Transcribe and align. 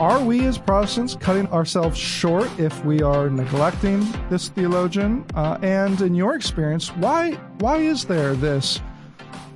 are 0.00 0.24
we 0.24 0.46
as 0.46 0.56
Protestants 0.56 1.14
cutting 1.14 1.46
ourselves 1.48 1.98
short 1.98 2.48
if 2.58 2.84
we 2.86 3.02
are 3.02 3.28
neglecting 3.28 4.02
this 4.30 4.48
theologian? 4.48 5.26
Uh, 5.34 5.58
and 5.60 6.00
in 6.00 6.14
your 6.14 6.34
experience, 6.34 6.88
why 6.96 7.32
why 7.58 7.76
is 7.76 8.06
there 8.06 8.34
this 8.34 8.80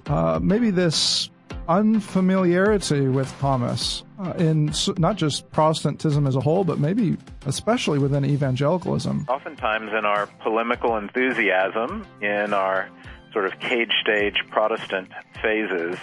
uh, 0.06 0.38
maybe 0.42 0.70
this 0.70 1.30
unfamiliarity 1.66 3.08
with 3.08 3.32
Thomas 3.38 4.04
uh, 4.18 4.34
in 4.36 4.70
not 4.98 5.16
just 5.16 5.50
Protestantism 5.50 6.26
as 6.26 6.36
a 6.36 6.40
whole, 6.40 6.62
but 6.62 6.78
maybe 6.78 7.16
especially 7.46 7.98
within 7.98 8.26
evangelicalism? 8.26 9.24
Oftentimes, 9.30 9.92
in 9.98 10.04
our 10.04 10.26
polemical 10.42 10.98
enthusiasm, 10.98 12.06
in 12.20 12.52
our 12.52 12.90
sort 13.32 13.46
of 13.46 13.58
cage 13.60 13.92
stage 14.02 14.36
Protestant 14.50 15.08
phases, 15.40 15.96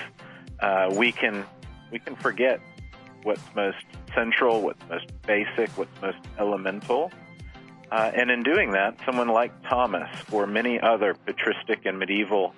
uh, 0.62 0.92
we 0.98 1.12
can 1.12 1.46
we 1.92 2.00
can 2.00 2.16
forget 2.16 2.60
what's 3.23 3.43
most 3.55 3.85
central, 4.13 4.61
what's 4.61 4.81
most 4.89 5.07
basic, 5.25 5.70
what's 5.77 6.02
most 6.02 6.20
elemental. 6.39 7.12
Uh, 7.91 8.12
and 8.16 8.31
in 8.31 8.43
doing 8.43 8.71
that, 8.71 8.98
someone 9.05 9.27
like 9.27 9.52
Thomas 9.70 10.09
or 10.31 10.48
many 10.48 10.79
other 10.79 11.13
patristic 11.13 11.85
and 11.85 11.99
medieval 11.99 12.53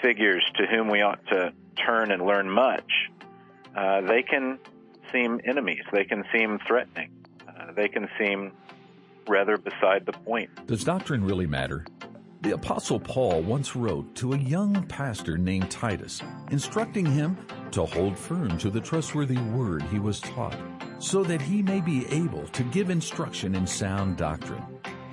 figures 0.00 0.44
to 0.56 0.66
whom 0.66 0.88
we 0.88 1.02
ought 1.02 1.24
to 1.26 1.52
turn 1.84 2.12
and 2.12 2.24
learn 2.24 2.48
much, 2.48 2.90
uh, 3.76 4.00
they 4.02 4.22
can 4.22 4.58
seem 5.12 5.40
enemies. 5.44 5.82
They 5.92 6.04
can 6.04 6.24
seem 6.32 6.58
threatening. 6.66 7.10
Uh, 7.46 7.72
they 7.72 7.88
can 7.88 8.08
seem 8.18 8.52
rather 9.26 9.56
beside 9.58 10.06
the 10.06 10.12
point. 10.12 10.50
Does 10.66 10.84
doctrine 10.84 11.24
really 11.24 11.46
matter? 11.46 11.84
The 12.40 12.54
Apostle 12.54 13.00
Paul 13.00 13.42
once 13.42 13.74
wrote 13.74 14.14
to 14.14 14.32
a 14.32 14.38
young 14.38 14.84
pastor 14.84 15.36
named 15.36 15.72
Titus, 15.72 16.22
instructing 16.52 17.04
him 17.04 17.36
to 17.72 17.84
hold 17.84 18.16
firm 18.16 18.56
to 18.58 18.70
the 18.70 18.80
trustworthy 18.80 19.38
word 19.38 19.82
he 19.82 19.98
was 19.98 20.20
taught, 20.20 20.56
so 21.00 21.24
that 21.24 21.42
he 21.42 21.62
may 21.62 21.80
be 21.80 22.06
able 22.06 22.46
to 22.46 22.62
give 22.62 22.90
instruction 22.90 23.56
in 23.56 23.66
sound 23.66 24.18
doctrine. 24.18 24.62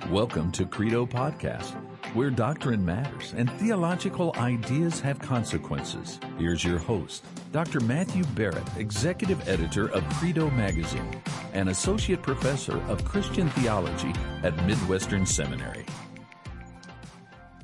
Welcome 0.08 0.52
to 0.52 0.66
Credo 0.66 1.04
Podcast, 1.04 1.74
where 2.14 2.30
doctrine 2.30 2.84
matters 2.84 3.34
and 3.36 3.50
theological 3.54 4.32
ideas 4.36 5.00
have 5.00 5.18
consequences. 5.18 6.20
Here's 6.38 6.62
your 6.62 6.78
host, 6.78 7.24
Dr. 7.50 7.80
Matthew 7.80 8.22
Barrett, 8.36 8.76
Executive 8.76 9.48
Editor 9.48 9.88
of 9.90 10.08
Credo 10.10 10.48
Magazine 10.50 11.20
and 11.54 11.70
Associate 11.70 12.22
Professor 12.22 12.80
of 12.82 13.04
Christian 13.04 13.50
Theology 13.50 14.12
at 14.44 14.54
Midwestern 14.64 15.26
Seminary. 15.26 15.84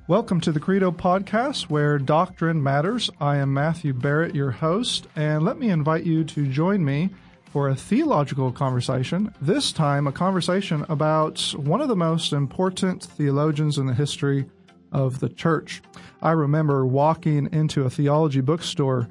Welcome 0.08 0.40
to 0.40 0.50
the 0.50 0.58
Credo 0.58 0.90
Podcast, 0.90 1.70
where 1.70 1.96
doctrine 1.96 2.60
matters. 2.60 3.08
I 3.20 3.36
am 3.36 3.54
Matthew 3.54 3.92
Barrett, 3.92 4.34
your 4.34 4.50
host, 4.50 5.06
and 5.14 5.44
let 5.44 5.58
me 5.58 5.70
invite 5.70 6.02
you 6.02 6.24
to 6.24 6.44
join 6.48 6.84
me 6.84 7.10
for 7.52 7.68
a 7.68 7.76
theological 7.76 8.50
conversation. 8.50 9.32
This 9.40 9.70
time, 9.70 10.08
a 10.08 10.12
conversation 10.12 10.84
about 10.88 11.40
one 11.56 11.80
of 11.80 11.86
the 11.86 11.94
most 11.94 12.32
important 12.32 13.04
theologians 13.04 13.78
in 13.78 13.86
the 13.86 13.94
history 13.94 14.44
of 14.90 15.20
the 15.20 15.28
church. 15.28 15.80
I 16.20 16.32
remember 16.32 16.84
walking 16.84 17.48
into 17.52 17.84
a 17.84 17.90
theology 17.90 18.40
bookstore 18.40 19.08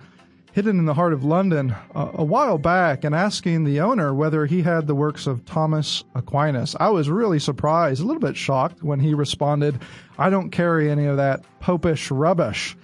hidden 0.51 0.79
in 0.79 0.85
the 0.85 0.93
heart 0.93 1.13
of 1.13 1.23
London 1.23 1.75
uh, 1.95 2.11
a 2.13 2.23
while 2.23 2.57
back 2.57 3.03
and 3.03 3.15
asking 3.15 3.63
the 3.63 3.79
owner 3.79 4.13
whether 4.13 4.45
he 4.45 4.61
had 4.61 4.85
the 4.85 4.95
works 4.95 5.27
of 5.27 5.45
Thomas 5.45 6.03
Aquinas. 6.13 6.75
I 6.79 6.89
was 6.89 7.09
really 7.09 7.39
surprised, 7.39 8.01
a 8.01 8.05
little 8.05 8.19
bit 8.19 8.35
shocked 8.35 8.83
when 8.83 8.99
he 8.99 9.13
responded, 9.13 9.79
I 10.17 10.29
don't 10.29 10.49
carry 10.49 10.91
any 10.91 11.05
of 11.05 11.17
that 11.17 11.43
popish 11.59 12.11
rubbish. 12.11 12.75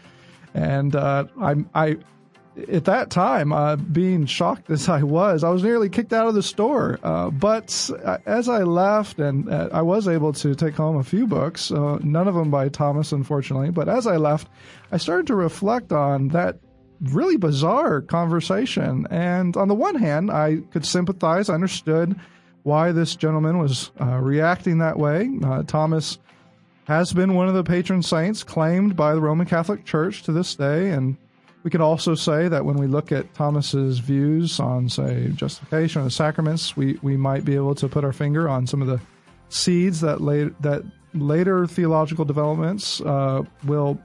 And 0.53 0.95
uh, 0.95 1.25
I, 1.39 1.55
I, 1.75 1.97
at 2.71 2.85
that 2.85 3.09
time, 3.09 3.51
uh, 3.51 3.75
being 3.75 4.25
shocked 4.25 4.69
as 4.69 4.89
I 4.89 5.03
was, 5.03 5.43
I 5.43 5.49
was 5.49 5.61
nearly 5.61 5.89
kicked 5.89 6.13
out 6.13 6.27
of 6.27 6.33
the 6.33 6.41
store. 6.41 6.99
Uh, 7.03 7.29
but 7.29 7.91
uh, 8.03 8.17
as 8.25 8.49
I 8.49 8.63
left, 8.63 9.19
and 9.19 9.49
uh, 9.49 9.69
I 9.73 9.81
was 9.81 10.07
able 10.07 10.33
to 10.33 10.55
take 10.55 10.73
home 10.73 10.95
a 10.95 11.03
few 11.03 11.27
books, 11.27 11.69
none 11.69 12.27
of 12.27 12.33
them 12.33 12.49
by 12.49 12.69
Thomas, 12.69 13.11
unfortunately. 13.11 13.71
But 13.71 13.89
as 13.89 14.07
I 14.07 14.15
left, 14.15 14.47
I 14.91 14.97
started 14.97 15.27
to 15.27 15.35
reflect 15.35 15.91
on 15.91 16.29
that 16.29 16.57
really 17.01 17.37
bizarre 17.37 18.01
conversation. 18.01 19.07
And 19.09 19.55
on 19.55 19.67
the 19.67 19.75
one 19.75 19.95
hand, 19.95 20.31
I 20.31 20.57
could 20.71 20.85
sympathize, 20.85 21.49
I 21.49 21.53
understood 21.53 22.19
why 22.63 22.91
this 22.91 23.15
gentleman 23.15 23.59
was 23.59 23.91
uh, 24.01 24.17
reacting 24.17 24.79
that 24.79 24.97
way. 24.97 25.29
Uh, 25.43 25.63
Thomas 25.63 26.17
has 26.85 27.13
been 27.13 27.33
one 27.33 27.47
of 27.47 27.53
the 27.53 27.63
patron 27.63 28.01
saints 28.01 28.43
claimed 28.43 28.95
by 28.95 29.13
the 29.13 29.21
Roman 29.21 29.45
Catholic 29.45 29.85
Church 29.85 30.23
to 30.23 30.31
this 30.31 30.55
day. 30.55 30.89
And 30.91 31.17
we 31.63 31.69
could 31.69 31.81
also 31.81 32.15
say 32.15 32.47
that 32.47 32.65
when 32.65 32.77
we 32.77 32.87
look 32.87 33.11
at 33.11 33.33
Thomas's 33.33 33.99
views 33.99 34.59
on, 34.59 34.89
say, 34.89 35.29
justification 35.35 36.01
or 36.01 36.05
the 36.05 36.11
sacraments, 36.11 36.77
we, 36.77 36.97
we 37.01 37.17
might 37.17 37.43
be 37.43 37.55
able 37.55 37.75
to 37.75 37.87
put 37.89 38.03
our 38.03 38.13
finger 38.13 38.47
on 38.47 38.67
some 38.67 38.81
of 38.81 38.87
the 38.87 39.01
seeds 39.49 40.01
that, 40.01 40.21
late, 40.21 40.61
that 40.61 40.83
later 41.13 41.67
theological 41.67 42.25
developments 42.25 43.01
uh, 43.01 43.43
will 43.65 43.99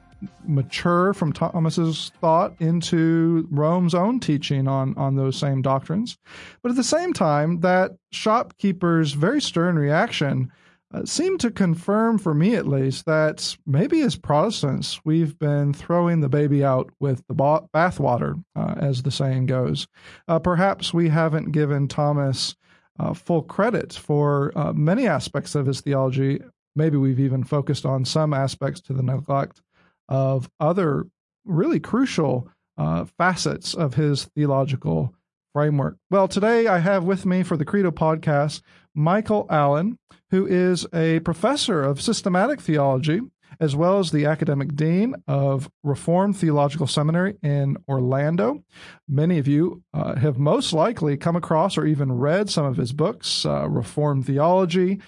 mature 0.44 1.12
from 1.14 1.32
Thomas's 1.32 2.12
thought 2.20 2.54
into 2.60 3.46
Rome's 3.50 3.94
own 3.94 4.20
teaching 4.20 4.68
on, 4.68 4.94
on 4.96 5.16
those 5.16 5.36
same 5.36 5.62
doctrines. 5.62 6.18
But 6.62 6.70
at 6.70 6.76
the 6.76 6.84
same 6.84 7.12
time, 7.12 7.60
that 7.60 7.92
shopkeeper's 8.10 9.12
very 9.12 9.40
stern 9.40 9.76
reaction 9.76 10.50
uh, 10.94 11.04
seemed 11.04 11.40
to 11.40 11.50
confirm, 11.50 12.18
for 12.18 12.34
me 12.34 12.54
at 12.54 12.68
least, 12.68 13.06
that 13.06 13.56
maybe 13.66 14.02
as 14.02 14.14
Protestants, 14.14 15.00
we've 15.04 15.38
been 15.38 15.72
throwing 15.72 16.20
the 16.20 16.28
baby 16.28 16.62
out 16.62 16.90
with 17.00 17.26
the 17.28 17.34
bathwater, 17.34 18.42
uh, 18.54 18.74
as 18.76 19.02
the 19.02 19.10
saying 19.10 19.46
goes. 19.46 19.86
Uh, 20.28 20.38
perhaps 20.38 20.92
we 20.92 21.08
haven't 21.08 21.52
given 21.52 21.88
Thomas 21.88 22.54
uh, 22.98 23.14
full 23.14 23.42
credit 23.42 23.94
for 23.94 24.52
uh, 24.54 24.72
many 24.74 25.06
aspects 25.06 25.54
of 25.54 25.66
his 25.66 25.80
theology. 25.80 26.40
Maybe 26.76 26.98
we've 26.98 27.20
even 27.20 27.42
focused 27.42 27.86
on 27.86 28.04
some 28.04 28.34
aspects 28.34 28.80
to 28.82 28.92
the 28.92 29.02
neglect 29.02 29.62
of 30.12 30.50
other 30.60 31.06
really 31.46 31.80
crucial 31.80 32.46
uh, 32.76 33.06
facets 33.16 33.72
of 33.72 33.94
his 33.94 34.24
theological 34.36 35.14
framework. 35.54 35.96
Well, 36.10 36.28
today 36.28 36.66
I 36.66 36.78
have 36.80 37.04
with 37.04 37.24
me 37.24 37.42
for 37.42 37.56
the 37.56 37.64
Credo 37.64 37.90
podcast 37.90 38.60
Michael 38.94 39.46
Allen, 39.48 39.98
who 40.30 40.46
is 40.46 40.86
a 40.92 41.20
professor 41.20 41.82
of 41.82 42.02
systematic 42.02 42.60
theology 42.60 43.20
as 43.58 43.74
well 43.74 43.98
as 43.98 44.10
the 44.10 44.26
academic 44.26 44.74
dean 44.76 45.14
of 45.26 45.70
Reformed 45.82 46.36
Theological 46.36 46.86
Seminary 46.86 47.36
in 47.42 47.78
Orlando. 47.88 48.62
Many 49.08 49.38
of 49.38 49.48
you 49.48 49.82
uh, 49.94 50.16
have 50.16 50.38
most 50.38 50.74
likely 50.74 51.16
come 51.16 51.36
across 51.36 51.78
or 51.78 51.86
even 51.86 52.12
read 52.12 52.50
some 52.50 52.66
of 52.66 52.76
his 52.76 52.92
books, 52.92 53.46
uh, 53.46 53.68
Reformed 53.68 54.26
Theology, 54.26 55.00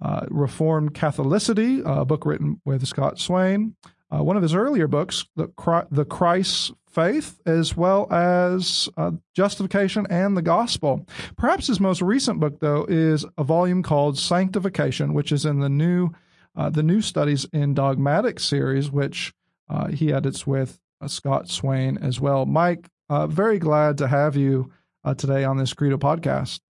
uh, 0.00 0.26
Reformed 0.30 0.94
Catholicity, 0.94 1.82
a 1.84 2.04
book 2.04 2.26
written 2.26 2.60
with 2.64 2.86
Scott 2.86 3.18
Swain, 3.18 3.76
uh, 4.12 4.22
one 4.22 4.36
of 4.36 4.42
his 4.42 4.54
earlier 4.54 4.86
books, 4.86 5.24
the, 5.36 5.48
the 5.90 6.04
Christ 6.04 6.72
Faith, 6.88 7.40
as 7.46 7.74
well 7.74 8.12
as 8.12 8.88
uh, 8.98 9.12
Justification 9.34 10.06
and 10.10 10.36
the 10.36 10.42
Gospel. 10.42 11.06
Perhaps 11.38 11.68
his 11.68 11.80
most 11.80 12.02
recent 12.02 12.38
book, 12.38 12.60
though, 12.60 12.84
is 12.86 13.24
a 13.38 13.44
volume 13.44 13.82
called 13.82 14.18
Sanctification, 14.18 15.14
which 15.14 15.32
is 15.32 15.46
in 15.46 15.60
the 15.60 15.70
new 15.70 16.10
uh, 16.54 16.68
the 16.68 16.82
new 16.82 17.00
studies 17.00 17.46
in 17.54 17.72
dogmatic 17.72 18.38
series, 18.38 18.90
which 18.90 19.32
uh, 19.70 19.88
he 19.88 20.12
edits 20.12 20.46
with 20.46 20.78
uh, 21.00 21.08
Scott 21.08 21.48
Swain 21.48 21.96
as 21.96 22.20
well. 22.20 22.44
Mike, 22.44 22.90
uh, 23.08 23.26
very 23.26 23.58
glad 23.58 23.96
to 23.96 24.06
have 24.06 24.36
you 24.36 24.70
today 25.16 25.44
on 25.44 25.56
this 25.56 25.72
Credo 25.72 25.96
podcast. 25.96 26.60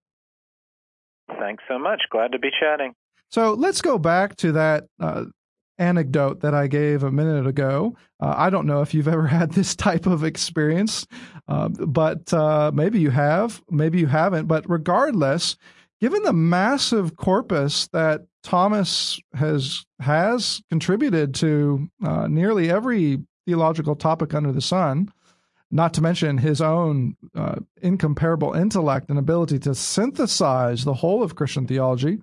Thanks 1.41 1.65
so 1.67 1.81
much. 1.81 2.03
Glad 2.11 2.31
to 2.31 2.39
be 2.39 2.51
chatting. 2.61 2.95
So 3.29 3.55
let's 3.55 3.81
go 3.81 3.99
back 3.99 4.37
to 4.37 4.53
that 4.53 4.85
uh, 5.01 5.25
anecdote 5.83 6.41
that 6.41 6.55
I 6.55 6.69
gave 6.69 7.03
a 7.03 7.11
minute 7.11 7.47
ago. 7.47 7.97
Uh, 8.21 8.35
I 8.37 8.51
don't 8.51 8.67
know 8.67 8.81
if 8.81 8.95
you've 8.95 9.09
ever 9.09 9.27
had 9.39 9.53
this 9.53 9.75
type 9.75 10.07
of 10.07 10.25
experience, 10.25 11.07
uh, 11.49 11.69
but 11.69 12.33
uh, 12.33 12.71
maybe 12.73 13.01
you 13.01 13.11
have, 13.11 13.63
maybe 13.71 13.99
you 13.99 14.07
haven't. 14.07 14.47
But 14.47 14.69
regardless, 14.69 15.57
given 16.01 16.23
the 16.23 16.33
massive 16.33 17.17
corpus 17.17 17.89
that 17.89 18.23
Thomas 18.43 19.21
has 19.35 19.85
has 20.01 20.63
contributed 20.69 21.35
to 21.37 21.89
uh, 22.05 22.27
nearly 22.27 22.71
every 22.71 23.21
theological 23.47 23.97
topic 23.97 24.35
under 24.35 24.53
the 24.53 24.61
sun, 24.61 25.13
not 25.71 25.95
to 25.95 26.01
mention 26.01 26.39
his 26.39 26.61
own 26.61 27.17
uh, 27.35 27.57
incomparable 27.81 28.53
intellect 28.53 29.11
and 29.11 29.19
ability 29.19 29.59
to 29.61 29.75
synthesize 29.75 30.85
the 30.85 30.95
whole 30.95 31.23
of 31.23 31.35
Christian 31.35 31.67
theology 31.67 32.21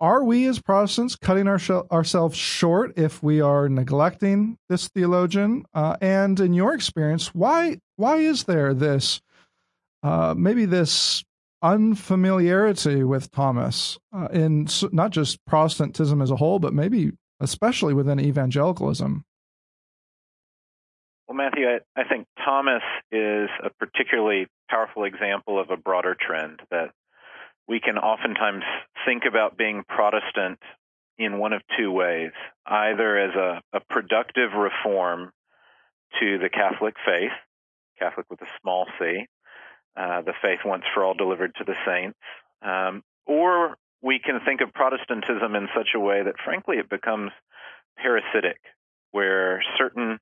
are 0.00 0.24
we 0.24 0.46
as 0.46 0.60
Protestants 0.60 1.16
cutting 1.16 1.48
our 1.48 1.58
sh- 1.58 1.70
ourselves 1.70 2.36
short 2.36 2.92
if 2.98 3.22
we 3.22 3.40
are 3.40 3.68
neglecting 3.68 4.58
this 4.68 4.88
theologian? 4.88 5.64
Uh, 5.74 5.96
and 6.00 6.38
in 6.40 6.52
your 6.52 6.74
experience, 6.74 7.34
why 7.34 7.78
why 7.96 8.16
is 8.16 8.44
there 8.44 8.74
this 8.74 9.20
uh, 10.02 10.34
maybe 10.36 10.66
this 10.66 11.24
unfamiliarity 11.62 13.02
with 13.02 13.30
Thomas 13.30 13.98
uh, 14.12 14.28
in 14.32 14.68
not 14.92 15.10
just 15.10 15.44
Protestantism 15.46 16.20
as 16.20 16.30
a 16.30 16.36
whole, 16.36 16.58
but 16.58 16.74
maybe 16.74 17.12
especially 17.40 17.94
within 17.94 18.20
evangelicalism? 18.20 19.24
Well, 21.26 21.36
Matthew, 21.36 21.66
I, 21.66 21.78
I 22.00 22.04
think 22.04 22.26
Thomas 22.44 22.82
is 23.10 23.48
a 23.64 23.70
particularly 23.80 24.46
powerful 24.70 25.04
example 25.04 25.58
of 25.58 25.70
a 25.70 25.76
broader 25.76 26.16
trend 26.18 26.60
that 26.70 26.92
we 27.68 27.80
can 27.80 27.98
oftentimes 27.98 28.64
think 29.04 29.24
about 29.28 29.56
being 29.56 29.84
Protestant 29.88 30.58
in 31.18 31.38
one 31.38 31.52
of 31.52 31.62
two 31.78 31.90
ways 31.90 32.30
either 32.66 33.18
as 33.18 33.34
a, 33.34 33.62
a 33.72 33.80
productive 33.88 34.52
reform 34.52 35.32
to 36.20 36.38
the 36.38 36.48
Catholic 36.48 36.94
faith, 37.04 37.32
Catholic 37.98 38.26
with 38.30 38.40
a 38.42 38.46
small 38.60 38.86
c, 38.98 39.26
uh, 39.96 40.22
the 40.22 40.34
faith 40.42 40.60
once 40.64 40.84
for 40.94 41.04
all 41.04 41.14
delivered 41.14 41.54
to 41.56 41.64
the 41.64 41.74
saints, 41.86 42.18
um, 42.62 43.02
or 43.26 43.76
we 44.02 44.18
can 44.18 44.40
think 44.44 44.60
of 44.60 44.72
Protestantism 44.72 45.54
in 45.54 45.68
such 45.74 45.88
a 45.94 46.00
way 46.00 46.22
that, 46.22 46.34
frankly, 46.44 46.76
it 46.76 46.88
becomes 46.88 47.32
parasitic, 47.96 48.58
where 49.12 49.62
certain 49.78 50.18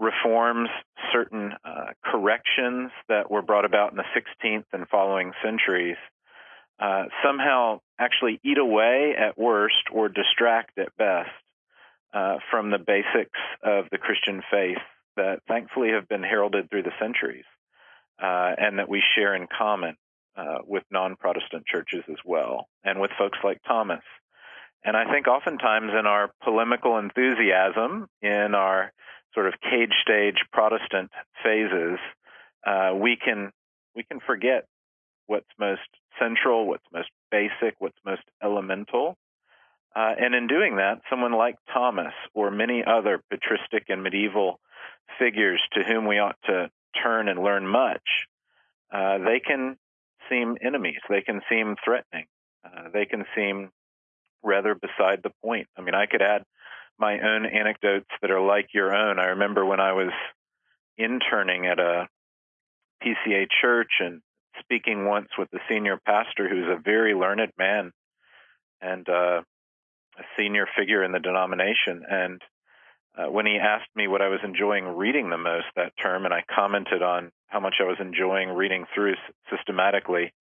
reforms, 0.00 0.68
certain 1.12 1.52
uh, 1.64 1.92
corrections 2.04 2.90
that 3.08 3.30
were 3.30 3.42
brought 3.42 3.64
about 3.64 3.92
in 3.92 3.96
the 3.96 4.04
16th 4.44 4.64
and 4.72 4.88
following 4.88 5.32
centuries 5.42 5.96
uh, 6.82 7.04
somehow 7.24 7.80
actually 7.98 8.40
eat 8.44 8.58
away 8.58 9.14
at 9.16 9.38
worst 9.38 9.84
or 9.92 10.08
distract 10.08 10.76
at 10.78 10.94
best 10.96 11.30
uh, 12.12 12.38
from 12.50 12.70
the 12.70 12.78
basics 12.78 13.38
of 13.62 13.84
the 13.92 13.98
Christian 13.98 14.42
faith 14.50 14.82
that 15.16 15.40
thankfully 15.46 15.90
have 15.90 16.08
been 16.08 16.24
heralded 16.24 16.68
through 16.70 16.82
the 16.82 16.98
centuries 17.00 17.44
uh, 18.20 18.50
and 18.58 18.80
that 18.80 18.88
we 18.88 19.00
share 19.14 19.36
in 19.36 19.46
common 19.46 19.96
uh, 20.36 20.58
with 20.66 20.82
non 20.90 21.14
Protestant 21.14 21.66
churches 21.66 22.02
as 22.10 22.18
well, 22.24 22.66
and 22.82 23.00
with 23.00 23.10
folks 23.16 23.38
like 23.44 23.60
Thomas. 23.66 24.02
And 24.84 24.96
I 24.96 25.10
think 25.12 25.28
oftentimes 25.28 25.92
in 25.96 26.06
our 26.06 26.30
polemical 26.42 26.98
enthusiasm, 26.98 28.08
in 28.22 28.54
our 28.56 28.92
sort 29.34 29.46
of 29.46 29.54
cage 29.60 29.92
stage 30.02 30.38
Protestant 30.52 31.12
phases, 31.44 31.98
uh, 32.66 32.92
we 32.96 33.16
can 33.22 33.52
we 33.94 34.02
can 34.02 34.18
forget 34.26 34.64
what's 35.26 35.48
most 35.58 35.80
central, 36.18 36.66
what's 36.66 36.84
most 36.92 37.10
basic, 37.30 37.74
what's 37.78 37.98
most 38.04 38.22
elemental. 38.42 39.16
Uh, 39.94 40.14
and 40.18 40.34
in 40.34 40.46
doing 40.46 40.76
that, 40.76 41.02
someone 41.10 41.32
like 41.32 41.56
Thomas 41.72 42.14
or 42.34 42.50
many 42.50 42.82
other 42.84 43.22
patristic 43.30 43.84
and 43.88 44.02
medieval 44.02 44.58
figures 45.18 45.60
to 45.72 45.82
whom 45.82 46.06
we 46.06 46.18
ought 46.18 46.38
to 46.44 46.70
turn 47.02 47.28
and 47.28 47.42
learn 47.42 47.66
much, 47.66 48.26
uh, 48.92 49.18
they 49.18 49.40
can 49.40 49.76
seem 50.30 50.56
enemies. 50.62 51.00
They 51.08 51.20
can 51.20 51.40
seem 51.48 51.76
threatening. 51.84 52.26
Uh, 52.64 52.88
they 52.92 53.04
can 53.04 53.24
seem 53.34 53.70
rather 54.42 54.74
beside 54.74 55.22
the 55.22 55.32
point. 55.44 55.68
I 55.76 55.82
mean, 55.82 55.94
I 55.94 56.06
could 56.06 56.22
add 56.22 56.44
my 56.98 57.20
own 57.20 57.46
anecdotes 57.46 58.08
that 58.20 58.30
are 58.30 58.40
like 58.40 58.68
your 58.74 58.94
own. 58.94 59.18
I 59.18 59.26
remember 59.26 59.64
when 59.64 59.80
I 59.80 59.92
was 59.92 60.12
interning 60.96 61.66
at 61.66 61.78
a 61.78 62.08
PCA 63.02 63.46
church 63.60 63.90
and 64.00 64.20
speaking 64.62 65.06
once 65.06 65.28
with 65.38 65.50
the 65.50 65.60
senior 65.68 65.98
pastor, 66.04 66.48
who's 66.48 66.68
a 66.68 66.80
very 66.80 67.14
learned 67.14 67.52
man 67.58 67.92
and 68.80 69.08
uh, 69.08 69.42
a 70.18 70.22
senior 70.36 70.66
figure 70.76 71.04
in 71.04 71.12
the 71.12 71.20
denomination. 71.20 72.02
And 72.08 72.42
uh, 73.16 73.30
when 73.30 73.46
he 73.46 73.58
asked 73.58 73.90
me 73.94 74.08
what 74.08 74.22
I 74.22 74.28
was 74.28 74.40
enjoying 74.42 74.84
reading 74.84 75.30
the 75.30 75.38
most 75.38 75.66
that 75.76 75.92
term, 76.02 76.24
and 76.24 76.32
I 76.32 76.44
commented 76.54 77.02
on 77.02 77.30
how 77.46 77.60
much 77.60 77.74
I 77.80 77.84
was 77.84 77.98
enjoying 78.00 78.50
reading 78.50 78.86
through 78.94 79.14
systematically 79.50 80.32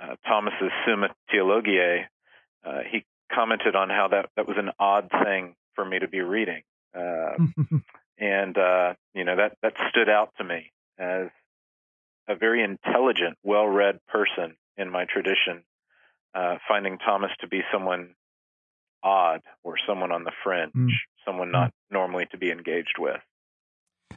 uh, 0.00 0.16
Thomas's 0.26 0.70
Summa 0.86 1.08
Theologiae, 1.30 2.08
uh, 2.64 2.80
he 2.90 3.04
commented 3.32 3.74
on 3.74 3.88
how 3.88 4.08
that 4.08 4.28
that 4.36 4.46
was 4.46 4.56
an 4.58 4.70
odd 4.78 5.10
thing 5.24 5.54
for 5.74 5.84
me 5.84 5.98
to 5.98 6.08
be 6.08 6.20
reading, 6.20 6.62
uh, 6.94 7.36
and 8.18 8.58
uh, 8.58 8.94
you 9.14 9.24
know 9.24 9.36
that 9.36 9.56
that 9.62 9.72
stood 9.90 10.08
out 10.08 10.32
to 10.38 10.44
me 10.44 10.70
as 10.98 11.28
a 12.28 12.36
very 12.36 12.62
intelligent, 12.62 13.36
well-read 13.42 13.98
person 14.08 14.56
in 14.76 14.90
my 14.90 15.04
tradition, 15.04 15.64
uh, 16.34 16.56
finding 16.68 16.98
Thomas 16.98 17.30
to 17.40 17.48
be 17.48 17.60
someone 17.72 18.14
odd 19.02 19.40
or 19.64 19.74
someone 19.86 20.12
on 20.12 20.24
the 20.24 20.32
fringe, 20.44 20.72
mm. 20.76 20.88
someone 21.26 21.50
not 21.50 21.68
mm. 21.68 21.72
normally 21.90 22.26
to 22.30 22.38
be 22.38 22.50
engaged 22.50 22.96
with. 22.98 23.20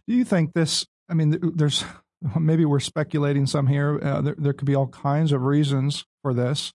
Do 0.07 0.13
you 0.13 0.25
think 0.25 0.53
this? 0.53 0.85
I 1.09 1.13
mean, 1.13 1.37
there's 1.55 1.83
maybe 2.39 2.65
we're 2.65 2.79
speculating 2.79 3.45
some 3.45 3.67
here. 3.67 3.99
Uh, 4.01 4.21
there, 4.21 4.35
there 4.37 4.53
could 4.53 4.67
be 4.67 4.75
all 4.75 4.87
kinds 4.87 5.31
of 5.31 5.41
reasons 5.41 6.05
for 6.21 6.33
this, 6.33 6.73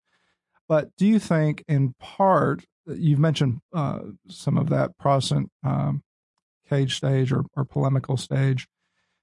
but 0.69 0.89
do 0.97 1.07
you 1.07 1.19
think, 1.19 1.65
in 1.69 1.95
part, 2.01 2.65
you've 2.87 3.19
mentioned 3.19 3.61
uh, 3.73 4.01
some 4.29 4.59
of 4.59 4.69
that 4.71 4.99
Protestant 4.99 5.51
um, 5.65 6.03
cage 6.71 6.97
stage 6.97 7.33
or, 7.33 7.45
or 7.57 7.65
polemical 7.65 8.17
stage. 8.17 8.67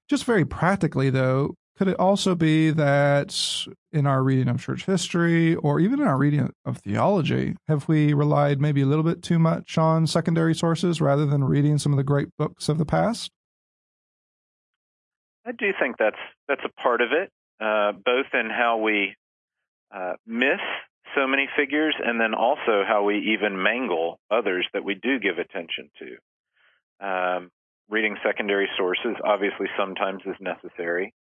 Just 0.08 0.24
very 0.24 0.44
practically, 0.44 1.10
though, 1.10 1.54
could 1.78 1.86
it 1.86 2.00
also 2.00 2.34
be 2.34 2.70
that 2.72 3.64
in 3.92 4.04
our 4.04 4.24
reading 4.24 4.48
of 4.48 4.60
church 4.60 4.84
history 4.84 5.54
or 5.54 5.78
even 5.78 6.00
in 6.00 6.08
our 6.08 6.18
reading 6.18 6.52
of 6.64 6.78
theology, 6.78 7.54
have 7.68 7.86
we 7.86 8.12
relied 8.12 8.60
maybe 8.60 8.82
a 8.82 8.86
little 8.86 9.04
bit 9.04 9.22
too 9.22 9.38
much 9.38 9.78
on 9.78 10.04
secondary 10.04 10.56
sources 10.56 11.00
rather 11.00 11.24
than 11.24 11.44
reading 11.44 11.78
some 11.78 11.92
of 11.92 11.96
the 11.96 12.02
great 12.02 12.30
books 12.36 12.68
of 12.68 12.78
the 12.78 12.84
past? 12.84 13.30
I 15.46 15.52
do 15.52 15.70
think 15.80 15.96
that's 15.98 16.18
that's 16.48 16.62
a 16.64 16.82
part 16.82 17.00
of 17.00 17.10
it, 17.12 17.30
uh, 17.60 17.92
both 17.92 18.26
in 18.34 18.50
how 18.50 18.78
we 18.78 19.14
uh, 19.94 20.14
miss 20.26 20.60
so 21.14 21.28
many 21.28 21.48
figures, 21.56 21.94
and 22.04 22.20
then 22.20 22.34
also 22.34 22.82
how 22.86 23.04
we 23.04 23.34
even 23.36 23.62
mangle 23.62 24.18
others 24.32 24.66
that 24.74 24.84
we 24.84 24.94
do 24.94 25.20
give 25.20 25.38
attention 25.38 25.90
to. 26.00 27.06
Um, 27.06 27.50
reading 27.88 28.16
secondary 28.26 28.68
sources 28.76 29.14
obviously 29.24 29.68
sometimes 29.78 30.22
is 30.26 30.34
necessary 30.40 31.14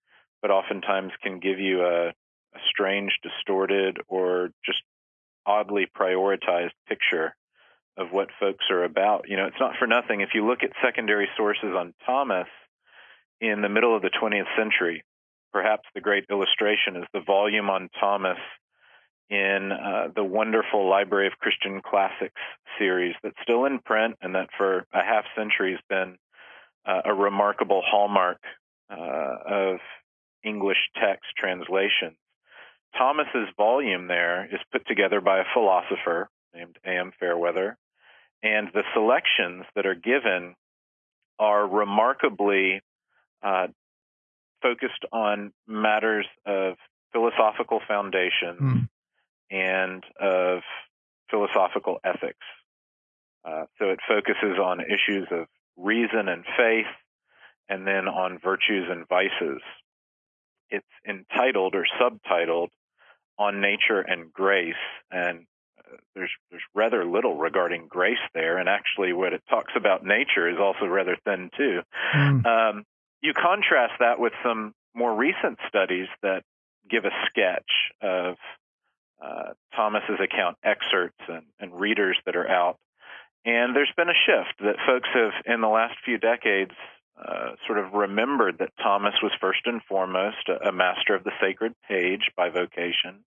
but 0.44 0.50
oftentimes 0.50 1.11
can 1.23 1.41
give 1.41 1.58
you 1.58 1.81
a, 1.81 2.08
a 2.08 2.61
strange, 2.69 3.12
distorted, 3.23 3.96
or 4.08 4.50
just 4.62 4.82
oddly 5.46 5.87
prioritized 5.99 6.75
picture 6.87 7.35
of 7.96 8.08
what 8.11 8.29
folks 8.38 8.67
are 8.70 8.85
about. 8.85 9.25
You 9.26 9.38
know, 9.38 9.46
it's 9.46 9.56
not 9.58 9.76
for 9.79 9.87
nothing. 9.87 10.20
If 10.20 10.35
you 10.35 10.46
look 10.46 10.58
at 10.62 10.69
secondary 10.85 11.29
sources 11.35 11.70
on 11.75 11.94
Thomas 12.05 12.49
in 13.41 13.62
the 13.62 13.70
middle 13.70 13.96
of 13.96 14.02
the 14.02 14.11
20th 14.11 14.55
century, 14.55 15.02
perhaps 15.50 15.85
the 15.94 16.02
great 16.02 16.26
illustration 16.31 16.97
is 16.97 17.05
the 17.14 17.23
volume 17.26 17.70
on 17.70 17.88
Thomas 17.99 18.37
in 19.31 19.73
uh, 19.73 20.08
the 20.14 20.25
wonderful 20.25 20.90
Library 20.90 21.26
of 21.26 21.32
Christian 21.40 21.81
Classics 21.81 22.43
series 22.79 23.14
that's 23.23 23.40
still 23.43 23.64
in 23.64 23.79
print 23.79 24.17
and 24.20 24.35
that 24.35 24.50
for 24.58 24.85
a 24.93 25.02
half 25.02 25.25
century 25.35 25.70
has 25.70 25.81
been 25.88 26.19
uh, 26.85 27.00
a 27.06 27.14
remarkable 27.14 27.81
hallmark 27.82 28.40
uh, 28.90 29.37
of 29.47 29.79
English 30.44 30.79
text 31.00 31.26
translations. 31.37 32.17
Thomas's 32.96 33.49
volume 33.56 34.06
there 34.06 34.44
is 34.44 34.61
put 34.70 34.87
together 34.87 35.20
by 35.20 35.41
a 35.41 35.44
philosopher 35.52 36.28
named 36.54 36.78
A.M. 36.85 37.12
Fairweather, 37.18 37.76
and 38.42 38.68
the 38.73 38.85
selections 38.95 39.64
that 39.75 39.87
are 39.87 39.95
given 39.95 40.54
are 41.38 41.66
remarkably 41.66 42.80
uh, 43.42 43.66
focused 44.62 45.04
on 45.12 45.52
matters 45.66 46.26
of 46.47 46.75
philosophical 47.12 47.80
foundation 47.87 48.57
mm. 48.61 48.88
and 49.50 50.04
of 50.21 50.62
philosophical 51.30 51.99
ethics. 52.04 52.47
Uh, 53.45 53.64
so 53.78 53.90
it 53.90 53.99
focuses 54.09 54.59
on 54.62 54.80
issues 54.80 55.26
of 55.30 55.47
reason 55.76 56.28
and 56.28 56.45
faith, 56.57 56.87
and 57.68 57.87
then 57.87 58.09
on 58.09 58.38
virtues 58.42 58.87
and 58.88 59.07
vices 59.09 59.61
it's 60.75 60.87
entitled 61.09 61.75
or 61.75 61.87
subtitled 62.00 62.69
on 63.38 63.61
nature 63.61 64.00
and 64.00 64.33
grace 64.33 64.75
and 65.11 65.47
uh, 65.78 65.97
there's 66.14 66.31
there's 66.50 66.62
rather 66.75 67.04
little 67.04 67.37
regarding 67.37 67.87
grace 67.88 68.19
there 68.33 68.59
and 68.59 68.69
actually 68.69 69.12
what 69.12 69.33
it 69.33 69.43
talks 69.49 69.73
about 69.76 70.04
nature 70.04 70.49
is 70.49 70.57
also 70.61 70.87
rather 70.87 71.16
thin 71.25 71.50
too 71.57 71.81
mm. 72.14 72.47
um, 72.47 72.85
you 73.23 73.33
contrast 73.33 73.95
that 74.00 74.21
with 74.21 74.33
some 74.45 74.73
more 74.95 75.14
recent 75.14 75.59
studies 75.69 76.07
that 76.23 76.43
give 76.88 77.04
a 77.04 77.11
sketch 77.28 77.71
of 78.02 78.37
uh, 79.25 79.54
Thomas's 79.75 80.21
account 80.23 80.57
excerpts 80.62 81.25
and, 81.28 81.47
and 81.59 81.81
readers 81.81 82.16
that 82.26 82.37
are 82.37 82.49
out 82.49 82.76
and 83.45 83.75
there's 83.75 83.93
been 83.97 84.09
a 84.09 84.21
shift 84.26 84.59
that 84.61 84.76
folks 84.87 85.09
have 85.12 85.33
in 85.47 85.61
the 85.61 85.69
last 85.69 85.95
few 86.04 86.19
decades 86.19 86.73
uh, 87.16 87.50
sort 87.66 87.78
of 87.78 87.92
remembered 87.92 88.59
that 88.59 88.73
Thomas 88.83 89.14
was 89.23 89.33
first 89.40 89.61
and 89.66 89.80
foremost 89.88 90.49
a, 90.49 90.68
a, 90.68 90.73
master 90.73 91.14
of 91.14 91.23
the 91.23 91.30
sacred 91.40 91.75
page 91.88 92.30
by 92.37 92.50
vocation. 92.50 93.25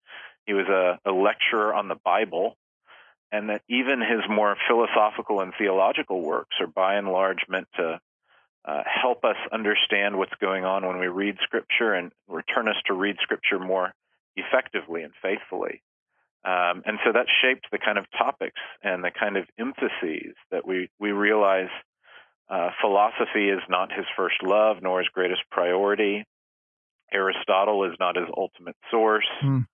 He 0.46 0.52
was 0.52 0.66
a, 0.68 0.98
a 1.08 1.12
lecturer 1.12 1.74
on 1.74 1.88
the 1.88 1.94
Bible, 1.94 2.56
and 3.32 3.48
that 3.48 3.62
even 3.68 4.00
his 4.00 4.20
more 4.28 4.56
philosophical 4.68 5.40
and 5.40 5.52
theological 5.56 6.20
works 6.20 6.56
are 6.60 6.66
by 6.66 6.96
and 6.96 7.08
large 7.08 7.46
meant 7.48 7.68
to 7.76 8.00
uh, 8.66 8.82
help 8.84 9.24
us 9.24 9.36
understand 9.50 10.18
what's 10.18 10.34
going 10.40 10.64
on 10.64 10.86
when 10.86 10.98
we 10.98 11.08
read 11.08 11.36
Scripture 11.42 11.94
and 11.94 12.12
return 12.28 12.68
us 12.68 12.76
to 12.86 12.92
read 12.92 13.16
Scripture 13.22 13.58
more 13.58 13.94
effectively 14.36 15.02
and 15.02 15.12
faithfully. 15.22 15.82
Um, 16.44 16.82
and 16.86 16.98
so 17.04 17.12
that 17.12 17.26
shaped 17.42 17.66
the 17.70 17.78
kind 17.78 17.98
of 17.98 18.04
topics 18.16 18.60
and 18.82 19.02
the 19.04 19.10
kind 19.10 19.36
of 19.36 19.44
emphases 19.58 20.34
that 20.50 20.66
we, 20.66 20.90
we 20.98 21.12
realize 21.12 21.68
uh, 22.50 22.70
philosophy 22.80 23.48
is 23.48 23.60
not 23.68 23.92
his 23.92 24.06
first 24.16 24.42
love 24.42 24.78
nor 24.82 24.98
his 24.98 25.08
greatest 25.08 25.42
priority. 25.50 26.24
Aristotle 27.12 27.84
is 27.84 27.92
not 28.00 28.16
his 28.16 28.26
ultimate 28.36 28.76
source. 28.90 29.26
Mm. 29.42 29.66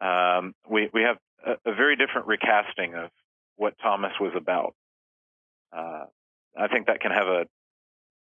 um, 0.00 0.54
we 0.68 0.88
we 0.92 1.02
have 1.02 1.16
a, 1.44 1.70
a, 1.70 1.74
very 1.74 1.96
different 1.96 2.26
recasting 2.26 2.94
of 2.94 3.10
what 3.56 3.74
Thomas 3.82 4.12
was 4.20 4.32
about. 4.36 4.74
Uh, 5.74 6.04
I 6.58 6.68
think 6.68 6.86
that 6.86 7.00
can 7.00 7.10
have 7.10 7.26
a 7.26 7.46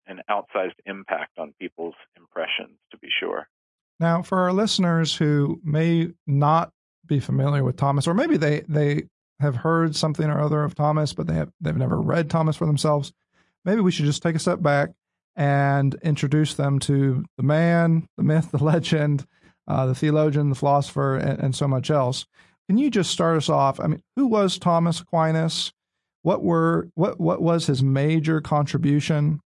an 0.07 0.21
outsized 0.29 0.75
impact 0.85 1.39
on 1.39 1.55
people's 1.61 1.95
impressions, 2.17 2.79
to 2.91 2.99
be 2.99 3.09
sure. 3.21 3.49
Now, 4.01 4.23
for 4.23 4.41
our 4.41 4.53
listeners 4.53 5.15
who 5.15 5.61
may 5.63 6.11
not 6.27 6.73
be 7.07 7.21
familiar 7.21 7.63
with 7.63 7.77
Thomas, 7.77 8.09
or 8.09 8.15
maybe 8.15 8.37
they 8.37 8.63
they 8.69 9.05
have 9.41 9.57
heard 9.57 9.95
something 9.95 10.29
or 10.29 10.41
other 10.41 10.65
of 10.65 10.75
Thomas, 10.75 11.13
but 11.13 11.27
they 11.29 11.35
have 11.35 11.51
they've 11.61 11.77
never 11.77 12.01
read 12.01 12.31
Thomas 12.31 12.57
for 12.57 12.67
themselves, 12.67 13.13
maybe 13.65 13.81
we 13.81 13.91
should 13.91 14.07
just 14.07 14.23
take 14.23 14.37
a 14.37 14.41
step 14.41 14.63
back 14.63 14.91
and 15.37 15.95
introduce 16.03 16.55
them 16.55 16.79
to 16.81 17.25
the 17.37 17.43
man, 17.43 18.07
the 18.17 18.23
myth, 18.23 18.51
the 18.53 18.63
legend, 18.63 19.27
uh, 19.67 19.87
the 19.87 19.95
theologian, 19.95 20.49
the 20.49 20.55
philosopher, 20.55 21.17
and, 21.17 21.39
and, 21.41 21.55
so 21.55 21.69
much 21.69 21.91
else. 21.91 22.27
Can 22.69 22.79
you 22.79 22.91
just 22.91 23.11
start 23.11 23.37
us 23.37 23.49
off? 23.49 23.81
I 23.81 23.87
mean, 23.87 24.03
who 24.17 24.27
was 24.27 24.59
Thomas 24.59 25.01
Aquinas? 25.01 25.73
What 26.23 26.43
were 26.43 26.89
what 26.95 27.19
what 27.19 27.43
was 27.43 27.67
his 27.67 27.83
major 27.83 28.41
contribution, 28.41 29.41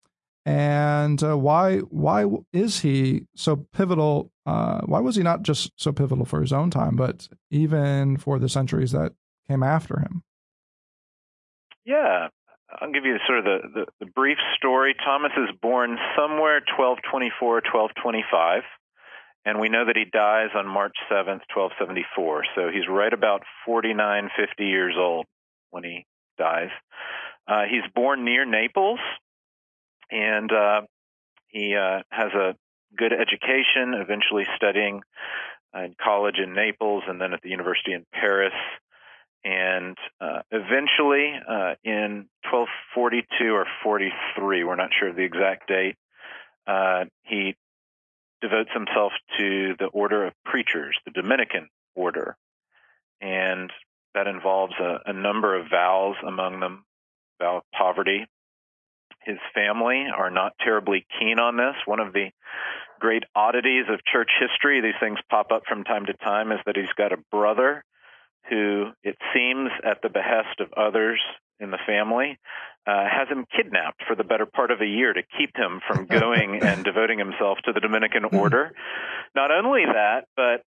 and 0.43 1.23
uh, 1.23 1.37
why 1.37 1.79
why 1.79 2.25
is 2.51 2.79
he 2.79 3.25
so 3.35 3.67
pivotal? 3.73 4.31
Uh, 4.45 4.81
why 4.81 4.99
was 4.99 5.15
he 5.15 5.21
not 5.21 5.43
just 5.43 5.71
so 5.77 5.91
pivotal 5.91 6.25
for 6.25 6.41
his 6.41 6.51
own 6.51 6.71
time, 6.71 6.95
but 6.95 7.27
even 7.51 8.17
for 8.17 8.39
the 8.39 8.49
centuries 8.49 8.91
that 8.91 9.13
came 9.47 9.61
after 9.61 9.99
him? 9.99 10.23
Yeah, 11.85 12.29
I'll 12.79 12.91
give 12.91 13.05
you 13.05 13.17
sort 13.27 13.39
of 13.39 13.45
the, 13.45 13.57
the, 13.73 13.85
the, 13.99 14.05
brief 14.05 14.37
story. 14.57 14.95
Thomas 15.05 15.31
is 15.37 15.55
born 15.61 15.97
somewhere 16.17 16.61
1224, 16.77 17.61
1225, 17.71 18.63
and 19.45 19.59
we 19.59 19.69
know 19.69 19.85
that 19.85 19.97
he 19.97 20.05
dies 20.05 20.49
on 20.55 20.67
March 20.67 20.95
7th, 21.11 21.45
1274. 21.53 22.45
So 22.55 22.69
he's 22.73 22.87
right 22.89 23.13
about 23.13 23.43
49, 23.65 24.29
50 24.35 24.65
years 24.65 24.95
old 24.97 25.25
when 25.71 25.83
he 25.83 26.05
dies. 26.37 26.69
Uh, 27.47 27.63
he's 27.69 27.83
born 27.93 28.23
near 28.23 28.45
Naples, 28.45 28.99
and 30.09 30.51
uh, 30.51 30.81
he 31.49 31.75
uh, 31.75 32.01
has 32.09 32.31
a 32.33 32.55
good 32.97 33.13
education, 33.13 33.93
eventually 33.93 34.45
studying 34.55 35.01
in 35.75 35.95
college 36.01 36.37
in 36.37 36.53
Naples 36.53 37.03
and 37.07 37.19
then 37.19 37.33
at 37.33 37.41
the 37.41 37.49
university 37.49 37.93
in 37.93 38.05
Paris 38.13 38.53
and 39.43 39.97
uh, 40.21 40.41
eventually 40.51 41.33
uh, 41.47 41.75
in 41.83 42.29
1242 42.49 43.53
or 43.53 43.65
43, 43.83 44.63
we're 44.63 44.75
not 44.75 44.91
sure 44.97 45.09
of 45.09 45.15
the 45.15 45.23
exact 45.23 45.67
date, 45.67 45.95
uh, 46.65 47.05
he 47.23 47.55
devotes 48.41 48.69
himself 48.73 49.11
to 49.37 49.75
the 49.79 49.87
order 49.87 50.25
of 50.25 50.33
preachers, 50.45 50.97
the 51.05 51.11
Dominican 51.11 51.69
order, 51.95 52.37
and 53.21 53.71
that 54.13 54.27
involves 54.27 54.73
a, 54.79 54.99
a 55.07 55.13
number 55.13 55.55
of 55.59 55.69
vows, 55.69 56.15
among 56.25 56.59
them 56.59 56.85
vow 57.39 57.57
of 57.57 57.63
poverty. 57.75 58.25
His 59.25 59.37
family 59.55 60.05
are 60.15 60.29
not 60.29 60.53
terribly 60.59 61.05
keen 61.19 61.39
on 61.39 61.57
this. 61.57 61.75
One 61.85 61.99
of 61.99 62.13
the 62.13 62.29
great 62.99 63.23
oddities 63.35 63.85
of 63.89 64.03
church 64.05 64.29
history, 64.39 64.81
these 64.81 64.93
things 64.99 65.19
pop 65.29 65.51
up 65.51 65.63
from 65.67 65.83
time 65.83 66.05
to 66.05 66.13
time, 66.13 66.51
is 66.51 66.59
that 66.65 66.75
he's 66.75 66.93
got 66.97 67.11
a 67.11 67.17
brother 67.31 67.83
who, 68.49 68.91
it 69.03 69.17
seems, 69.33 69.69
at 69.85 70.01
the 70.01 70.09
behest 70.09 70.59
of 70.59 70.73
others 70.73 71.19
in 71.59 71.71
the 71.71 71.79
family, 71.85 72.37
uh, 72.85 73.05
has 73.09 73.29
him 73.29 73.45
kidnapped 73.55 74.03
for 74.07 74.15
the 74.15 74.23
better 74.23 74.45
part 74.45 74.71
of 74.71 74.81
a 74.81 74.85
year 74.85 75.13
to 75.13 75.21
keep 75.37 75.55
him 75.55 75.79
from 75.87 76.05
going 76.19 76.61
and 76.61 76.83
devoting 76.83 77.19
himself 77.19 77.57
to 77.65 77.73
the 77.73 77.79
Dominican 77.79 78.23
hmm. 78.23 78.35
order. 78.35 78.71
Not 79.35 79.51
only 79.51 79.85
that, 79.85 80.25
but 80.35 80.63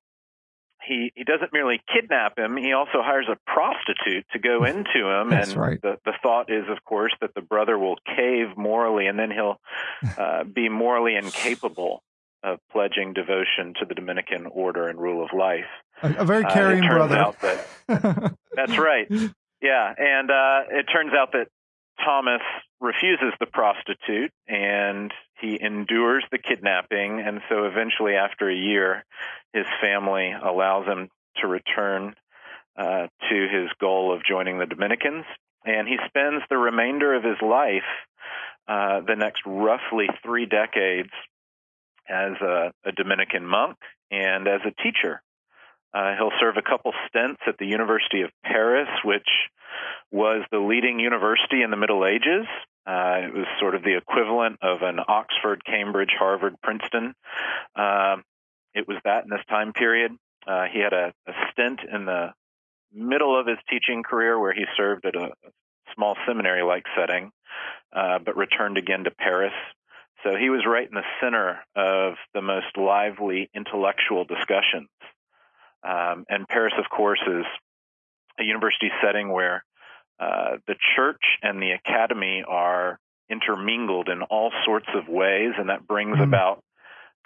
he 0.86 1.12
he 1.14 1.24
doesn't 1.24 1.52
merely 1.52 1.80
kidnap 1.92 2.38
him; 2.38 2.56
he 2.56 2.72
also 2.72 3.02
hires 3.02 3.26
a 3.30 3.36
prostitute 3.50 4.24
to 4.32 4.38
go 4.38 4.64
into 4.72 5.08
him. 5.08 5.30
That's 5.30 5.50
and 5.50 5.60
right. 5.60 5.82
the 5.82 5.98
the 6.04 6.12
thought 6.22 6.50
is, 6.50 6.64
of 6.68 6.82
course, 6.84 7.12
that 7.20 7.34
the 7.34 7.42
brother 7.42 7.78
will 7.78 7.96
cave 8.06 8.56
morally, 8.56 9.06
and 9.06 9.18
then 9.18 9.30
he'll 9.30 9.60
uh, 10.18 10.44
be 10.44 10.68
morally 10.68 11.16
incapable 11.16 12.02
of 12.46 12.58
pledging 12.70 13.12
devotion 13.12 13.74
to 13.80 13.84
the 13.86 13.94
Dominican 13.94 14.46
order 14.46 14.88
and 14.88 14.98
rule 14.98 15.22
of 15.22 15.30
life. 15.36 15.66
A, 16.02 16.14
a 16.18 16.24
very 16.24 16.44
uh, 16.44 16.52
caring 16.52 16.84
uh, 16.84 16.94
brother. 16.94 17.34
That, 17.88 18.34
that's 18.54 18.78
right. 18.78 19.10
Yeah, 19.60 19.94
and 19.96 20.30
uh, 20.30 20.62
it 20.70 20.84
turns 20.84 21.12
out 21.12 21.32
that 21.32 21.48
Thomas 22.04 22.42
refuses 22.80 23.32
the 23.40 23.46
prostitute 23.46 24.30
and 24.46 25.12
he 25.40 25.58
endures 25.60 26.24
the 26.30 26.38
kidnapping. 26.38 27.20
And 27.20 27.40
so 27.48 27.64
eventually, 27.64 28.14
after 28.14 28.48
a 28.48 28.54
year, 28.54 29.04
his 29.52 29.66
family 29.80 30.32
allows 30.32 30.86
him 30.86 31.08
to 31.38 31.46
return 31.46 32.14
uh, 32.76 33.08
to 33.30 33.48
his 33.48 33.70
goal 33.80 34.14
of 34.14 34.22
joining 34.24 34.58
the 34.58 34.66
Dominicans. 34.66 35.24
And 35.64 35.88
he 35.88 35.96
spends 36.06 36.42
the 36.48 36.58
remainder 36.58 37.14
of 37.14 37.24
his 37.24 37.40
life, 37.42 37.88
uh, 38.68 39.00
the 39.00 39.16
next 39.16 39.42
roughly 39.46 40.08
three 40.22 40.46
decades, 40.46 41.10
as 42.08 42.32
a, 42.40 42.72
a 42.84 42.92
Dominican 42.92 43.46
monk 43.46 43.76
and 44.10 44.46
as 44.46 44.60
a 44.64 44.82
teacher. 44.82 45.22
Uh, 45.94 46.14
he'll 46.16 46.32
serve 46.40 46.56
a 46.56 46.62
couple 46.62 46.92
stints 47.08 47.40
at 47.46 47.56
the 47.58 47.66
University 47.66 48.22
of 48.22 48.30
Paris, 48.44 48.88
which 49.04 49.28
was 50.10 50.44
the 50.50 50.58
leading 50.58 51.00
university 51.00 51.62
in 51.62 51.70
the 51.70 51.76
Middle 51.76 52.04
Ages. 52.04 52.46
Uh, 52.86 53.20
it 53.24 53.34
was 53.34 53.46
sort 53.58 53.74
of 53.74 53.82
the 53.82 53.96
equivalent 53.96 54.58
of 54.62 54.82
an 54.82 55.00
Oxford, 55.06 55.64
Cambridge, 55.64 56.12
Harvard, 56.16 56.54
Princeton. 56.62 57.14
Uh, 57.74 58.16
it 58.74 58.86
was 58.86 58.98
that 59.04 59.24
in 59.24 59.30
this 59.30 59.44
time 59.48 59.72
period. 59.72 60.12
Uh, 60.46 60.66
he 60.72 60.78
had 60.78 60.92
a, 60.92 61.12
a, 61.26 61.32
stint 61.50 61.80
in 61.92 62.04
the 62.04 62.32
middle 62.92 63.38
of 63.38 63.48
his 63.48 63.58
teaching 63.68 64.04
career 64.04 64.38
where 64.38 64.52
he 64.52 64.64
served 64.76 65.04
at 65.04 65.16
a, 65.16 65.30
small 65.94 66.16
seminary 66.26 66.62
like 66.62 66.84
setting, 66.96 67.30
uh, 67.92 68.18
but 68.18 68.36
returned 68.36 68.78
again 68.78 69.04
to 69.04 69.10
Paris 69.10 69.52
so 70.24 70.36
he 70.36 70.50
was 70.50 70.64
right 70.66 70.88
in 70.88 70.94
the 70.94 71.04
center 71.20 71.58
of 71.74 72.14
the 72.34 72.42
most 72.42 72.76
lively 72.76 73.50
intellectual 73.54 74.24
discussions. 74.24 74.88
Um, 75.86 76.24
and 76.28 76.48
Paris, 76.48 76.74
of 76.78 76.88
course, 76.90 77.20
is 77.26 77.44
a 78.38 78.44
university 78.44 78.90
setting 79.02 79.32
where 79.32 79.64
uh, 80.18 80.56
the 80.66 80.74
church 80.96 81.22
and 81.42 81.60
the 81.62 81.72
academy 81.72 82.42
are 82.46 82.98
intermingled 83.28 84.08
in 84.08 84.22
all 84.22 84.50
sorts 84.64 84.88
of 84.94 85.08
ways, 85.08 85.52
and 85.58 85.68
that 85.68 85.86
brings 85.86 86.16
mm. 86.16 86.22
about 86.22 86.62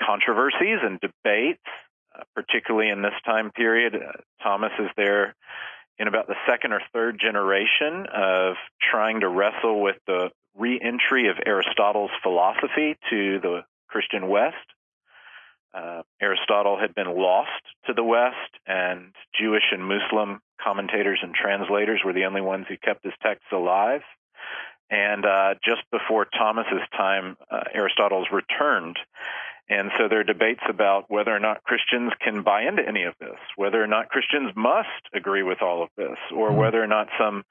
controversies 0.02 0.78
and 0.82 0.98
debates, 1.00 1.62
uh, 2.18 2.22
particularly 2.34 2.90
in 2.90 3.02
this 3.02 3.14
time 3.24 3.50
period. 3.50 3.94
Uh, 3.94 4.12
Thomas 4.42 4.72
is 4.78 4.88
there 4.96 5.34
in 5.98 6.08
about 6.08 6.26
the 6.26 6.36
second 6.48 6.72
or 6.72 6.80
third 6.92 7.20
generation 7.20 8.06
of 8.12 8.54
trying 8.90 9.20
to 9.20 9.28
wrestle 9.28 9.82
with 9.82 9.96
the 10.06 10.30
re-entry 10.56 11.28
of 11.28 11.36
Aristotle's 11.44 12.10
philosophy 12.22 12.96
to 13.10 13.40
the 13.40 13.60
Christian 13.88 14.28
West. 14.28 14.56
Uh, 15.72 16.02
Aristotle 16.20 16.78
had 16.80 16.94
been 16.94 17.14
lost 17.16 17.62
to 17.86 17.92
the 17.92 18.02
West, 18.02 18.58
and 18.66 19.14
Jewish 19.38 19.70
and 19.72 19.84
Muslim 19.84 20.40
commentators 20.62 21.20
and 21.22 21.34
translators 21.34 22.00
were 22.04 22.12
the 22.12 22.24
only 22.24 22.40
ones 22.40 22.66
who 22.68 22.76
kept 22.76 23.04
his 23.04 23.14
texts 23.22 23.46
alive. 23.52 24.02
And 24.90 25.24
uh, 25.24 25.54
just 25.64 25.82
before 25.92 26.26
Thomas's 26.36 26.82
time, 26.96 27.36
uh, 27.50 27.62
Aristotle's 27.72 28.26
returned. 28.32 28.96
And 29.68 29.92
so 29.96 30.08
there 30.08 30.20
are 30.20 30.24
debates 30.24 30.62
about 30.68 31.04
whether 31.08 31.34
or 31.34 31.38
not 31.38 31.62
Christians 31.62 32.10
can 32.20 32.42
buy 32.42 32.62
into 32.62 32.82
any 32.86 33.04
of 33.04 33.14
this, 33.20 33.38
whether 33.54 33.80
or 33.80 33.86
not 33.86 34.08
Christians 34.08 34.50
must 34.56 34.88
agree 35.14 35.44
with 35.44 35.62
all 35.62 35.84
of 35.84 35.90
this, 35.96 36.18
or 36.34 36.50
hmm. 36.50 36.56
whether 36.56 36.82
or 36.82 36.88
not 36.88 37.06
some 37.18 37.44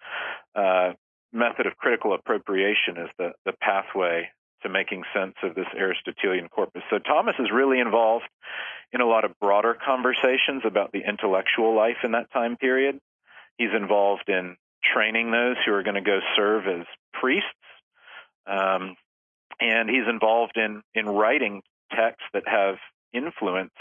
uh, 0.53 0.91
method 1.31 1.67
of 1.67 1.77
critical 1.77 2.13
appropriation 2.13 2.97
is 2.97 3.09
the, 3.17 3.31
the 3.45 3.53
pathway 3.61 4.29
to 4.63 4.69
making 4.69 5.03
sense 5.13 5.35
of 5.43 5.55
this 5.55 5.67
Aristotelian 5.75 6.49
corpus. 6.49 6.83
So 6.89 6.99
Thomas 6.99 7.35
is 7.39 7.47
really 7.53 7.79
involved 7.79 8.25
in 8.91 9.01
a 9.01 9.05
lot 9.05 9.23
of 9.23 9.39
broader 9.39 9.75
conversations 9.85 10.63
about 10.65 10.91
the 10.91 11.01
intellectual 11.07 11.75
life 11.75 11.97
in 12.03 12.11
that 12.11 12.31
time 12.31 12.57
period. 12.57 12.99
He's 13.57 13.73
involved 13.75 14.27
in 14.27 14.57
training 14.93 15.31
those 15.31 15.55
who 15.65 15.73
are 15.73 15.83
going 15.83 15.95
to 15.95 16.01
go 16.01 16.19
serve 16.35 16.67
as 16.67 16.85
priests. 17.13 17.47
Um, 18.47 18.95
and 19.59 19.89
he's 19.89 20.07
involved 20.09 20.57
in, 20.57 20.81
in 20.95 21.05
writing 21.05 21.61
texts 21.91 22.25
that 22.33 22.47
have 22.47 22.75
influence, 23.13 23.73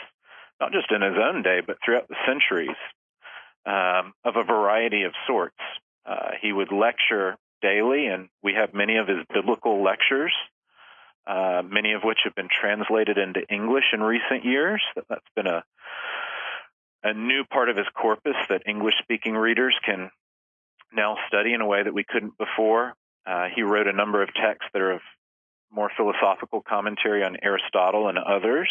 not 0.60 0.72
just 0.72 0.90
in 0.90 1.02
his 1.02 1.16
own 1.16 1.42
day, 1.42 1.60
but 1.66 1.78
throughout 1.84 2.08
the 2.08 2.16
centuries 2.26 2.76
um, 3.66 4.12
of 4.24 4.36
a 4.36 4.44
variety 4.44 5.02
of 5.02 5.12
sorts. 5.26 5.58
Uh, 6.08 6.30
he 6.40 6.52
would 6.52 6.72
lecture 6.72 7.36
daily, 7.60 8.06
and 8.06 8.28
we 8.42 8.54
have 8.54 8.72
many 8.72 8.96
of 8.96 9.08
his 9.08 9.18
biblical 9.32 9.82
lectures, 9.82 10.32
uh, 11.26 11.62
many 11.68 11.92
of 11.92 12.02
which 12.02 12.18
have 12.24 12.34
been 12.34 12.48
translated 12.48 13.18
into 13.18 13.46
English 13.52 13.84
in 13.92 14.00
recent 14.00 14.44
years. 14.44 14.82
That's 15.08 15.20
been 15.36 15.46
a 15.46 15.64
a 17.04 17.14
new 17.14 17.44
part 17.44 17.68
of 17.68 17.76
his 17.76 17.86
corpus 17.94 18.34
that 18.48 18.62
English 18.66 18.94
speaking 19.02 19.34
readers 19.34 19.76
can 19.84 20.10
now 20.92 21.16
study 21.28 21.52
in 21.52 21.60
a 21.60 21.66
way 21.66 21.82
that 21.82 21.94
we 21.94 22.04
couldn't 22.04 22.36
before. 22.38 22.94
Uh, 23.26 23.46
he 23.54 23.62
wrote 23.62 23.86
a 23.86 23.92
number 23.92 24.22
of 24.22 24.32
texts 24.34 24.68
that 24.72 24.82
are 24.82 24.92
of 24.92 25.00
more 25.70 25.90
philosophical 25.96 26.62
commentary 26.62 27.22
on 27.22 27.36
Aristotle 27.42 28.08
and 28.08 28.18
others. 28.18 28.68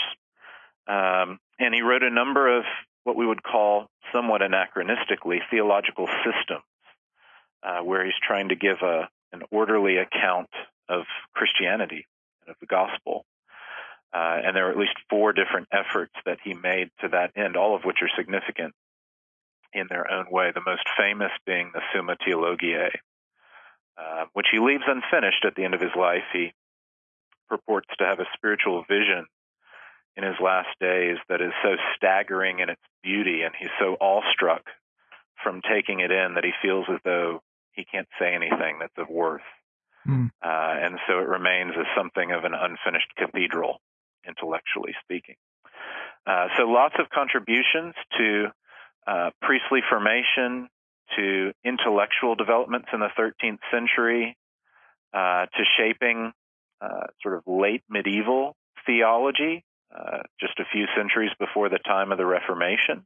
Um, 0.87 1.39
and 1.59 1.73
he 1.73 1.81
wrote 1.81 2.03
a 2.03 2.09
number 2.09 2.57
of 2.57 2.65
what 3.03 3.15
we 3.15 3.25
would 3.25 3.43
call 3.43 3.87
somewhat 4.11 4.41
anachronistically 4.41 5.39
theological 5.49 6.07
systems, 6.07 6.63
uh, 7.63 7.79
where 7.79 8.05
he's 8.05 8.13
trying 8.25 8.49
to 8.49 8.55
give 8.55 8.77
a, 8.81 9.09
an 9.31 9.43
orderly 9.51 9.97
account 9.97 10.49
of 10.89 11.03
Christianity 11.33 12.05
and 12.41 12.51
of 12.51 12.55
the 12.59 12.67
gospel. 12.67 13.25
Uh, 14.13 14.39
and 14.45 14.55
there 14.55 14.67
are 14.67 14.71
at 14.71 14.77
least 14.77 14.95
four 15.09 15.33
different 15.33 15.67
efforts 15.71 16.13
that 16.25 16.39
he 16.43 16.53
made 16.53 16.89
to 17.01 17.09
that 17.09 17.31
end, 17.35 17.57
all 17.57 17.75
of 17.75 17.83
which 17.83 17.97
are 18.01 18.09
significant 18.17 18.73
in 19.73 19.87
their 19.89 20.09
own 20.09 20.25
way. 20.31 20.51
The 20.53 20.61
most 20.65 20.87
famous 20.97 21.31
being 21.45 21.71
the 21.73 21.81
Summa 21.93 22.15
Theologiae, 22.23 22.99
uh, 23.97 24.25
which 24.33 24.47
he 24.51 24.59
leaves 24.59 24.83
unfinished 24.87 25.43
at 25.45 25.55
the 25.55 25.65
end 25.65 25.73
of 25.73 25.81
his 25.81 25.95
life. 25.95 26.23
He 26.31 26.53
purports 27.49 27.89
to 27.97 28.05
have 28.05 28.19
a 28.19 28.27
spiritual 28.33 28.85
vision 28.87 29.25
in 30.15 30.23
his 30.23 30.35
last 30.41 30.69
days 30.79 31.17
that 31.29 31.41
is 31.41 31.51
so 31.61 31.75
staggering 31.95 32.59
in 32.59 32.69
its 32.69 32.81
beauty, 33.03 33.43
and 33.43 33.53
he's 33.57 33.69
so 33.79 33.95
awestruck 33.99 34.63
from 35.43 35.61
taking 35.61 35.99
it 35.99 36.11
in 36.11 36.33
that 36.35 36.43
he 36.43 36.51
feels 36.61 36.85
as 36.89 36.99
though 37.03 37.41
he 37.77 37.85
can't 37.85 38.07
say 38.19 38.33
anything 38.33 38.79
that's 38.79 38.97
of 38.97 39.07
worth. 39.09 39.47
Mm. 40.05 40.31
Uh, 40.43 40.75
and 40.83 40.99
so 41.07 41.19
it 41.19 41.27
remains 41.27 41.73
as 41.79 41.85
something 41.95 42.31
of 42.31 42.43
an 42.43 42.53
unfinished 42.53 43.13
cathedral, 43.17 43.79
intellectually 44.27 44.93
speaking. 45.03 45.35
Uh, 46.25 46.47
so 46.57 46.63
lots 46.63 46.95
of 46.99 47.09
contributions 47.09 47.93
to 48.17 48.47
uh, 49.05 49.29
priestly 49.41 49.79
formation, 49.89 50.67
to 51.15 51.53
intellectual 51.63 52.35
developments 52.35 52.89
in 52.91 52.99
the 52.99 53.09
13th 53.17 53.59
century, 53.71 54.35
uh, 55.13 55.45
to 55.45 55.63
shaping 55.77 56.33
uh, 56.81 57.07
sort 57.21 57.35
of 57.35 57.43
late 57.47 57.83
medieval 57.89 58.55
theology, 58.85 59.63
uh, 59.95 60.19
just 60.39 60.59
a 60.59 60.65
few 60.71 60.85
centuries 60.97 61.31
before 61.39 61.69
the 61.69 61.79
time 61.79 62.11
of 62.11 62.17
the 62.17 62.25
Reformation, 62.25 63.05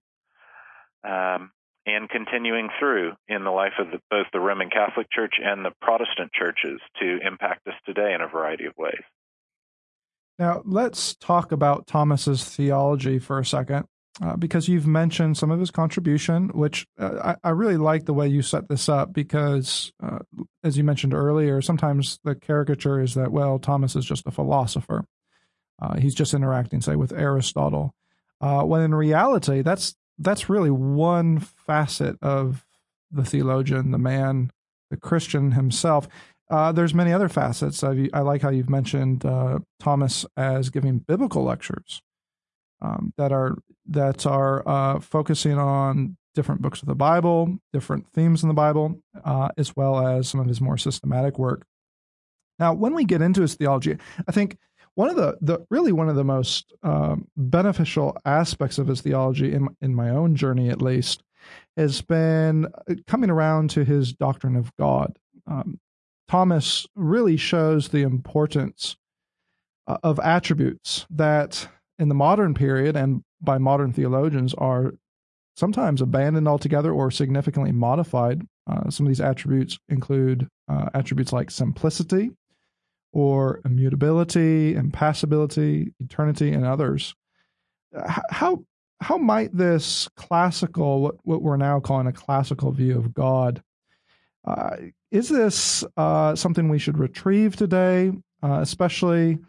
um, 1.03 1.51
and 1.85 2.09
continuing 2.09 2.69
through 2.79 3.13
in 3.27 3.43
the 3.43 3.51
life 3.51 3.73
of 3.79 3.87
the, 3.91 3.99
both 4.09 4.27
the 4.33 4.39
Roman 4.39 4.69
Catholic 4.69 5.07
Church 5.11 5.35
and 5.43 5.65
the 5.65 5.71
Protestant 5.81 6.31
churches 6.33 6.79
to 6.99 7.19
impact 7.25 7.67
us 7.67 7.73
today 7.85 8.13
in 8.13 8.21
a 8.21 8.27
variety 8.27 8.65
of 8.65 8.73
ways. 8.77 9.01
Now, 10.37 10.61
let's 10.65 11.15
talk 11.15 11.51
about 11.51 11.87
Thomas's 11.87 12.43
theology 12.43 13.19
for 13.19 13.39
a 13.39 13.45
second. 13.45 13.85
Uh, 14.21 14.35
because 14.35 14.67
you've 14.67 14.85
mentioned 14.85 15.37
some 15.37 15.51
of 15.51 15.59
his 15.59 15.71
contribution, 15.71 16.49
which 16.49 16.85
uh, 16.99 17.33
I, 17.43 17.47
I, 17.47 17.51
really 17.51 17.77
like 17.77 18.03
the 18.03 18.13
way 18.13 18.27
you 18.27 18.41
set 18.41 18.67
this 18.67 18.89
up 18.89 19.13
because, 19.13 19.93
uh, 20.03 20.19
as 20.65 20.77
you 20.77 20.83
mentioned 20.83 21.13
earlier, 21.13 21.61
sometimes 21.61 22.19
the 22.25 22.35
caricature 22.35 22.99
is 22.99 23.13
that, 23.13 23.31
well, 23.31 23.57
Thomas 23.57 23.95
is 23.95 24.03
just 24.03 24.27
a 24.27 24.31
philosopher. 24.31 25.05
Uh, 25.81 25.97
he's 25.97 26.13
just 26.13 26.33
interacting, 26.33 26.81
say, 26.81 26.97
with 26.97 27.13
Aristotle. 27.13 27.95
Uh, 28.41 28.63
when 28.63 28.81
in 28.81 28.93
reality, 28.93 29.61
that's 29.61 29.95
that's 30.21 30.49
really 30.49 30.71
one 30.71 31.39
facet 31.39 32.17
of 32.21 32.65
the 33.11 33.25
theologian, 33.25 33.91
the 33.91 33.97
man, 33.97 34.51
the 34.89 34.97
Christian 34.97 35.51
himself. 35.51 36.07
Uh, 36.49 36.71
there's 36.71 36.93
many 36.93 37.13
other 37.13 37.29
facets. 37.29 37.83
I, 37.83 38.09
I, 38.13 38.21
like 38.21 38.41
how 38.41 38.49
you've 38.49 38.69
mentioned 38.69 39.23
Thomas 39.79 40.25
as 40.35 40.69
giving 40.69 40.99
biblical 40.99 41.43
lectures 41.43 42.01
um, 42.81 43.13
that 43.17 43.31
are 43.31 43.57
that 43.87 44.25
are 44.25 44.67
uh, 44.67 44.99
focusing 44.99 45.57
on 45.57 46.17
different 46.33 46.61
books 46.61 46.81
of 46.81 46.87
the 46.87 46.95
Bible, 46.95 47.57
different 47.73 48.07
themes 48.13 48.43
in 48.43 48.47
the 48.47 48.53
Bible, 48.53 49.01
uh, 49.23 49.49
as 49.57 49.75
well 49.75 50.05
as 50.05 50.27
some 50.27 50.39
of 50.39 50.47
his 50.47 50.61
more 50.61 50.77
systematic 50.77 51.37
work. 51.37 51.65
Now, 52.59 52.73
when 52.73 52.93
we 52.93 53.05
get 53.05 53.21
into 53.21 53.41
his 53.41 53.55
theology, 53.55 53.97
I 54.27 54.31
think 54.31 54.57
one 54.95 55.09
of 55.09 55.15
the, 55.15 55.37
the 55.41 55.65
really 55.69 55.91
one 55.91 56.09
of 56.09 56.15
the 56.15 56.23
most 56.23 56.73
um, 56.83 57.27
beneficial 57.37 58.17
aspects 58.25 58.77
of 58.77 58.87
his 58.87 59.01
theology, 59.01 59.53
in 59.53 59.69
in 59.81 59.95
my 59.95 60.09
own 60.09 60.35
journey 60.35 60.69
at 60.69 60.81
least, 60.81 61.23
has 61.77 62.01
been 62.01 62.67
coming 63.07 63.29
around 63.29 63.69
to 63.71 63.83
his 63.83 64.13
doctrine 64.13 64.55
of 64.55 64.75
God. 64.77 65.17
Um, 65.47 65.79
Thomas 66.27 66.87
really 66.95 67.37
shows 67.37 67.89
the 67.89 68.03
importance 68.03 68.95
uh, 69.87 69.97
of 70.03 70.19
attributes 70.19 71.05
that 71.09 71.67
in 71.99 72.09
the 72.09 72.15
modern 72.15 72.53
period 72.53 72.95
and 72.95 73.23
by 73.41 73.57
modern 73.57 73.91
theologians 73.91 74.53
are 74.53 74.93
sometimes 75.55 76.01
abandoned 76.01 76.47
altogether 76.47 76.91
or 76.91 77.11
significantly 77.11 77.71
modified. 77.71 78.43
Uh, 78.67 78.89
some 78.89 79.05
of 79.05 79.09
these 79.09 79.21
attributes 79.21 79.77
include 79.89 80.47
uh, 80.69 80.89
attributes 80.93 81.33
like 81.33 81.51
simplicity 81.51 82.31
or 83.11 83.61
immutability, 83.65 84.75
impassibility, 84.75 85.93
eternity, 85.99 86.51
and 86.51 86.65
others. 86.65 87.15
How 88.29 88.63
how 89.01 89.17
might 89.17 89.55
this 89.55 90.07
classical, 90.15 91.01
what, 91.01 91.15
what 91.23 91.41
we're 91.41 91.57
now 91.57 91.79
calling 91.79 92.07
a 92.07 92.13
classical 92.13 92.71
view 92.71 92.97
of 92.97 93.13
God, 93.13 93.63
uh, 94.45 94.77
is 95.09 95.27
this 95.27 95.83
uh, 95.97 96.35
something 96.35 96.69
we 96.69 96.79
should 96.79 96.99
retrieve 96.99 97.55
today, 97.55 98.11
uh, 98.43 98.59
especially 98.61 99.39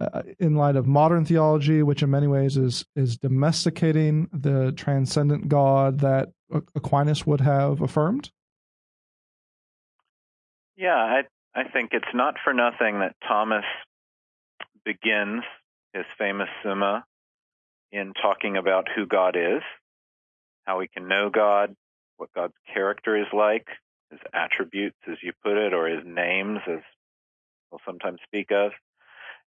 uh, 0.00 0.22
in 0.38 0.56
light 0.56 0.76
of 0.76 0.86
modern 0.86 1.24
theology, 1.24 1.82
which 1.82 2.02
in 2.02 2.10
many 2.10 2.26
ways 2.26 2.56
is 2.56 2.84
is 2.96 3.16
domesticating 3.16 4.28
the 4.32 4.72
transcendent 4.72 5.48
God 5.48 6.00
that 6.00 6.30
Aquinas 6.74 7.26
would 7.26 7.40
have 7.40 7.80
affirmed? 7.80 8.30
Yeah, 10.76 10.96
I 10.96 11.22
I 11.56 11.64
think 11.64 11.90
it's 11.92 12.14
not 12.14 12.34
for 12.44 12.52
nothing 12.52 13.00
that 13.00 13.16
Thomas 13.26 13.64
begins 14.84 15.42
his 15.94 16.04
famous 16.18 16.48
Summa 16.62 17.04
in 17.90 18.12
talking 18.12 18.56
about 18.56 18.88
who 18.94 19.06
God 19.06 19.36
is, 19.36 19.62
how 20.64 20.78
we 20.78 20.86
can 20.86 21.08
know 21.08 21.30
God, 21.30 21.74
what 22.18 22.32
God's 22.34 22.54
character 22.72 23.16
is 23.16 23.26
like, 23.32 23.66
his 24.10 24.20
attributes, 24.34 24.98
as 25.10 25.16
you 25.22 25.32
put 25.42 25.56
it, 25.56 25.72
or 25.72 25.88
his 25.88 26.04
names, 26.04 26.60
as 26.68 26.80
we'll 27.70 27.80
sometimes 27.86 28.20
speak 28.26 28.52
of 28.52 28.72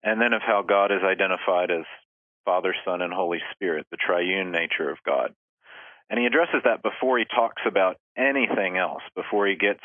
and 0.03 0.21
then 0.21 0.33
of 0.33 0.41
how 0.41 0.61
God 0.61 0.91
is 0.91 1.03
identified 1.03 1.71
as 1.71 1.85
Father, 2.45 2.73
Son, 2.85 3.01
and 3.01 3.13
Holy 3.13 3.41
Spirit, 3.53 3.85
the 3.91 3.97
triune 3.97 4.51
nature 4.51 4.89
of 4.89 4.97
God. 5.05 5.33
And 6.09 6.19
he 6.19 6.25
addresses 6.25 6.61
that 6.63 6.81
before 6.81 7.19
he 7.19 7.25
talks 7.25 7.61
about 7.67 7.97
anything 8.17 8.77
else, 8.77 9.03
before 9.15 9.45
he 9.45 9.55
gets 9.55 9.83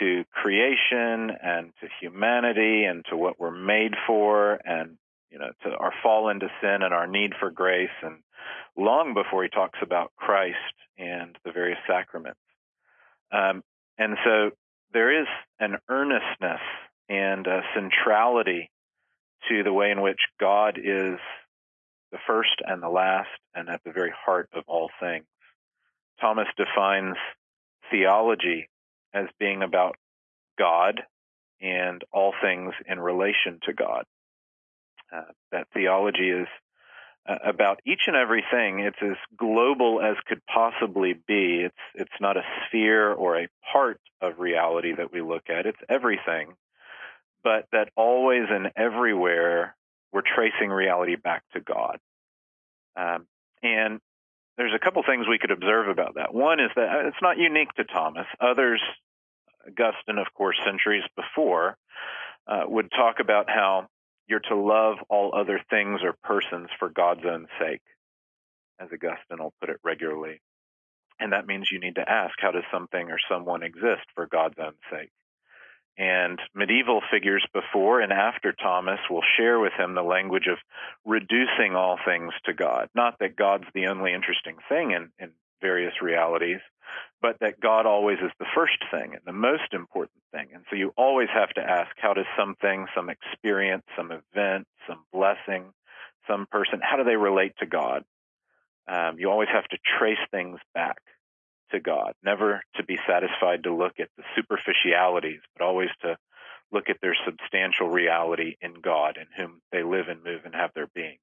to 0.00 0.24
creation 0.32 1.30
and 1.42 1.72
to 1.80 1.88
humanity 2.00 2.84
and 2.84 3.04
to 3.10 3.16
what 3.16 3.38
we're 3.38 3.50
made 3.50 3.94
for 4.06 4.58
and 4.64 4.96
you 5.30 5.38
know 5.38 5.50
to 5.62 5.76
our 5.76 5.92
fall 6.02 6.28
into 6.28 6.48
sin 6.60 6.82
and 6.82 6.94
our 6.94 7.06
need 7.06 7.32
for 7.38 7.50
grace 7.50 7.88
and 8.02 8.18
long 8.76 9.14
before 9.14 9.42
he 9.42 9.48
talks 9.48 9.78
about 9.82 10.12
Christ 10.16 10.56
and 10.98 11.36
the 11.44 11.52
various 11.52 11.78
sacraments. 11.86 12.40
Um, 13.32 13.62
and 13.98 14.16
so 14.24 14.50
there 14.92 15.20
is 15.20 15.26
an 15.58 15.76
earnestness 15.88 16.60
and 17.08 17.46
a 17.46 17.62
centrality 17.74 18.70
to 19.48 19.62
the 19.62 19.72
way 19.72 19.90
in 19.90 20.00
which 20.00 20.20
God 20.38 20.78
is 20.78 21.18
the 22.12 22.18
first 22.26 22.62
and 22.64 22.82
the 22.82 22.88
last 22.88 23.28
and 23.54 23.68
at 23.68 23.82
the 23.84 23.92
very 23.92 24.12
heart 24.24 24.48
of 24.54 24.64
all 24.66 24.90
things. 25.00 25.26
Thomas 26.20 26.48
defines 26.56 27.16
theology 27.90 28.68
as 29.16 29.26
being 29.38 29.62
about 29.62 29.96
God 30.58 31.02
and 31.60 32.02
all 32.12 32.34
things 32.40 32.74
in 32.86 33.00
relation 33.00 33.60
to 33.64 33.72
God. 33.72 34.04
Uh, 35.12 35.22
that 35.52 35.68
theology 35.72 36.30
is 36.30 36.48
uh, 37.28 37.38
about 37.44 37.80
each 37.86 38.02
and 38.06 38.16
everything. 38.16 38.80
It's 38.80 38.96
as 39.00 39.16
global 39.36 40.00
as 40.02 40.16
could 40.26 40.42
possibly 40.46 41.14
be. 41.14 41.62
It's 41.64 41.74
it's 41.94 42.20
not 42.20 42.36
a 42.36 42.42
sphere 42.66 43.12
or 43.12 43.38
a 43.38 43.48
part 43.72 44.00
of 44.20 44.38
reality 44.38 44.94
that 44.96 45.12
we 45.12 45.22
look 45.22 45.48
at. 45.48 45.66
It's 45.66 45.78
everything 45.88 46.54
but 47.46 47.68
that 47.70 47.90
always 47.94 48.42
and 48.50 48.72
everywhere 48.74 49.76
we're 50.12 50.22
tracing 50.22 50.68
reality 50.68 51.14
back 51.14 51.44
to 51.52 51.60
God. 51.60 52.00
Um, 52.96 53.28
and 53.62 54.00
there's 54.58 54.74
a 54.74 54.80
couple 54.80 55.04
things 55.06 55.28
we 55.28 55.38
could 55.38 55.52
observe 55.52 55.86
about 55.86 56.16
that. 56.16 56.34
One 56.34 56.58
is 56.58 56.72
that 56.74 57.06
it's 57.06 57.22
not 57.22 57.38
unique 57.38 57.72
to 57.74 57.84
Thomas. 57.84 58.26
Others, 58.40 58.80
Augustine, 59.66 60.18
of 60.18 60.32
course, 60.34 60.56
centuries 60.64 61.04
before, 61.16 61.76
uh, 62.46 62.62
would 62.66 62.90
talk 62.90 63.16
about 63.20 63.48
how 63.48 63.88
you're 64.28 64.40
to 64.40 64.56
love 64.56 64.96
all 65.08 65.34
other 65.34 65.60
things 65.70 66.00
or 66.02 66.14
persons 66.22 66.68
for 66.78 66.88
God's 66.88 67.24
own 67.24 67.46
sake, 67.60 67.82
as 68.80 68.88
Augustine 68.92 69.38
will 69.38 69.54
put 69.60 69.70
it 69.70 69.80
regularly. 69.84 70.40
And 71.18 71.32
that 71.32 71.46
means 71.46 71.68
you 71.70 71.80
need 71.80 71.94
to 71.94 72.08
ask, 72.08 72.34
how 72.38 72.50
does 72.50 72.64
something 72.70 73.10
or 73.10 73.18
someone 73.30 73.62
exist 73.62 74.06
for 74.14 74.26
God's 74.26 74.58
own 74.58 74.74
sake? 74.90 75.10
And 75.98 76.38
medieval 76.54 77.00
figures 77.10 77.46
before 77.54 78.00
and 78.02 78.12
after 78.12 78.52
Thomas 78.52 79.00
will 79.08 79.22
share 79.38 79.58
with 79.58 79.72
him 79.78 79.94
the 79.94 80.02
language 80.02 80.46
of 80.46 80.58
reducing 81.06 81.74
all 81.74 81.98
things 82.04 82.34
to 82.44 82.52
God. 82.52 82.90
Not 82.94 83.18
that 83.20 83.34
God's 83.34 83.64
the 83.74 83.86
only 83.86 84.12
interesting 84.12 84.56
thing 84.68 84.90
in, 84.90 85.10
in 85.18 85.30
various 85.62 85.94
realities, 86.02 86.60
but 87.22 87.38
that 87.40 87.60
God 87.60 87.86
always 87.86 88.18
is 88.18 88.30
the 88.38 88.46
first 88.54 88.78
thing 88.90 89.14
and 89.14 89.22
the 89.24 89.32
most 89.32 89.72
important 89.72 90.22
thing. 90.32 90.48
And 90.54 90.64
so 90.70 90.76
you 90.76 90.92
always 90.96 91.28
have 91.32 91.50
to 91.50 91.60
ask 91.60 91.90
how 91.96 92.14
does 92.14 92.26
something, 92.38 92.86
some 92.94 93.10
experience, 93.10 93.84
some 93.96 94.12
event, 94.12 94.66
some 94.86 95.04
blessing, 95.12 95.72
some 96.28 96.46
person, 96.50 96.80
how 96.82 96.96
do 96.96 97.04
they 97.04 97.16
relate 97.16 97.52
to 97.60 97.66
God? 97.66 98.04
Um, 98.88 99.16
you 99.18 99.30
always 99.30 99.48
have 99.52 99.66
to 99.68 99.78
trace 99.98 100.18
things 100.30 100.58
back 100.74 100.98
to 101.72 101.80
God, 101.80 102.14
never 102.22 102.62
to 102.76 102.84
be 102.84 102.98
satisfied 103.08 103.64
to 103.64 103.74
look 103.74 103.98
at 103.98 104.08
the 104.16 104.22
superficialities, 104.36 105.40
but 105.56 105.64
always 105.64 105.90
to 106.02 106.16
look 106.70 106.88
at 106.88 107.00
their 107.00 107.16
substantial 107.24 107.88
reality 107.88 108.56
in 108.60 108.74
God, 108.74 109.16
in 109.16 109.26
whom 109.36 109.60
they 109.72 109.82
live 109.82 110.08
and 110.08 110.22
move 110.22 110.42
and 110.44 110.54
have 110.54 110.70
their 110.74 110.88
being, 110.94 111.18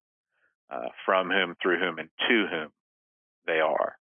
uh, 0.69 0.89
from 1.06 1.29
whom, 1.29 1.56
through 1.62 1.79
whom, 1.79 1.99
and 1.99 2.10
to 2.27 2.47
whom 2.49 2.69
they 3.45 3.60
are. 3.60 3.95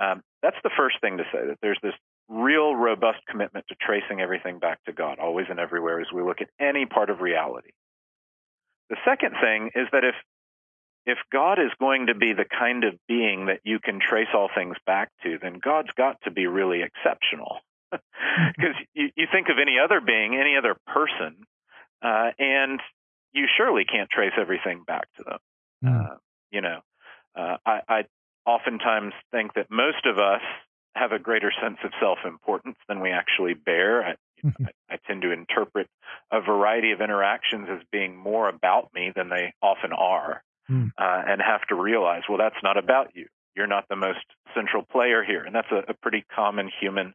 Um, 0.00 0.22
that's 0.44 0.60
the 0.62 0.70
first 0.76 1.00
thing 1.00 1.16
to 1.16 1.24
say, 1.32 1.46
that 1.48 1.58
there's 1.62 1.78
this 1.82 1.94
real 2.28 2.76
robust 2.76 3.20
commitment 3.26 3.64
to 3.68 3.74
tracing 3.80 4.20
everything 4.20 4.58
back 4.58 4.78
to 4.84 4.92
God, 4.92 5.18
always 5.18 5.46
and 5.48 5.58
everywhere, 5.58 6.02
as 6.02 6.08
we 6.14 6.22
look 6.22 6.42
at 6.42 6.50
any 6.60 6.84
part 6.84 7.08
of 7.08 7.22
reality. 7.22 7.70
The 8.90 8.96
second 9.06 9.36
thing 9.40 9.70
is 9.74 9.88
that 9.92 10.04
if 10.04 10.14
if 11.06 11.18
God 11.32 11.58
is 11.58 11.70
going 11.80 12.06
to 12.06 12.14
be 12.14 12.32
the 12.32 12.46
kind 12.46 12.84
of 12.84 12.94
being 13.08 13.46
that 13.46 13.60
you 13.62 13.78
can 13.78 14.00
trace 14.00 14.28
all 14.34 14.48
things 14.54 14.76
back 14.86 15.10
to, 15.22 15.38
then 15.40 15.60
God's 15.62 15.90
got 15.96 16.16
to 16.24 16.30
be 16.30 16.46
really 16.46 16.82
exceptional. 16.82 17.58
Because 18.56 18.74
you, 18.94 19.10
you 19.14 19.26
think 19.30 19.46
of 19.48 19.58
any 19.62 19.76
other 19.78 20.00
being, 20.00 20.34
any 20.34 20.56
other 20.56 20.74
person, 20.88 21.36
uh, 22.02 22.30
and 22.36 22.80
you 23.32 23.46
surely 23.56 23.84
can't 23.84 24.10
trace 24.10 24.32
everything 24.36 24.82
back 24.84 25.06
to 25.16 25.22
them. 25.22 25.38
Mm. 25.84 26.04
Uh, 26.04 26.14
you 26.50 26.60
know, 26.60 26.80
uh, 27.36 27.56
I, 27.64 27.80
I 27.88 28.02
oftentimes 28.46 29.12
think 29.30 29.54
that 29.54 29.70
most 29.70 30.06
of 30.06 30.18
us 30.18 30.42
have 30.94 31.12
a 31.12 31.18
greater 31.18 31.52
sense 31.60 31.78
of 31.84 31.90
self-importance 32.00 32.76
than 32.88 33.00
we 33.00 33.10
actually 33.10 33.54
bear. 33.54 34.04
I, 34.04 34.14
mm-hmm. 34.44 34.66
I, 34.66 34.94
I 34.94 34.98
tend 35.06 35.22
to 35.22 35.32
interpret 35.32 35.88
a 36.30 36.40
variety 36.40 36.92
of 36.92 37.00
interactions 37.00 37.68
as 37.70 37.80
being 37.90 38.16
more 38.16 38.48
about 38.48 38.90
me 38.94 39.12
than 39.14 39.28
they 39.28 39.54
often 39.60 39.92
are, 39.92 40.42
mm. 40.70 40.90
uh, 40.96 41.22
and 41.26 41.42
have 41.42 41.66
to 41.68 41.74
realize, 41.74 42.22
well, 42.28 42.38
that's 42.38 42.62
not 42.62 42.76
about 42.76 43.10
you. 43.14 43.26
You're 43.56 43.66
not 43.66 43.88
the 43.88 43.96
most 43.96 44.24
central 44.54 44.82
player 44.82 45.24
here, 45.24 45.42
and 45.42 45.54
that's 45.54 45.70
a, 45.70 45.90
a 45.90 45.94
pretty 45.94 46.24
common 46.34 46.70
human 46.80 47.14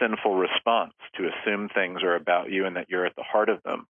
sinful 0.00 0.34
response 0.34 0.94
to 1.16 1.28
assume 1.28 1.68
things 1.68 2.02
are 2.02 2.14
about 2.14 2.50
you 2.50 2.66
and 2.66 2.76
that 2.76 2.86
you're 2.88 3.06
at 3.06 3.16
the 3.16 3.22
heart 3.22 3.48
of 3.48 3.62
them. 3.62 3.86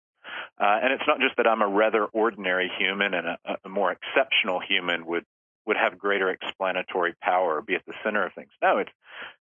Uh, 0.61 0.79
and 0.83 0.93
it's 0.93 1.07
not 1.07 1.21
just 1.21 1.37
that 1.37 1.47
I'm 1.47 1.63
a 1.63 1.69
rather 1.69 2.05
ordinary 2.05 2.71
human 2.79 3.15
and 3.15 3.27
a, 3.27 3.39
a 3.65 3.69
more 3.69 3.93
exceptional 3.93 4.61
human 4.61 5.07
would 5.07 5.25
would 5.69 5.77
have 5.77 5.99
greater 5.99 6.31
explanatory 6.31 7.15
power, 7.23 7.63
be 7.63 7.75
at 7.75 7.87
the 7.87 7.95
center 8.03 8.27
of 8.27 8.33
things. 8.33 8.51
No, 8.61 8.79
it's 8.79 8.91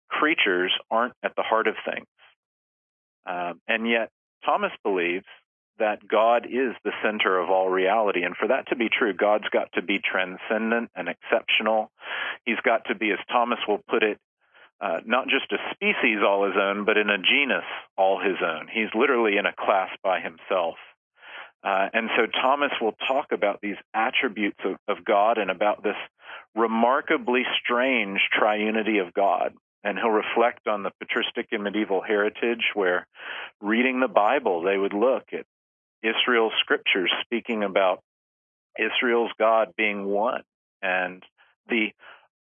creatures 0.08 0.72
aren't 0.90 1.14
at 1.22 1.36
the 1.36 1.42
heart 1.42 1.68
of 1.68 1.76
things. 1.84 2.06
Um, 3.26 3.60
and 3.68 3.88
yet, 3.88 4.10
Thomas 4.44 4.72
believes 4.82 5.26
that 5.78 6.06
God 6.06 6.46
is 6.46 6.74
the 6.84 6.92
center 7.02 7.38
of 7.38 7.50
all 7.50 7.68
reality. 7.68 8.22
And 8.22 8.36
for 8.36 8.48
that 8.48 8.68
to 8.68 8.76
be 8.76 8.88
true, 8.88 9.12
God's 9.12 9.48
got 9.50 9.72
to 9.74 9.82
be 9.82 9.98
transcendent 9.98 10.90
and 10.94 11.08
exceptional. 11.08 11.90
He's 12.44 12.60
got 12.64 12.86
to 12.86 12.94
be, 12.94 13.10
as 13.10 13.18
Thomas 13.30 13.58
will 13.66 13.80
put 13.88 14.02
it, 14.02 14.18
uh, 14.80 15.00
not 15.04 15.28
just 15.28 15.52
a 15.52 15.58
species 15.72 16.18
all 16.24 16.46
his 16.46 16.56
own, 16.60 16.84
but 16.84 16.96
in 16.96 17.10
a 17.10 17.18
genus 17.18 17.64
all 17.96 18.20
his 18.20 18.36
own. 18.44 18.68
He's 18.72 18.88
literally 18.94 19.36
in 19.36 19.46
a 19.46 19.52
class 19.52 19.90
by 20.02 20.20
himself. 20.20 20.76
Uh, 21.64 21.88
and 21.94 22.10
so 22.16 22.26
Thomas 22.26 22.72
will 22.80 22.94
talk 23.08 23.32
about 23.32 23.60
these 23.62 23.76
attributes 23.94 24.58
of, 24.64 24.76
of 24.86 25.04
God 25.04 25.38
and 25.38 25.50
about 25.50 25.82
this 25.82 25.96
remarkably 26.54 27.42
strange 27.62 28.20
triunity 28.38 29.04
of 29.04 29.14
God. 29.14 29.54
And 29.82 29.98
he'll 29.98 30.10
reflect 30.10 30.66
on 30.66 30.82
the 30.82 30.90
patristic 31.00 31.48
and 31.52 31.64
medieval 31.64 32.02
heritage 32.02 32.70
where 32.74 33.06
reading 33.60 34.00
the 34.00 34.08
Bible, 34.08 34.62
they 34.62 34.76
would 34.76 34.92
look 34.92 35.24
at 35.32 35.46
Israel's 36.02 36.52
scriptures 36.60 37.10
speaking 37.22 37.62
about 37.62 38.00
Israel's 38.78 39.32
God 39.38 39.68
being 39.76 40.04
one 40.04 40.42
and 40.82 41.22
the 41.68 41.88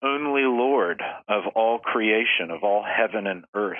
only 0.02 0.44
Lord 0.44 1.02
of 1.28 1.44
all 1.56 1.80
creation, 1.80 2.52
of 2.52 2.64
all 2.64 2.84
heaven 2.84 3.28
and 3.28 3.44
earth, 3.54 3.78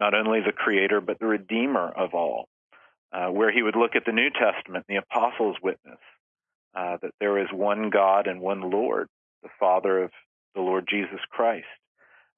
not 0.00 0.14
only 0.14 0.40
the 0.40 0.52
creator, 0.52 1.02
but 1.02 1.18
the 1.18 1.26
redeemer 1.26 1.88
of 1.88 2.14
all. 2.14 2.48
Uh, 3.12 3.28
where 3.28 3.52
he 3.52 3.62
would 3.62 3.76
look 3.76 3.94
at 3.94 4.04
the 4.04 4.12
New 4.12 4.28
Testament, 4.30 4.84
the 4.88 4.96
apostles' 4.96 5.56
witness, 5.62 6.00
uh, 6.74 6.96
that 7.00 7.12
there 7.20 7.38
is 7.38 7.46
one 7.52 7.90
God 7.90 8.26
and 8.26 8.40
one 8.40 8.60
Lord, 8.70 9.08
the 9.42 9.48
Father 9.60 10.02
of 10.02 10.10
the 10.54 10.60
Lord 10.60 10.88
Jesus 10.88 11.20
Christ. 11.30 11.66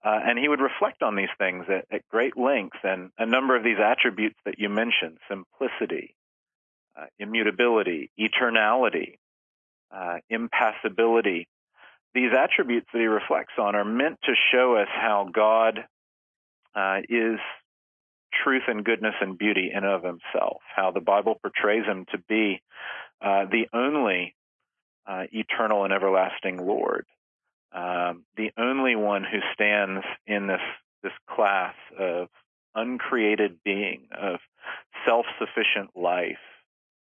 Uh, 0.05 0.21
and 0.23 0.39
he 0.39 0.49
would 0.49 0.61
reflect 0.61 1.03
on 1.03 1.17
these 1.17 1.33
things 1.39 1.65
at, 1.69 1.87
at, 1.91 2.09
great 2.11 2.37
length 2.37 2.77
and 2.85 3.11
a 3.19 3.27
number 3.27 3.57
of 3.57 3.65
these 3.65 3.79
attributes 3.83 4.37
that 4.45 4.59
you 4.59 4.69
mentioned 4.69 5.19
simplicity, 5.29 6.15
uh, 6.97 7.07
immutability, 7.19 8.11
eternality, 8.19 9.17
uh, 9.91 10.19
impassibility. 10.31 11.49
These 12.15 12.31
attributes 12.39 12.87
that 12.93 12.99
he 12.99 13.07
reflects 13.07 13.55
on 13.59 13.75
are 13.75 13.85
meant 13.85 14.19
to 14.25 14.35
show 14.53 14.77
us 14.77 14.89
how 14.89 15.29
God 15.33 15.85
uh, 16.75 16.99
is 17.09 17.39
truth 18.43 18.63
and 18.69 18.85
goodness 18.85 19.15
and 19.21 19.39
beauty 19.39 19.71
in 19.73 19.85
and 19.85 19.87
of 19.87 20.03
himself, 20.03 20.63
how 20.75 20.91
the 20.91 21.01
Bible 21.01 21.37
portrays 21.41 21.85
him 21.85 22.07
to 22.13 22.19
be 22.19 22.61
uh, 23.21 23.45
the 23.51 23.67
only 23.73 24.35
uh, 25.07 25.25
eternal 25.33 25.85
and 25.85 25.93
everlasting 25.93 26.59
Lord, 26.59 27.07
um, 27.73 28.25
the 28.37 28.51
only 28.59 28.97
one 28.97 29.25
who 29.25 29.39
stands 29.55 30.05
in 30.27 30.47
this 30.47 30.61
this 31.03 31.13
class 31.29 31.75
of 31.99 32.29
uncreated 32.75 33.59
being, 33.65 34.09
of 34.19 34.41
self-sufficient 35.07 35.91
life, 35.95 36.39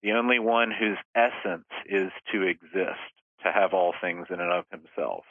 the 0.02 0.12
only 0.12 0.40
one 0.40 0.72
whose 0.72 0.98
essence 1.16 1.70
is 1.88 2.12
to 2.32 2.42
exist, 2.44 3.00
to 3.44 3.52
have 3.52 3.74
all 3.74 3.94
things 4.02 4.28
in 4.30 4.40
and 4.42 4.52
of 4.52 4.66
himself. 4.72 5.24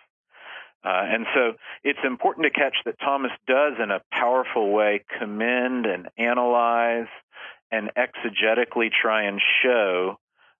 Uh, 0.85 1.03
and 1.05 1.27
so 1.35 1.53
it's 1.85 1.99
important 2.05 2.45
to 2.45 2.51
catch 2.51 2.77
that 2.85 2.99
Thomas 2.99 3.31
does, 3.47 3.75
in 3.83 3.90
a 3.90 4.03
powerful 4.11 4.73
way, 4.73 5.05
commend 5.18 5.87
and 5.87 6.09
analyze 6.18 7.07
and 7.71 7.90
exegetically 7.97 8.90
try 8.90 9.23
and 9.25 9.40
show 9.62 10.18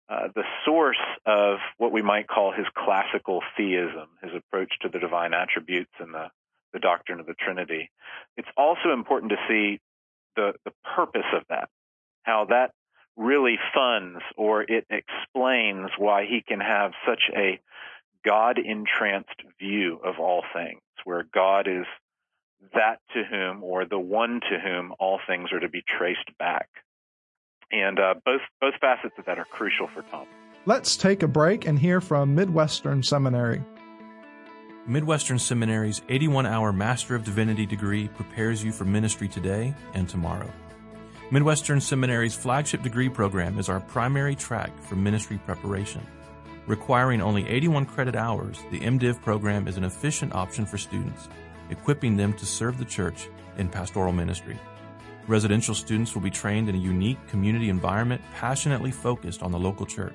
uh, 0.09 0.29
the 0.35 0.45
source 0.65 1.01
of 1.27 1.59
what 1.79 1.93
we 1.93 2.03
might 2.03 2.29
call 2.29 2.53
his 2.53 2.67
classical 2.75 3.41
theism, 3.57 4.09
his 4.23 4.33
approach 4.35 4.73
to 4.83 4.89
the 4.89 4.99
divine 4.99 5.35
attributes 5.35 5.93
and 5.99 6.15
the, 6.15 6.27
the 6.73 6.79
doctrine 6.79 7.19
of 7.19 7.27
the 7.27 7.35
Trinity. 7.35 7.91
It's 8.37 8.49
also 8.57 8.93
important 8.93 9.31
to 9.31 9.39
see 9.49 9.81
the, 10.37 10.53
the 10.65 10.73
purpose 10.95 11.27
of 11.35 11.43
that, 11.49 11.69
how 12.23 12.47
that 12.51 12.73
really 13.17 13.59
funds 13.75 14.21
or 14.37 14.63
it 14.63 14.87
explains 14.89 15.91
why 15.99 16.25
he 16.27 16.43
can 16.47 16.61
have 16.61 16.93
such 17.07 17.23
a 17.37 17.61
God 18.25 18.59
entranced 18.59 19.43
view 19.59 19.99
of 20.05 20.19
all 20.19 20.43
things, 20.55 20.81
where 21.05 21.25
God 21.35 21.67
is 21.67 21.87
that 22.75 23.01
to 23.15 23.25
whom 23.25 23.65
or 23.65 23.85
the 23.85 23.99
one 23.99 24.41
to 24.51 24.59
whom 24.59 24.95
all 24.99 25.19
things 25.27 25.53
are 25.53 25.61
to 25.61 25.69
be 25.69 25.83
traced 25.99 26.31
back. 26.39 26.69
And 27.71 27.99
uh, 27.99 28.15
both 28.25 28.43
both 28.61 28.75
facets 28.81 29.15
of 29.19 29.25
that 29.27 29.39
are 29.39 29.45
crucial 29.45 29.89
for 29.95 30.03
Tom. 30.03 30.27
Let's 30.65 30.97
take 30.97 31.23
a 31.23 31.29
break 31.29 31.67
and 31.67 31.79
hear 31.79 32.01
from 32.01 32.35
Midwestern 32.35 33.03
Seminary. 33.03 33.63
Midwestern 34.87 35.39
Seminary's 35.39 36.03
81 36.09 36.47
hour 36.47 36.73
Master 36.73 37.15
of 37.15 37.25
Divinity 37.25 37.67
degree 37.67 38.09
prepares 38.09 38.63
you 38.63 38.73
for 38.73 38.85
ministry 38.85 39.29
today 39.29 39.75
and 39.95 40.09
tomorrow. 40.09 40.51
Midwestern 41.31 41.81
Seminary's 41.81 42.35
flagship 42.35 42.83
degree 42.83 43.09
program 43.09 43.59
is 43.59 43.69
our 43.69 43.81
primary 43.81 44.35
track 44.35 44.71
for 44.83 44.97
ministry 44.97 45.39
preparation. 45.47 46.07
Requiring 46.69 47.21
only 47.21 47.49
81 47.49 47.87
credit 47.87 48.15
hours, 48.15 48.61
the 48.71 48.79
MDiv 48.79 49.21
program 49.21 49.67
is 49.67 49.77
an 49.77 49.83
efficient 49.83 50.33
option 50.33 50.65
for 50.65 50.79
students, 50.79 51.29
equipping 51.71 52.17
them 52.17 52.33
to 52.35 52.47
serve 52.47 52.79
the 52.79 52.85
church 52.85 53.29
in 53.59 53.69
pastoral 53.69 54.13
ministry. 54.13 54.57
Residential 55.27 55.75
students 55.75 56.15
will 56.15 56.23
be 56.23 56.31
trained 56.31 56.69
in 56.69 56.77
a 56.77 56.79
unique 56.79 57.19
community 57.27 57.69
environment 57.69 58.23
passionately 58.33 58.93
focused 58.93 59.43
on 59.43 59.51
the 59.51 59.59
local 59.59 59.85
church. 59.85 60.15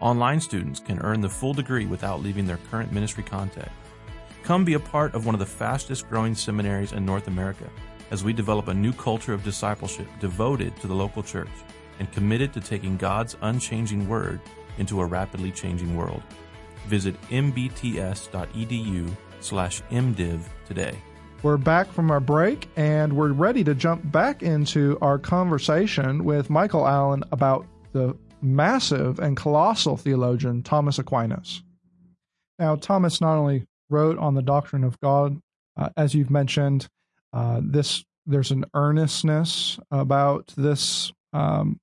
Online 0.00 0.40
students 0.40 0.80
can 0.80 0.98
earn 1.00 1.20
the 1.20 1.28
full 1.28 1.54
degree 1.54 1.86
without 1.86 2.22
leaving 2.22 2.44
their 2.44 2.58
current 2.72 2.90
ministry 2.90 3.22
context. 3.22 3.70
Come 4.42 4.64
be 4.64 4.74
a 4.74 4.80
part 4.80 5.14
of 5.14 5.26
one 5.26 5.34
of 5.34 5.38
the 5.38 5.46
fastest 5.46 6.08
growing 6.08 6.34
seminaries 6.34 6.92
in 6.92 7.06
North 7.06 7.28
America 7.28 7.70
as 8.10 8.24
we 8.24 8.32
develop 8.32 8.66
a 8.66 8.74
new 8.74 8.92
culture 8.92 9.32
of 9.32 9.44
discipleship 9.44 10.08
devoted 10.18 10.74
to 10.80 10.88
the 10.88 10.94
local 10.94 11.22
church 11.22 11.48
and 12.00 12.10
committed 12.10 12.52
to 12.52 12.60
taking 12.60 12.96
God's 12.96 13.36
unchanging 13.42 14.08
word 14.08 14.40
into 14.78 15.00
a 15.00 15.06
rapidly 15.06 15.50
changing 15.50 15.96
world. 15.96 16.22
Visit 16.86 17.20
mbts.edu 17.30 19.10
slash 19.40 19.82
mdiv 19.90 20.40
today. 20.66 20.96
We're 21.42 21.56
back 21.56 21.92
from 21.92 22.10
our 22.10 22.20
break 22.20 22.68
and 22.76 23.12
we're 23.12 23.32
ready 23.32 23.62
to 23.64 23.74
jump 23.74 24.10
back 24.10 24.42
into 24.42 24.98
our 25.00 25.18
conversation 25.18 26.24
with 26.24 26.50
Michael 26.50 26.86
Allen 26.86 27.22
about 27.30 27.66
the 27.92 28.16
massive 28.42 29.18
and 29.20 29.36
colossal 29.36 29.96
theologian 29.96 30.62
Thomas 30.62 30.98
Aquinas. 30.98 31.62
Now, 32.58 32.74
Thomas 32.76 33.20
not 33.20 33.36
only 33.36 33.66
wrote 33.88 34.18
on 34.18 34.34
the 34.34 34.42
doctrine 34.42 34.84
of 34.84 34.98
God, 35.00 35.38
uh, 35.76 35.90
as 35.96 36.14
you've 36.14 36.30
mentioned, 36.30 36.88
uh, 37.32 37.60
this 37.62 38.04
there's 38.26 38.50
an 38.50 38.64
earnestness 38.74 39.78
about 39.90 40.52
this 40.56 41.12
um, 41.32 41.78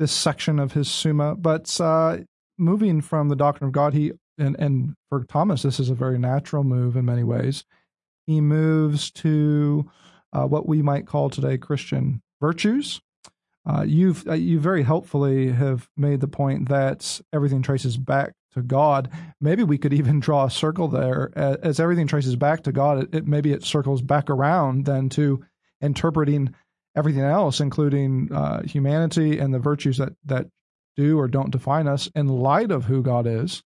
this 0.00 0.10
section 0.10 0.58
of 0.58 0.72
his 0.72 0.90
Summa. 0.90 1.36
But 1.36 1.80
uh, 1.80 2.18
moving 2.58 3.00
from 3.02 3.28
the 3.28 3.36
doctrine 3.36 3.68
of 3.68 3.72
God, 3.72 3.94
he 3.94 4.12
and 4.38 4.56
and 4.58 4.94
for 5.08 5.22
Thomas, 5.24 5.62
this 5.62 5.78
is 5.78 5.90
a 5.90 5.94
very 5.94 6.18
natural 6.18 6.64
move 6.64 6.96
in 6.96 7.04
many 7.04 7.22
ways. 7.22 7.64
He 8.26 8.40
moves 8.40 9.10
to 9.12 9.88
uh, 10.32 10.46
what 10.46 10.66
we 10.66 10.82
might 10.82 11.06
call 11.06 11.30
today 11.30 11.58
Christian 11.58 12.22
virtues. 12.40 13.00
Uh, 13.66 13.84
you've 13.86 14.26
uh, 14.26 14.32
you 14.32 14.58
very 14.58 14.82
helpfully 14.82 15.52
have 15.52 15.88
made 15.96 16.20
the 16.20 16.28
point 16.28 16.68
that 16.70 17.20
everything 17.32 17.62
traces 17.62 17.98
back 17.98 18.32
to 18.54 18.62
God. 18.62 19.10
Maybe 19.40 19.62
we 19.62 19.78
could 19.78 19.92
even 19.92 20.18
draw 20.18 20.46
a 20.46 20.50
circle 20.50 20.88
there 20.88 21.30
as, 21.36 21.78
everything 21.78 22.06
traces 22.06 22.36
back 22.36 22.62
to 22.64 22.72
God. 22.72 23.04
It, 23.04 23.14
it, 23.14 23.26
maybe 23.26 23.52
it 23.52 23.64
circles 23.64 24.02
back 24.02 24.30
around 24.30 24.86
then 24.86 25.08
to 25.10 25.44
interpreting 25.80 26.54
everything 26.96 27.22
else, 27.22 27.60
including 27.60 28.30
uh, 28.32 28.62
humanity 28.62 29.38
and 29.38 29.54
the 29.54 29.58
virtues 29.58 29.98
that 29.98 30.12
that 30.24 30.46
do 30.96 31.18
or 31.18 31.28
don't 31.28 31.50
define 31.50 31.86
us 31.86 32.10
in 32.14 32.28
light 32.28 32.70
of 32.70 32.84
who 32.84 33.02
God 33.02 33.26
is. 33.26 33.62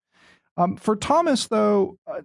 Um, 0.56 0.76
for 0.76 0.96
Thomas, 0.96 1.46
though, 1.46 1.96
uh, 2.06 2.22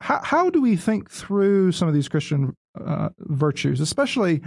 how, 0.00 0.20
how 0.22 0.50
do 0.50 0.60
we 0.60 0.76
think 0.76 1.10
through 1.10 1.72
some 1.72 1.88
of 1.88 1.94
these 1.94 2.08
Christian 2.08 2.54
uh, 2.78 3.10
virtues, 3.18 3.80
especially 3.80 4.42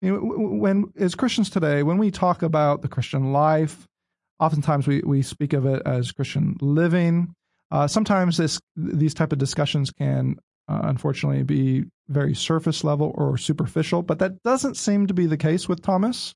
you 0.00 0.12
know, 0.12 0.20
when 0.20 0.92
as 0.98 1.14
Christians 1.14 1.50
today, 1.50 1.82
when 1.82 1.98
we 1.98 2.10
talk 2.10 2.42
about 2.42 2.82
the 2.82 2.88
Christian 2.88 3.32
life, 3.32 3.86
oftentimes 4.38 4.86
we, 4.86 5.02
we 5.04 5.22
speak 5.22 5.52
of 5.52 5.66
it 5.66 5.82
as 5.84 6.12
Christian 6.12 6.56
living. 6.60 7.34
Uh, 7.70 7.86
sometimes 7.86 8.36
this 8.36 8.58
these 8.76 9.14
type 9.14 9.32
of 9.32 9.38
discussions 9.38 9.90
can 9.90 10.36
uh, 10.70 10.80
unfortunately 10.84 11.42
be 11.42 11.84
very 12.08 12.34
surface 12.34 12.84
level 12.84 13.12
or 13.16 13.36
superficial, 13.36 14.02
but 14.02 14.18
that 14.20 14.42
doesn't 14.42 14.76
seem 14.76 15.06
to 15.06 15.14
be 15.14 15.26
the 15.26 15.36
case 15.36 15.68
with 15.68 15.82
Thomas. 15.82 16.34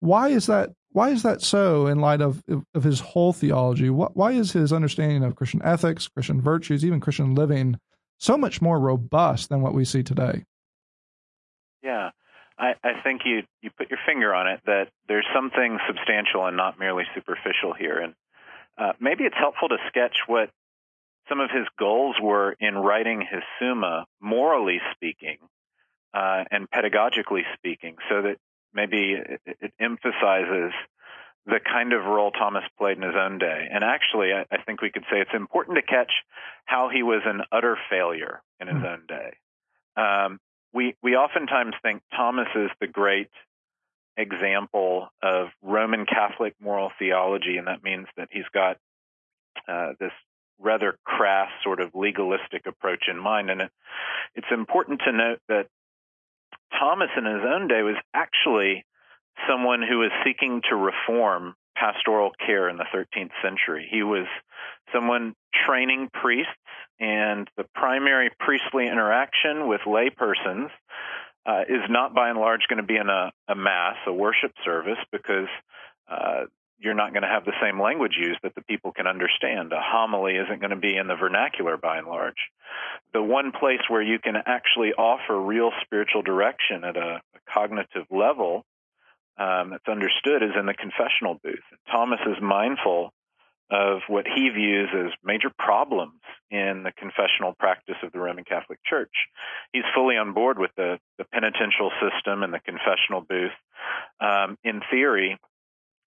Why 0.00 0.28
is 0.28 0.46
that? 0.46 0.70
Why 0.92 1.10
is 1.10 1.22
that 1.22 1.40
so 1.40 1.86
in 1.86 2.00
light 2.00 2.20
of 2.20 2.42
of 2.74 2.84
his 2.84 3.00
whole 3.00 3.32
theology? 3.32 3.88
Why 3.88 4.32
is 4.32 4.52
his 4.52 4.72
understanding 4.72 5.24
of 5.24 5.36
Christian 5.36 5.62
ethics, 5.64 6.08
Christian 6.08 6.40
virtues, 6.40 6.84
even 6.84 7.00
Christian 7.00 7.34
living 7.34 7.78
so 8.18 8.36
much 8.36 8.60
more 8.62 8.78
robust 8.78 9.48
than 9.48 9.62
what 9.62 9.74
we 9.74 9.84
see 9.84 10.02
today? 10.02 10.44
Yeah. 11.82 12.10
I, 12.58 12.74
I 12.84 12.92
think 13.02 13.22
you 13.24 13.42
you 13.62 13.70
put 13.76 13.90
your 13.90 13.98
finger 14.06 14.34
on 14.34 14.46
it 14.46 14.60
that 14.66 14.88
there's 15.08 15.26
something 15.34 15.78
substantial 15.86 16.46
and 16.46 16.56
not 16.56 16.78
merely 16.78 17.04
superficial 17.14 17.72
here, 17.72 17.98
and 17.98 18.14
uh, 18.78 18.92
maybe 19.00 19.24
it's 19.24 19.36
helpful 19.36 19.68
to 19.68 19.78
sketch 19.88 20.16
what 20.26 20.50
some 21.28 21.40
of 21.40 21.50
his 21.50 21.66
goals 21.78 22.16
were 22.20 22.56
in 22.60 22.74
writing 22.76 23.20
his 23.20 23.42
Summa, 23.58 24.06
morally 24.20 24.80
speaking, 24.94 25.38
uh, 26.14 26.44
and 26.50 26.70
pedagogically 26.70 27.42
speaking, 27.54 27.96
so 28.08 28.22
that 28.22 28.36
maybe 28.74 29.14
it, 29.14 29.40
it, 29.46 29.72
emphasizes 29.78 30.72
the 31.46 31.60
kind 31.64 31.92
of 31.92 32.04
role 32.04 32.30
Thomas 32.30 32.64
played 32.78 32.96
in 32.96 33.02
his 33.02 33.14
own 33.16 33.38
day. 33.38 33.68
And 33.70 33.82
actually, 33.82 34.32
I, 34.32 34.44
I 34.50 34.62
think 34.62 34.82
we 34.82 34.90
could 34.90 35.04
say 35.10 35.20
it's 35.20 35.34
important 35.34 35.76
to 35.76 35.82
catch 35.82 36.12
how 36.64 36.88
he 36.88 37.02
was 37.02 37.22
an 37.24 37.42
utter 37.50 37.76
failure 37.90 38.42
in 38.60 38.68
his 38.68 38.76
mm-hmm. 38.76 38.86
own 38.86 39.02
day. 39.08 39.36
Um, 39.96 40.40
we 40.72 40.94
we 41.02 41.16
oftentimes 41.16 41.74
think 41.82 42.02
Thomas 42.14 42.48
is 42.54 42.70
the 42.80 42.86
great 42.86 43.30
example 44.16 45.08
of 45.22 45.48
Roman 45.62 46.06
Catholic 46.06 46.54
moral 46.60 46.90
theology, 46.98 47.56
and 47.58 47.66
that 47.66 47.82
means 47.82 48.06
that 48.16 48.28
he's 48.30 48.48
got 48.52 48.78
uh, 49.68 49.92
this 49.98 50.12
rather 50.62 50.96
crass 51.04 51.50
sort 51.62 51.80
of 51.80 51.94
legalistic 51.94 52.66
approach 52.66 53.04
in 53.08 53.18
mind. 53.18 53.50
And 53.50 53.62
it's 54.34 54.46
important 54.52 55.00
to 55.04 55.12
note 55.12 55.40
that 55.48 55.66
Thomas 56.78 57.10
in 57.16 57.24
his 57.24 57.42
own 57.44 57.68
day 57.68 57.82
was 57.82 57.96
actually 58.14 58.84
someone 59.48 59.82
who 59.82 59.98
was 59.98 60.10
seeking 60.24 60.62
to 60.68 60.76
reform 60.76 61.54
pastoral 61.76 62.30
care 62.44 62.68
in 62.68 62.76
the 62.76 62.86
13th 62.94 63.30
century. 63.42 63.88
He 63.90 64.02
was 64.02 64.26
someone 64.92 65.34
training 65.66 66.10
priests, 66.12 66.52
and 67.00 67.48
the 67.56 67.64
primary 67.74 68.30
priestly 68.38 68.86
interaction 68.86 69.68
with 69.68 69.80
laypersons 69.86 70.68
uh, 71.46 71.62
is 71.68 71.82
not 71.88 72.14
by 72.14 72.28
and 72.28 72.38
large 72.38 72.60
going 72.68 72.80
to 72.80 72.86
be 72.86 72.96
in 72.96 73.08
a, 73.08 73.32
a 73.48 73.54
mass, 73.54 73.96
a 74.06 74.12
worship 74.12 74.52
service, 74.64 74.98
because 75.10 75.48
uh, 76.10 76.44
you're 76.82 76.94
not 76.94 77.12
going 77.12 77.22
to 77.22 77.28
have 77.28 77.44
the 77.44 77.52
same 77.62 77.80
language 77.80 78.16
used 78.18 78.40
that 78.42 78.54
the 78.54 78.62
people 78.62 78.92
can 78.92 79.06
understand. 79.06 79.72
A 79.72 79.80
homily 79.80 80.34
isn't 80.36 80.60
going 80.60 80.70
to 80.70 80.76
be 80.76 80.96
in 80.96 81.06
the 81.06 81.14
vernacular 81.14 81.76
by 81.76 81.98
and 81.98 82.06
large. 82.06 82.36
The 83.12 83.22
one 83.22 83.52
place 83.52 83.80
where 83.88 84.02
you 84.02 84.18
can 84.18 84.36
actually 84.46 84.92
offer 84.92 85.40
real 85.40 85.70
spiritual 85.84 86.22
direction 86.22 86.84
at 86.84 86.96
a, 86.96 87.20
a 87.34 87.52
cognitive 87.52 88.06
level 88.10 88.64
um, 89.38 89.70
that's 89.70 89.88
understood 89.88 90.42
is 90.42 90.50
in 90.58 90.66
the 90.66 90.74
confessional 90.74 91.38
booth. 91.42 91.64
Thomas 91.90 92.20
is 92.26 92.36
mindful 92.42 93.12
of 93.70 94.00
what 94.06 94.26
he 94.26 94.50
views 94.50 94.90
as 94.94 95.12
major 95.24 95.50
problems 95.58 96.20
in 96.50 96.82
the 96.82 96.92
confessional 96.92 97.54
practice 97.58 97.96
of 98.02 98.12
the 98.12 98.18
Roman 98.18 98.44
Catholic 98.44 98.78
Church. 98.84 99.12
He's 99.72 99.84
fully 99.94 100.18
on 100.18 100.34
board 100.34 100.58
with 100.58 100.70
the, 100.76 100.98
the 101.16 101.24
penitential 101.24 101.90
system 102.02 102.42
and 102.42 102.52
the 102.52 102.60
confessional 102.60 103.22
booth 103.22 103.56
um, 104.20 104.58
in 104.62 104.82
theory, 104.90 105.38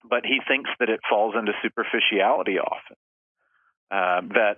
but 0.08 0.24
he 0.24 0.40
thinks 0.46 0.70
that 0.78 0.90
it 0.90 1.00
falls 1.08 1.34
into 1.38 1.52
superficiality 1.62 2.58
often. 2.58 2.96
Uh, 3.90 4.20
that 4.34 4.56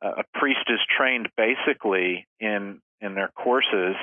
a 0.00 0.24
priest 0.34 0.64
is 0.68 0.78
trained 0.96 1.28
basically 1.36 2.26
in 2.40 2.80
in 3.00 3.14
their 3.14 3.28
courses 3.28 3.96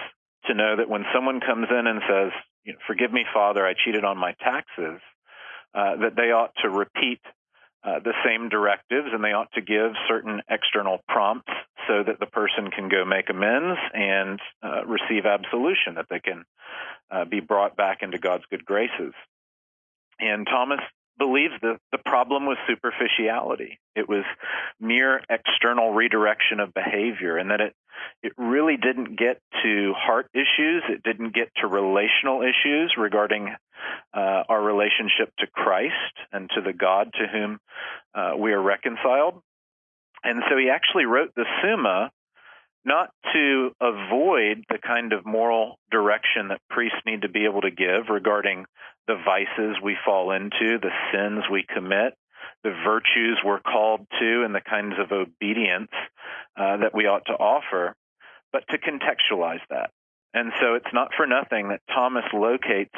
to 0.45 0.53
know 0.53 0.75
that 0.77 0.89
when 0.89 1.05
someone 1.13 1.39
comes 1.39 1.67
in 1.69 1.87
and 1.87 2.01
says, 2.07 2.31
you 2.63 2.73
know, 2.73 2.79
"Forgive 2.87 3.11
me, 3.11 3.25
Father, 3.33 3.65
I 3.65 3.73
cheated 3.73 4.03
on 4.03 4.17
my 4.17 4.33
taxes," 4.33 5.01
uh, 5.73 5.95
that 5.97 6.15
they 6.15 6.31
ought 6.31 6.53
to 6.61 6.69
repeat 6.69 7.21
uh, 7.83 7.99
the 7.99 8.13
same 8.25 8.49
directives 8.49 9.09
and 9.13 9.23
they 9.23 9.33
ought 9.33 9.51
to 9.53 9.61
give 9.61 9.91
certain 10.07 10.41
external 10.49 10.99
prompts 11.07 11.53
so 11.87 12.03
that 12.03 12.19
the 12.19 12.25
person 12.25 12.71
can 12.71 12.89
go 12.89 13.05
make 13.05 13.29
amends 13.29 13.79
and 13.93 14.39
uh, 14.63 14.83
receive 14.85 15.25
absolution, 15.25 15.95
that 15.95 16.07
they 16.09 16.19
can 16.19 16.45
uh, 17.11 17.25
be 17.25 17.39
brought 17.39 17.77
back 17.77 17.99
into 18.01 18.17
God's 18.17 18.43
good 18.49 18.65
graces. 18.65 19.13
And 20.19 20.47
Thomas 20.47 20.79
believes 21.17 21.53
that 21.61 21.79
the 21.91 21.97
problem 21.97 22.45
was 22.45 22.57
superficiality. 22.67 23.79
It 23.95 24.07
was 24.07 24.23
mere 24.79 25.21
external 25.29 25.93
redirection 25.93 26.59
of 26.59 26.73
behavior, 26.73 27.37
and 27.37 27.51
that 27.51 27.61
it 27.61 27.75
it 28.21 28.33
really 28.37 28.77
didn't 28.77 29.17
get 29.17 29.41
to 29.63 29.93
heart 29.95 30.27
issues. 30.33 30.83
It 30.89 31.03
didn't 31.03 31.33
get 31.33 31.49
to 31.61 31.67
relational 31.67 32.41
issues 32.41 32.93
regarding 32.97 33.55
uh, 34.13 34.43
our 34.49 34.61
relationship 34.61 35.33
to 35.39 35.47
Christ 35.47 35.93
and 36.31 36.49
to 36.55 36.61
the 36.61 36.73
God 36.73 37.13
to 37.13 37.27
whom 37.27 37.59
uh, 38.13 38.31
we 38.37 38.51
are 38.51 38.61
reconciled. 38.61 39.41
And 40.23 40.41
so 40.49 40.57
he 40.57 40.69
actually 40.69 41.05
wrote 41.05 41.33
the 41.35 41.45
Summa 41.61 42.11
not 42.85 43.09
to 43.33 43.71
avoid 43.81 44.63
the 44.69 44.77
kind 44.77 45.11
of 45.11 45.25
moral 45.25 45.79
direction 45.91 46.49
that 46.49 46.61
priests 46.69 46.99
need 47.05 47.23
to 47.23 47.29
be 47.29 47.45
able 47.45 47.61
to 47.61 47.71
give 47.71 48.09
regarding 48.09 48.65
the 49.07 49.15
vices 49.15 49.77
we 49.83 49.97
fall 50.05 50.31
into, 50.31 50.79
the 50.79 50.91
sins 51.11 51.43
we 51.51 51.65
commit, 51.67 52.13
the 52.63 52.73
virtues 52.85 53.39
we're 53.43 53.59
called 53.59 54.05
to, 54.19 54.43
and 54.43 54.53
the 54.53 54.61
kinds 54.61 54.95
of 54.99 55.11
obedience 55.11 55.91
uh, 56.57 56.77
that 56.77 56.93
we 56.93 57.05
ought 57.05 57.25
to 57.25 57.33
offer, 57.33 57.95
but 58.51 58.63
to 58.69 58.77
contextualize 58.77 59.61
that. 59.69 59.89
And 60.33 60.51
so 60.59 60.75
it's 60.75 60.93
not 60.93 61.11
for 61.15 61.25
nothing 61.25 61.69
that 61.69 61.81
Thomas 61.93 62.25
locates 62.33 62.95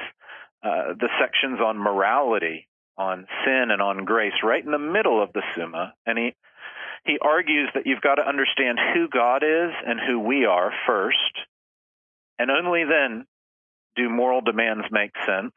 uh, 0.64 0.94
the 1.00 1.10
sections 1.20 1.60
on 1.62 1.78
morality, 1.78 2.68
on 2.98 3.28
sin, 3.46 3.70
and 3.70 3.82
on 3.82 4.06
grace 4.06 4.34
right 4.44 4.64
in 4.64 4.72
the 4.72 4.80
middle 4.80 5.22
of 5.22 5.32
the 5.34 5.44
Summa, 5.56 5.94
and 6.06 6.18
he 6.18 6.36
he 7.06 7.18
argues 7.22 7.70
that 7.74 7.86
you've 7.86 8.02
got 8.02 8.16
to 8.16 8.28
understand 8.28 8.80
who 8.94 9.08
God 9.08 9.44
is 9.44 9.72
and 9.86 10.00
who 10.00 10.20
we 10.20 10.46
are 10.46 10.72
first, 10.86 11.18
and 12.40 12.52
only 12.52 12.84
then 12.84 13.26
do 13.96 14.10
moral 14.10 14.42
demands 14.42 14.86
make 14.92 15.12
sense. 15.26 15.54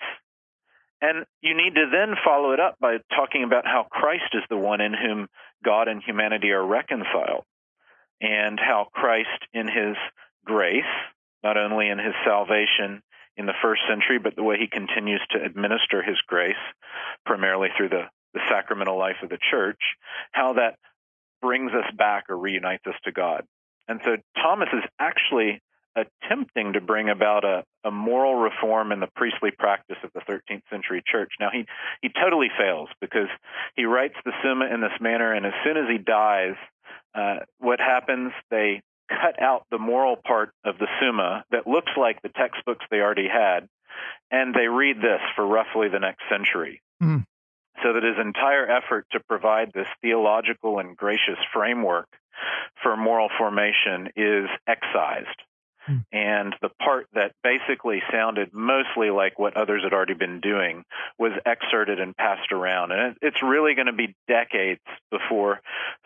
And 1.02 1.24
you 1.40 1.56
need 1.56 1.74
to 1.76 1.88
then 1.90 2.14
follow 2.24 2.52
it 2.52 2.60
up 2.60 2.76
by 2.80 2.98
talking 3.14 3.42
about 3.42 3.66
how 3.66 3.86
Christ 3.90 4.34
is 4.34 4.42
the 4.50 4.56
one 4.56 4.80
in 4.80 4.92
whom 4.92 5.28
God 5.64 5.88
and 5.88 6.02
humanity 6.02 6.50
are 6.50 6.64
reconciled, 6.64 7.44
and 8.20 8.58
how 8.60 8.88
Christ, 8.92 9.46
in 9.54 9.66
his 9.66 9.96
grace, 10.44 10.84
not 11.42 11.56
only 11.56 11.88
in 11.88 11.98
his 11.98 12.14
salvation 12.24 13.02
in 13.36 13.46
the 13.46 13.54
first 13.62 13.80
century, 13.88 14.18
but 14.18 14.36
the 14.36 14.42
way 14.42 14.58
he 14.58 14.66
continues 14.66 15.22
to 15.30 15.42
administer 15.42 16.02
his 16.02 16.20
grace, 16.26 16.60
primarily 17.24 17.68
through 17.76 17.88
the, 17.88 18.04
the 18.34 18.40
sacramental 18.48 18.98
life 18.98 19.16
of 19.22 19.30
the 19.30 19.38
church, 19.50 19.80
how 20.32 20.54
that 20.54 20.76
brings 21.40 21.72
us 21.72 21.90
back 21.96 22.24
or 22.28 22.36
reunites 22.36 22.86
us 22.86 22.94
to 23.04 23.12
God. 23.12 23.44
And 23.88 24.00
so 24.04 24.16
Thomas 24.40 24.68
is 24.72 24.84
actually 24.98 25.60
attempting 25.96 26.74
to 26.74 26.80
bring 26.80 27.08
about 27.08 27.44
a, 27.44 27.64
a 27.84 27.90
moral 27.90 28.36
reform 28.36 28.92
in 28.92 29.00
the 29.00 29.08
priestly 29.16 29.50
practice 29.50 29.96
of 30.04 30.10
the 30.12 30.20
13th 30.20 30.62
century 30.70 31.02
church. 31.04 31.32
Now, 31.40 31.50
he, 31.52 31.66
he 32.00 32.08
totally 32.08 32.48
fails 32.56 32.88
because 33.00 33.28
he 33.76 33.84
writes 33.84 34.14
the 34.24 34.32
Summa 34.42 34.66
in 34.72 34.80
this 34.80 34.92
manner, 35.00 35.32
and 35.32 35.44
as 35.44 35.52
soon 35.64 35.76
as 35.76 35.90
he 35.90 35.98
dies, 35.98 36.54
uh, 37.14 37.40
what 37.58 37.80
happens? 37.80 38.32
They 38.50 38.82
cut 39.08 39.42
out 39.42 39.66
the 39.70 39.78
moral 39.78 40.16
part 40.16 40.52
of 40.64 40.78
the 40.78 40.86
Summa 41.00 41.44
that 41.50 41.66
looks 41.66 41.90
like 41.96 42.22
the 42.22 42.28
textbooks 42.28 42.84
they 42.90 42.98
already 42.98 43.28
had, 43.28 43.68
and 44.30 44.54
they 44.54 44.68
read 44.68 44.98
this 44.98 45.20
for 45.34 45.44
roughly 45.44 45.88
the 45.88 45.98
next 45.98 46.22
century. 46.30 46.80
Mm. 47.02 47.24
So 47.82 47.92
that 47.92 48.02
his 48.02 48.18
entire 48.18 48.70
effort 48.70 49.06
to 49.12 49.20
provide 49.20 49.72
this 49.72 49.86
theological 50.02 50.78
and 50.78 50.96
gracious 50.96 51.38
framework 51.52 52.08
for 52.82 52.96
moral 52.96 53.28
formation 53.38 54.10
is 54.16 54.48
excised. 54.66 55.28
Hmm. 55.86 55.96
And 56.12 56.54
the 56.60 56.68
part 56.82 57.06
that 57.14 57.32
basically 57.42 58.02
sounded 58.12 58.50
mostly 58.52 59.10
like 59.10 59.38
what 59.38 59.56
others 59.56 59.82
had 59.82 59.92
already 59.92 60.14
been 60.14 60.40
doing 60.40 60.84
was 61.18 61.32
excerpted 61.46 62.00
and 62.00 62.16
passed 62.16 62.52
around. 62.52 62.92
And 62.92 63.16
it's 63.22 63.42
really 63.42 63.74
going 63.74 63.86
to 63.86 63.92
be 63.92 64.14
decades 64.28 64.80
before 65.10 65.60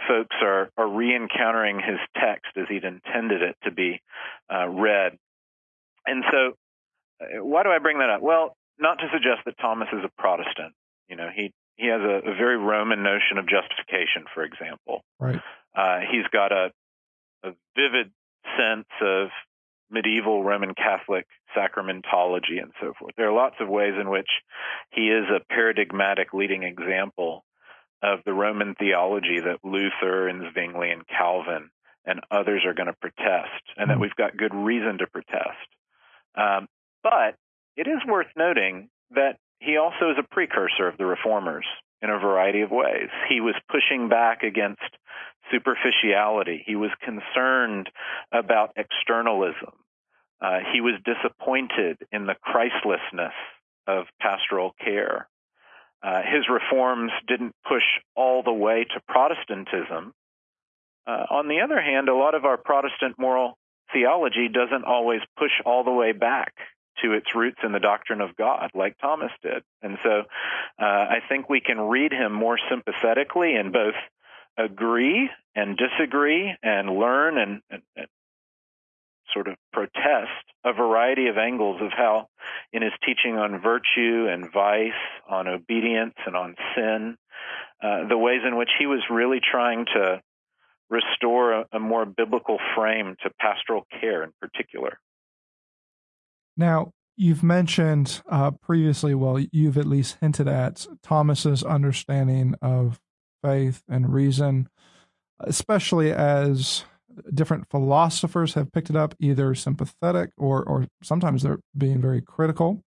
folks 0.07 0.37
are, 0.41 0.71
are 0.77 0.89
re 0.89 1.15
encountering 1.15 1.81
his 1.81 1.99
text 2.17 2.53
as 2.57 2.67
he'd 2.69 2.85
intended 2.85 3.43
it 3.43 3.57
to 3.65 3.71
be 3.71 4.01
uh, 4.53 4.69
read. 4.69 5.19
And 6.07 6.25
so, 6.31 6.53
uh, 7.21 7.45
why 7.45 7.63
do 7.63 7.71
I 7.71 7.79
bring 7.79 7.99
that 7.99 8.11
up? 8.11 8.23
Well, 8.23 8.57
not 8.79 8.99
to 8.99 9.09
suggest 9.13 9.41
that 9.47 9.59
Thomas 9.59 9.89
is 9.93 10.05
a 10.05 10.11
Protestant. 10.21 10.75
You 11.09 11.17
know, 11.17 11.31
he 11.35 11.53
he 11.77 11.89
has 11.89 12.01
a, 12.01 12.31
a 12.31 12.35
very 12.35 12.57
Roman 12.57 13.03
notion 13.03 13.39
of 13.39 13.47
justification, 13.49 14.25
for 14.33 14.45
example. 14.45 15.03
Right. 15.19 15.41
Uh, 15.77 16.01
he's 16.11 16.27
got 16.33 16.53
a, 16.53 16.71
a 17.43 17.51
vivid 17.77 18.13
sense 18.57 18.89
of 19.01 19.29
medieval 19.91 20.43
Roman 20.43 20.75
Catholic 20.75 21.27
sacramentology 21.57 22.61
and 22.61 22.73
so 22.81 22.93
forth. 22.99 23.15
There 23.17 23.29
are 23.29 23.35
lots 23.35 23.57
of 23.61 23.69
ways 23.69 23.95
in 24.01 24.09
which 24.09 24.29
he 24.91 25.09
is 25.09 25.25
a 25.29 25.45
paradigmatic 25.53 26.33
leading 26.33 26.63
example 26.63 27.45
of 28.03 28.21
the 28.25 28.33
Roman 28.33 28.75
theology 28.75 29.41
that 29.41 29.65
Luther 29.65 30.29
and 30.29 30.53
Zwingli 30.53 30.91
and 30.91 31.07
Calvin 31.07 31.71
and 32.05 32.21
others 32.31 32.63
are 32.67 32.75
going 32.75 32.89
to 32.89 32.93
protest, 33.01 33.63
and 33.77 33.89
that 33.89 33.95
hmm. 33.95 34.03
we've 34.03 34.17
got 34.17 34.37
good 34.37 34.55
reason 34.55 34.99
to 34.99 35.07
protest. 35.07 35.69
Um, 36.37 36.69
but 37.03 37.37
it 37.77 37.87
is 37.87 38.01
worth 38.07 38.27
noting 38.37 38.91
that 39.13 39.39
he 39.61 39.77
also 39.77 40.11
is 40.11 40.17
a 40.19 40.35
precursor 40.35 40.89
of 40.89 40.99
the 40.99 41.07
reformers 41.07 41.67
in 42.03 42.11
a 42.11 42.19
variety 42.19 42.61
of 42.61 42.71
ways. 42.71 43.09
He 43.29 43.41
was 43.41 43.55
pushing 43.71 44.09
back 44.09 44.43
against 44.43 44.83
superficiality. 45.51 46.63
He 46.67 46.77
was 46.77 46.91
concerned 47.03 47.89
about 48.33 48.73
externalism. 48.77 49.73
Uh, 50.41 50.59
he 50.73 50.81
was 50.81 51.01
disappointed 51.05 51.99
in 52.13 52.27
the 52.27 52.35
Christlessness 52.43 53.33
of 53.87 54.05
pastoral 54.21 54.75
care. 54.83 55.29
Uh, 56.03 56.21
his 56.21 56.45
reforms 56.51 57.13
didn't 57.27 57.55
push 57.67 57.83
all 58.15 58.43
the 58.43 58.53
way 58.53 58.85
to 58.85 59.01
Protestantism. 59.09 60.13
Uh, 61.07 61.25
on 61.31 61.49
the 61.49 61.61
other 61.61 61.81
hand, 61.81 62.09
a 62.09 62.15
lot 62.15 62.35
of 62.35 62.45
our 62.45 62.59
Protestant 62.59 63.19
moral 63.19 63.57
theology 63.93 64.49
doesn't 64.53 64.85
always 64.85 65.21
push 65.39 65.53
all 65.65 65.85
the 65.85 65.91
way 65.91 66.13
back 66.13 66.55
to 67.03 67.13
its 67.13 67.27
roots 67.35 67.59
in 67.65 67.73
the 67.73 67.81
doctrine 67.81 68.21
of 68.21 68.37
God, 68.37 68.71
like 68.75 68.97
Thomas 68.99 69.33
did. 69.43 69.63
And 69.83 69.99
so 70.03 70.23
uh, 70.81 70.85
I 70.85 71.19
think 71.29 71.49
we 71.49 71.61
can 71.61 71.81
read 71.81 72.13
him 72.13 72.33
more 72.33 72.59
sympathetically 72.71 73.55
and 73.55 73.73
both 73.73 73.95
agree 74.57 75.31
and 75.55 75.77
disagree 75.77 76.55
and 76.63 76.89
learn 76.91 77.39
and, 77.39 77.61
and, 77.71 77.83
and 77.97 78.07
sort 79.33 79.49
of 79.49 79.57
protest 79.73 80.31
a 80.65 80.73
variety 80.73 81.27
of 81.27 81.37
angles 81.37 81.81
of 81.83 81.91
how, 81.91 82.29
in 82.73 82.83
his 82.83 82.93
teaching 83.05 83.37
on 83.37 83.61
virtue 83.61 84.29
and 84.31 84.51
vice, 84.53 84.93
on 85.29 85.49
obedience 85.49 86.15
and 86.27 86.37
on 86.37 86.55
sin, 86.75 87.17
uh, 87.83 88.09
the 88.09 88.17
ways 88.17 88.41
in 88.47 88.57
which 88.57 88.71
he 88.79 88.87
was 88.87 89.01
really 89.11 89.41
trying 89.41 89.85
to 89.85 90.23
restore 90.89 91.53
a, 91.53 91.67
a 91.73 91.81
more 91.81 92.07
biblical 92.07 92.59
frame 92.75 93.17
to 93.23 93.31
pastoral 93.41 93.87
care 94.01 94.23
in 94.23 94.31
particular. 94.41 94.99
Now, 96.57 96.93
you've 97.17 97.43
mentioned 97.43 98.23
uh, 98.29 98.53
previously, 98.53 99.15
well, 99.15 99.39
you've 99.53 99.79
at 99.79 99.87
least 99.87 100.19
hinted 100.21 100.49
at 100.49 100.87
Thomas's 101.03 101.63
understanding 101.63 102.55
of 102.61 103.01
faith 103.43 103.83
and 103.89 104.13
reason, 104.13 104.69
especially 105.41 106.13
as 106.13 106.85
different 107.33 107.69
philosophers 107.71 108.55
have 108.55 108.73
picked 108.73 108.91
it 108.91 108.97
up, 108.97 109.15
either 109.21 109.55
sympathetic 109.55 110.31
or, 110.37 110.63
or 110.65 110.87
sometimes 111.03 111.43
they're 111.43 111.61
being 111.77 112.01
very 112.01 112.21
critical, 112.21 112.83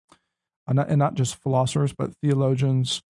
uh, 0.67 0.85
and 0.89 0.99
not 0.99 1.15
just 1.15 1.41
philosophers, 1.43 1.95
but 1.97 2.13
theologians 2.23 3.03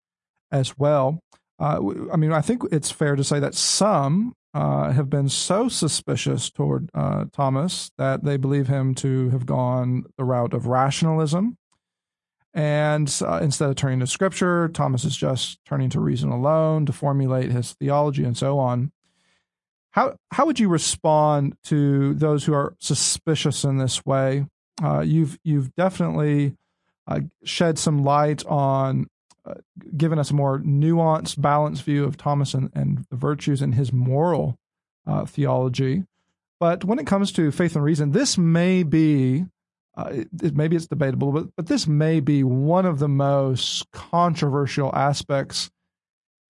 as 0.51 0.77
well. 0.77 1.19
Uh, 1.59 1.79
I 2.11 2.17
mean, 2.17 2.33
I 2.33 2.41
think 2.41 2.63
it's 2.71 2.91
fair 2.91 3.15
to 3.15 3.23
say 3.23 3.39
that 3.39 3.55
some 3.55 4.33
uh, 4.55 4.93
have 4.93 5.09
been 5.09 5.27
so 5.27 5.67
suspicious 5.67 6.49
toward 6.49 6.89
uh, 6.93 7.25
Thomas 7.33 7.91
that 7.97 8.23
they 8.23 8.37
believe 8.37 8.69
him 8.69 8.95
to 8.95 9.29
have 9.31 9.45
gone 9.45 10.05
the 10.17 10.23
route 10.23 10.53
of 10.53 10.65
rationalism. 10.65 11.57
And 12.53 13.13
uh, 13.21 13.39
instead 13.43 13.69
of 13.69 13.75
turning 13.75 13.99
to 13.99 14.07
scripture, 14.07 14.69
Thomas 14.69 15.03
is 15.03 15.17
just 15.17 15.59
turning 15.65 15.89
to 15.89 15.99
reason 15.99 16.29
alone 16.29 16.85
to 16.85 16.93
formulate 16.93 17.51
his 17.51 17.73
theology 17.73 18.23
and 18.23 18.37
so 18.37 18.57
on. 18.57 18.93
How, 19.91 20.15
how 20.31 20.45
would 20.45 20.57
you 20.57 20.69
respond 20.69 21.57
to 21.65 22.13
those 22.13 22.45
who 22.45 22.53
are 22.53 22.75
suspicious 22.79 23.65
in 23.65 23.77
this 23.77 24.05
way? 24.05 24.45
Uh, 24.81 25.01
you've, 25.01 25.37
you've 25.43 25.75
definitely 25.75 26.55
uh, 27.07 27.19
shed 27.43 27.77
some 27.77 28.05
light 28.05 28.45
on 28.45 29.07
uh, 29.45 29.55
given 29.95 30.19
us 30.19 30.31
a 30.31 30.33
more 30.33 30.59
nuanced, 30.59 31.39
balanced 31.39 31.83
view 31.83 32.03
of 32.03 32.17
Thomas 32.17 32.53
and, 32.53 32.71
and 32.73 33.05
the 33.09 33.15
virtues 33.15 33.61
in 33.61 33.73
his 33.73 33.93
moral 33.93 34.57
uh, 35.05 35.25
theology. 35.25 36.03
But 36.59 36.83
when 36.83 36.99
it 36.99 37.07
comes 37.07 37.31
to 37.33 37.51
faith 37.51 37.75
and 37.75 37.83
reason, 37.83 38.11
this 38.11 38.37
may 38.37 38.83
be, 38.83 39.45
uh, 39.97 40.09
it, 40.11 40.27
it, 40.41 40.55
maybe 40.55 40.75
it's 40.75 40.87
debatable, 40.87 41.31
but, 41.31 41.47
but 41.55 41.67
this 41.67 41.85
may 41.85 42.19
be 42.19 42.43
one 42.43 42.85
of 42.85 42.99
the 42.99 43.09
most 43.09 43.91
controversial 43.91 44.93
aspects 44.95 45.69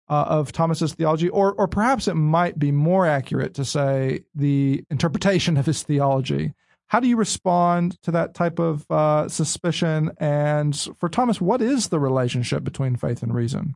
uh, 0.09 0.25
of 0.29 0.53
Thomas's 0.53 0.95
theology, 0.95 1.31
or, 1.31 1.53
or 1.55 1.67
perhaps 1.67 2.09
it 2.09 2.15
might 2.15 2.59
be 2.59 2.71
more 2.71 3.07
accurate 3.07 3.55
to 3.55 3.65
say 3.65 4.21
the 4.35 4.85
interpretation 4.91 5.57
of 5.57 5.67
his 5.67 5.83
theology. 5.83 6.53
How 6.89 7.01
do 7.01 7.09
you 7.09 7.17
respond 7.17 8.01
to 8.03 8.11
that 8.13 8.35
type 8.35 8.59
of 8.59 8.89
uh, 8.91 9.29
suspicion? 9.29 10.13
And 10.19 10.77
for 10.99 11.09
Thomas, 11.09 11.41
what 11.41 11.63
is 11.63 11.89
the 11.89 11.99
relationship 11.99 12.63
between 12.63 12.97
faith 12.97 13.23
and 13.23 13.35
reason? 13.35 13.75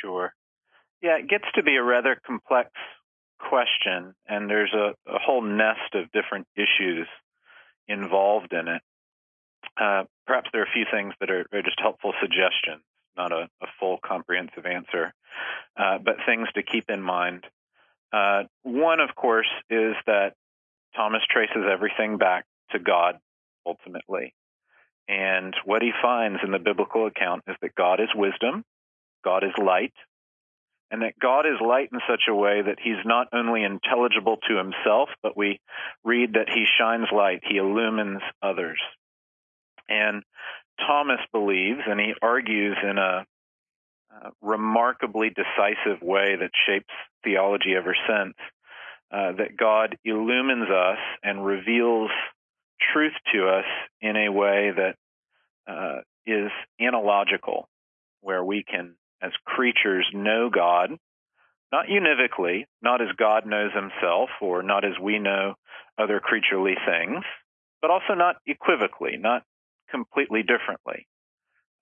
Sure. 0.00 0.32
Yeah, 1.02 1.18
it 1.18 1.28
gets 1.28 1.44
to 1.54 1.62
be 1.62 1.76
a 1.76 1.82
rather 1.82 2.16
complex 2.26 2.70
question, 3.38 4.14
and 4.26 4.48
there's 4.48 4.72
a, 4.72 4.94
a 5.06 5.18
whole 5.18 5.42
nest 5.42 5.94
of 5.94 6.10
different 6.12 6.46
issues 6.56 7.06
involved 7.86 8.52
in 8.52 8.68
it. 8.68 8.82
Uh, 9.76 10.04
perhaps 10.26 10.48
there 10.52 10.62
are 10.62 10.66
a 10.66 10.72
few 10.72 10.86
things 10.90 11.14
that 11.20 11.30
are, 11.30 11.46
are 11.52 11.62
just 11.62 11.80
helpful 11.80 12.12
suggestions, 12.20 12.82
not 13.16 13.32
a, 13.32 13.48
a 13.62 13.66
full 13.78 13.98
comprehensive 14.04 14.66
answer, 14.66 15.12
uh, 15.76 15.98
but 15.98 16.16
things 16.26 16.48
to 16.54 16.62
keep 16.62 16.88
in 16.88 17.02
mind. 17.02 17.44
Uh, 18.12 18.44
one, 18.62 19.00
of 19.00 19.14
course, 19.14 19.50
is 19.68 19.94
that 20.06 20.34
Thomas 20.96 21.22
traces 21.30 21.64
everything 21.70 22.18
back 22.18 22.44
to 22.70 22.78
God 22.78 23.18
ultimately. 23.66 24.34
And 25.08 25.54
what 25.64 25.82
he 25.82 25.90
finds 26.02 26.40
in 26.44 26.50
the 26.50 26.58
biblical 26.58 27.06
account 27.06 27.44
is 27.46 27.56
that 27.60 27.74
God 27.74 28.00
is 28.00 28.08
wisdom, 28.14 28.64
God 29.24 29.44
is 29.44 29.52
light, 29.62 29.92
and 30.90 31.02
that 31.02 31.18
God 31.20 31.46
is 31.46 31.60
light 31.60 31.90
in 31.92 32.00
such 32.08 32.22
a 32.28 32.34
way 32.34 32.62
that 32.62 32.78
he's 32.82 33.04
not 33.04 33.28
only 33.32 33.64
intelligible 33.64 34.38
to 34.48 34.56
himself, 34.56 35.08
but 35.22 35.36
we 35.36 35.60
read 36.04 36.34
that 36.34 36.48
he 36.48 36.64
shines 36.78 37.08
light, 37.12 37.42
he 37.42 37.58
illumines 37.58 38.22
others. 38.42 38.80
And 39.88 40.22
Thomas 40.86 41.20
believes, 41.32 41.80
and 41.86 42.00
he 42.00 42.14
argues 42.22 42.76
in 42.82 42.98
a, 42.98 43.26
a 44.10 44.30
remarkably 44.40 45.30
decisive 45.30 46.00
way 46.00 46.36
that 46.36 46.50
shapes 46.66 46.94
theology 47.22 47.74
ever 47.76 47.94
since, 48.08 48.34
uh, 49.10 49.32
that 49.32 49.56
God 49.58 49.96
illumines 50.04 50.68
us 50.70 50.98
and 51.22 51.44
reveals 51.44 52.10
truth 52.92 53.12
to 53.32 53.48
us 53.48 53.64
in 54.00 54.16
a 54.16 54.32
way 54.32 54.72
that 54.76 54.96
uh, 55.66 56.00
is 56.26 56.50
analogical, 56.80 57.68
where 58.20 58.42
we 58.42 58.64
can, 58.64 58.94
as 59.22 59.32
creatures, 59.44 60.06
know 60.12 60.50
God, 60.50 60.90
not 61.72 61.86
univocally, 61.86 62.66
not 62.82 63.00
as 63.00 63.08
God 63.16 63.46
knows 63.46 63.72
himself, 63.72 64.30
or 64.40 64.62
not 64.62 64.84
as 64.84 64.92
we 65.00 65.18
know 65.18 65.54
other 65.98 66.20
creaturely 66.20 66.74
things, 66.86 67.24
but 67.80 67.90
also 67.90 68.14
not 68.14 68.36
equivocally, 68.46 69.16
not 69.18 69.42
completely 69.90 70.42
differently. 70.42 71.06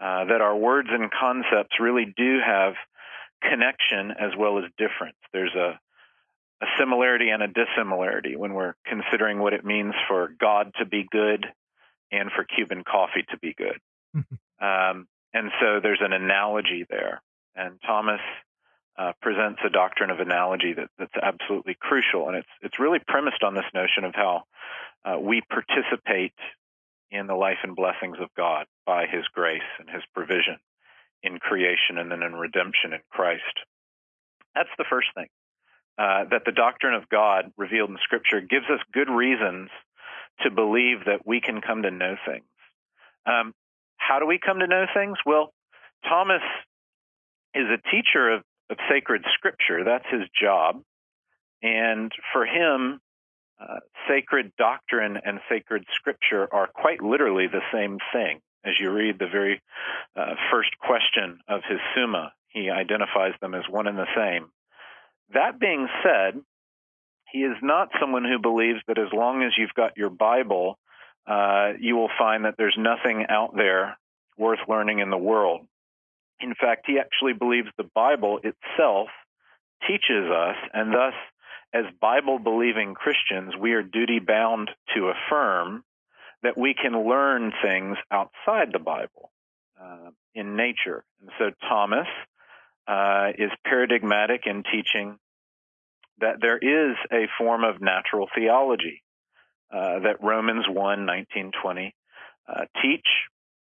Uh, 0.01 0.25
that 0.25 0.41
our 0.41 0.57
words 0.57 0.89
and 0.91 1.11
concepts 1.11 1.79
really 1.81 2.13
do 2.17 2.39
have 2.45 2.75
connection 3.41 4.11
as 4.11 4.33
well 4.37 4.59
as 4.59 4.65
difference. 4.77 5.17
There's 5.33 5.55
a 5.55 5.79
a 6.63 6.67
similarity 6.79 7.31
and 7.31 7.43
a 7.43 7.49
dissimilarity 7.49 8.37
when 8.37 8.55
we're 8.55 8.75
considering 8.87 9.41
what 9.41 9.53
it 9.53 9.65
means 9.65 9.95
for 10.09 10.33
God 10.39 10.73
to 10.79 10.87
be 10.87 11.07
good 11.11 11.45
and 12.13 12.31
for 12.31 12.45
Cuban 12.45 12.85
coffee 12.85 13.25
to 13.31 13.39
be 13.39 13.53
good. 13.53 13.81
um, 14.61 15.09
and 15.35 15.51
so 15.61 15.81
there's 15.83 16.01
an 16.01 16.13
analogy 16.13 16.87
there. 16.89 17.21
And 17.57 17.81
Thomas 17.85 18.21
uh, 18.97 19.13
presents 19.21 19.61
a 19.67 19.71
doctrine 19.71 20.11
of 20.11 20.21
analogy 20.21 20.75
that, 20.75 20.89
that's 20.99 21.17
absolutely 21.21 21.77
crucial. 21.81 22.29
And 22.29 22.37
it's, 22.37 22.49
it's 22.61 22.79
really 22.79 23.01
premised 23.07 23.43
on 23.43 23.55
this 23.55 23.65
notion 23.75 24.05
of 24.05 24.15
how 24.15 24.45
uh, 25.05 25.19
we 25.19 25.43
participate 25.51 26.35
in 27.11 27.27
the 27.27 27.35
life 27.35 27.59
and 27.65 27.75
blessings 27.75 28.19
of 28.21 28.29
God 28.37 28.67
by 28.87 29.07
his 29.07 29.27
grace 29.35 29.61
and 29.81 29.91
his 29.91 30.03
provision 30.15 30.59
in 31.23 31.39
creation 31.39 31.99
and 31.99 32.11
then 32.11 32.23
in 32.23 32.35
redemption 32.35 32.93
in 32.93 33.01
Christ. 33.11 33.43
That's 34.55 34.71
the 34.79 34.85
first 34.89 35.09
thing. 35.15 35.27
Uh, 35.99 36.25
that 36.31 36.43
the 36.47 36.53
doctrine 36.53 36.95
of 36.95 37.09
God 37.11 37.53
revealed 37.59 37.91
in 37.91 37.99
Scripture 38.03 38.41
gives 38.41 38.65
us 38.65 38.81
good 38.95 39.11
reasons 39.11 39.69
to 40.41 40.51
believe 40.51 41.05
that 41.05 41.27
we 41.27 41.41
can 41.41 41.61
come 41.61 41.83
to 41.83 41.91
know 41.91 42.17
things. 42.27 42.45
Um, 43.27 43.53
how 43.99 44.19
do 44.19 44.27
we 44.27 44.39
come 44.39 44.61
to 44.61 44.67
know 44.67 44.87
things? 44.95 45.19
Well, 45.27 45.53
Thomas 46.09 46.43
is 47.55 47.67
a 47.69 47.91
teacher 47.91 48.33
of, 48.33 48.43
of 48.71 48.79
sacred 48.91 49.23
Scripture. 49.35 49.85
That's 49.85 50.07
his 50.11 50.29
job. 50.41 50.83
And 51.63 52.11
for 52.33 52.47
him, 52.47 53.01
uh, 53.61 53.81
sacred 54.09 54.53
doctrine 54.59 55.19
and 55.23 55.41
sacred 55.49 55.85
Scripture 55.95 56.49
are 56.53 56.67
quite 56.67 57.03
literally 57.03 57.47
the 57.47 57.63
same 57.73 57.99
thing. 58.13 58.41
As 58.65 58.73
you 58.81 58.91
read 58.91 59.19
the 59.19 59.29
very 59.31 59.61
uh, 60.17 60.35
first 60.51 60.71
question 60.79 61.39
of 61.49 61.61
his 61.69 61.79
Summa, 61.95 62.33
he 62.49 62.71
identifies 62.71 63.35
them 63.41 63.55
as 63.55 63.63
one 63.69 63.87
and 63.87 63.99
the 63.99 64.07
same. 64.17 64.51
That 65.35 65.59
being 65.59 65.89
said, 66.03 66.41
he 67.33 67.39
is 67.39 67.57
not 67.63 67.89
someone 68.01 68.25
who 68.25 68.39
believes 68.39 68.81
that 68.87 68.99
as 68.99 69.13
long 69.13 69.43
as 69.43 69.53
you've 69.57 69.75
got 69.75 69.97
your 69.97 70.11
Bible, 70.11 70.79
uh, 71.27 71.73
you 71.81 71.97
will 71.97 72.11
find 72.19 72.45
that 72.45 72.57
there's 72.59 72.77
nothing 72.79 73.27
out 73.29 73.55
there 73.57 73.97
worth 74.37 74.59
learning 74.69 74.99
in 74.99 75.11
the 75.11 75.17
world. 75.17 75.67
In 76.41 76.55
fact, 76.55 76.85
he 76.87 76.99
actually 76.99 77.33
believes 77.33 77.69
the 77.77 77.89
Bible 77.95 78.41
itself 78.43 79.09
teaches 79.87 80.31
us, 80.31 80.57
and 80.75 80.93
thus, 80.93 81.15
as 81.73 81.85
Bible 82.01 82.39
believing 82.39 82.95
Christians, 82.95 83.55
we 83.59 83.73
are 83.73 83.83
duty 83.83 84.19
bound 84.19 84.71
to 84.95 85.11
affirm 85.11 85.85
that 86.43 86.59
we 86.59 86.75
can 86.75 87.09
learn 87.09 87.53
things 87.63 87.97
outside 88.11 88.73
the 88.73 88.79
Bible 88.79 89.31
uh, 89.81 90.11
in 90.35 90.57
nature. 90.57 91.05
And 91.21 91.31
so 91.39 91.51
Thomas 91.69 92.09
uh, 92.87 93.29
is 93.39 93.51
paradigmatic 93.65 94.43
in 94.47 94.63
teaching 94.63 95.19
that 96.21 96.37
there 96.41 96.59
is 96.59 96.97
a 97.11 97.27
form 97.39 97.65
of 97.65 97.81
natural 97.81 98.29
theology 98.35 99.03
uh, 99.73 100.01
that 100.01 100.23
Romans 100.23 100.65
1, 100.69 101.07
19, 101.07 101.53
20 101.63 101.95
uh, 102.49 102.61
teach 102.83 103.07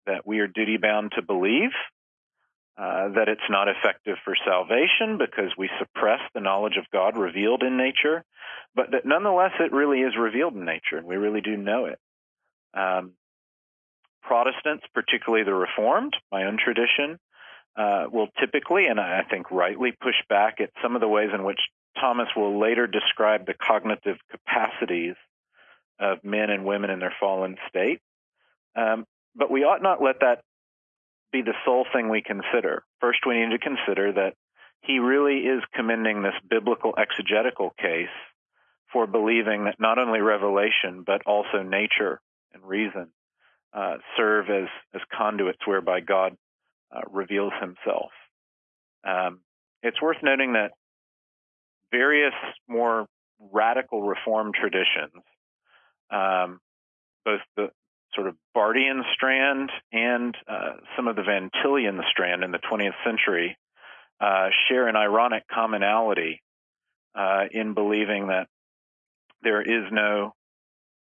that 0.06 0.26
we 0.26 0.38
are 0.38 0.46
duty 0.46 0.76
bound 0.76 1.12
to 1.16 1.22
believe, 1.22 1.70
uh, 2.78 3.08
that 3.08 3.28
it's 3.28 3.48
not 3.50 3.68
effective 3.68 4.16
for 4.24 4.34
salvation 4.46 5.18
because 5.18 5.50
we 5.58 5.68
suppress 5.78 6.20
the 6.34 6.40
knowledge 6.40 6.76
of 6.78 6.84
God 6.92 7.16
revealed 7.16 7.62
in 7.62 7.76
nature, 7.76 8.22
but 8.74 8.92
that 8.92 9.06
nonetheless 9.06 9.52
it 9.58 9.72
really 9.72 10.00
is 10.00 10.14
revealed 10.16 10.54
in 10.54 10.64
nature 10.64 10.98
and 10.98 11.06
we 11.06 11.16
really 11.16 11.40
do 11.40 11.56
know 11.56 11.86
it. 11.86 11.98
Um, 12.74 13.12
Protestants, 14.22 14.84
particularly 14.92 15.44
the 15.44 15.54
Reformed, 15.54 16.14
my 16.30 16.44
own 16.44 16.58
tradition, 16.62 17.18
uh, 17.76 18.06
will 18.10 18.28
typically, 18.40 18.86
and 18.86 18.98
I 18.98 19.22
think 19.28 19.50
rightly, 19.50 19.92
push 19.92 20.14
back 20.28 20.60
at 20.60 20.70
some 20.82 20.94
of 20.94 21.00
the 21.00 21.08
ways 21.08 21.30
in 21.34 21.44
which 21.44 21.60
Thomas 22.00 22.28
will 22.36 22.60
later 22.60 22.86
describe 22.86 23.46
the 23.46 23.54
cognitive 23.54 24.16
capacities 24.30 25.14
of 25.98 26.24
men 26.24 26.50
and 26.50 26.64
women 26.64 26.90
in 26.90 26.98
their 26.98 27.14
fallen 27.18 27.56
state. 27.68 28.00
Um, 28.74 29.06
but 29.34 29.50
we 29.50 29.64
ought 29.64 29.82
not 29.82 30.02
let 30.02 30.20
that 30.20 30.42
be 31.32 31.42
the 31.42 31.54
sole 31.64 31.86
thing 31.92 32.08
we 32.08 32.22
consider. 32.22 32.82
First, 33.00 33.20
we 33.26 33.34
need 33.34 33.50
to 33.50 33.58
consider 33.58 34.12
that 34.12 34.34
he 34.80 34.98
really 34.98 35.38
is 35.38 35.62
commending 35.74 36.22
this 36.22 36.34
biblical 36.48 36.94
exegetical 36.96 37.74
case 37.78 38.08
for 38.92 39.06
believing 39.06 39.64
that 39.64 39.80
not 39.80 39.98
only 39.98 40.20
revelation, 40.20 41.02
but 41.04 41.22
also 41.26 41.62
nature 41.62 42.20
and 42.52 42.62
reason 42.62 43.08
uh, 43.72 43.96
serve 44.16 44.48
as, 44.48 44.68
as 44.94 45.00
conduits 45.12 45.66
whereby 45.66 46.00
God 46.00 46.36
uh, 46.94 47.00
reveals 47.10 47.52
himself. 47.60 48.10
Um, 49.04 49.40
it's 49.82 50.00
worth 50.00 50.18
noting 50.22 50.54
that 50.54 50.72
various 51.92 52.34
more 52.68 53.06
radical 53.52 54.02
reform 54.02 54.52
traditions, 54.52 55.22
um, 56.10 56.60
both 57.24 57.40
the 57.56 57.70
sort 58.14 58.28
of 58.28 58.36
Barthian 58.56 59.02
strand 59.14 59.70
and 59.92 60.34
uh, 60.48 60.74
some 60.96 61.08
of 61.08 61.16
the 61.16 61.22
Van 61.22 61.50
Tillian 61.62 62.00
strand 62.10 62.42
in 62.42 62.50
the 62.50 62.58
20th 62.58 62.94
century, 63.04 63.56
uh, 64.20 64.48
share 64.68 64.88
an 64.88 64.96
ironic 64.96 65.44
commonality 65.52 66.40
uh, 67.14 67.44
in 67.50 67.74
believing 67.74 68.28
that 68.28 68.48
there 69.42 69.60
is 69.60 69.90
no 69.92 70.32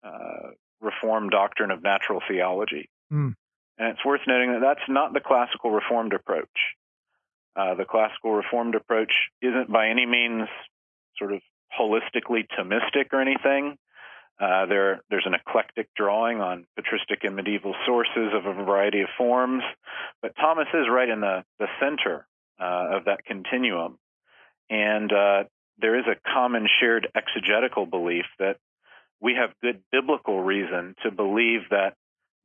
uh, 0.05 0.51
reformed 0.81 1.31
doctrine 1.31 1.71
of 1.71 1.83
natural 1.83 2.21
theology. 2.29 2.89
Mm. 3.13 3.35
And 3.79 3.89
it's 3.89 4.05
worth 4.05 4.23
noting 4.27 4.53
that 4.53 4.61
that's 4.61 4.89
not 4.89 5.13
the 5.13 5.21
classical 5.21 5.71
reformed 5.71 6.13
approach. 6.13 6.49
Uh, 7.55 7.75
the 7.75 7.85
classical 7.85 8.33
reformed 8.33 8.75
approach 8.75 9.13
isn't 9.41 9.73
by 9.73 9.89
any 9.89 10.07
means 10.07 10.49
sort 11.19 11.33
of 11.33 11.41
holistically 11.79 12.47
Thomistic 12.59 13.13
or 13.13 13.21
anything. 13.21 13.77
Uh, 14.39 14.67
there, 14.67 15.01
there's 15.09 15.27
an 15.27 15.33
eclectic 15.35 15.89
drawing 15.97 16.41
on 16.41 16.67
patristic 16.77 17.25
and 17.25 17.35
medieval 17.37 17.75
sources 17.87 18.33
of 18.35 18.45
a 18.45 18.53
variety 18.53 19.01
of 19.01 19.09
forms, 19.17 19.63
but 20.21 20.37
Thomas 20.37 20.69
is 20.75 20.87
right 20.91 21.09
in 21.09 21.21
the, 21.21 21.43
the 21.59 21.69
center 21.81 22.27
uh, 22.61 22.97
of 22.97 23.07
that 23.07 23.25
continuum. 23.25 23.99
And 24.69 25.11
uh, 25.11 25.45
there 25.79 25.99
is 25.99 26.05
a 26.07 26.17
common 26.31 26.69
shared 26.81 27.09
exegetical 27.15 27.87
belief 27.87 28.27
that 28.39 28.59
we 29.21 29.35
have 29.35 29.51
good 29.63 29.81
biblical 29.91 30.43
reason 30.43 30.95
to 31.03 31.11
believe 31.11 31.61
that 31.71 31.95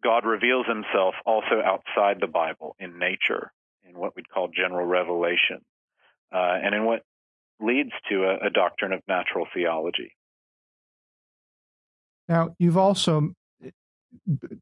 God 0.03 0.25
reveals 0.25 0.65
himself 0.67 1.15
also 1.25 1.61
outside 1.63 2.17
the 2.19 2.27
Bible 2.27 2.75
in 2.79 2.97
nature, 2.97 3.51
in 3.87 3.97
what 3.97 4.15
we'd 4.15 4.29
call 4.29 4.47
general 4.47 4.85
revelation, 4.85 5.61
uh, 6.33 6.57
and 6.63 6.73
in 6.73 6.85
what 6.85 7.01
leads 7.59 7.91
to 8.09 8.23
a, 8.23 8.47
a, 8.47 8.49
doctrine 8.49 8.91
of 8.91 9.01
natural 9.07 9.45
theology. 9.53 10.15
Now, 12.27 12.55
you've 12.57 12.77
also, 12.77 13.33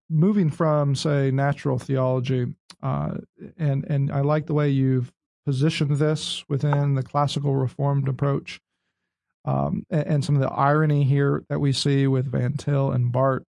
moving 0.10 0.50
from, 0.50 0.96
say, 0.96 1.32
natural 1.32 1.80
theology, 1.80 2.48
uh, 2.84 3.16
and, 3.58 3.86
and 3.86 4.12
I 4.12 4.22
like 4.22 4.48
the 4.48 4.54
way 4.54 4.70
you've 4.70 5.12
positioned 5.46 5.98
this 5.98 6.44
within 6.50 6.96
the 6.96 7.04
classical 7.04 7.56
Reformed 7.56 8.08
approach. 8.08 8.60
Um, 9.46 9.86
and, 9.90 10.08
and, 10.08 10.26
some 10.26 10.36
of 10.36 10.42
the 10.42 10.52
irony 10.52 11.06
here 11.06 11.44
that 11.50 11.60
we 11.60 11.72
see 11.72 12.08
with 12.08 12.30
Van 12.30 12.58
Til 12.58 12.92
and 12.92 13.12
Barth 13.12 13.44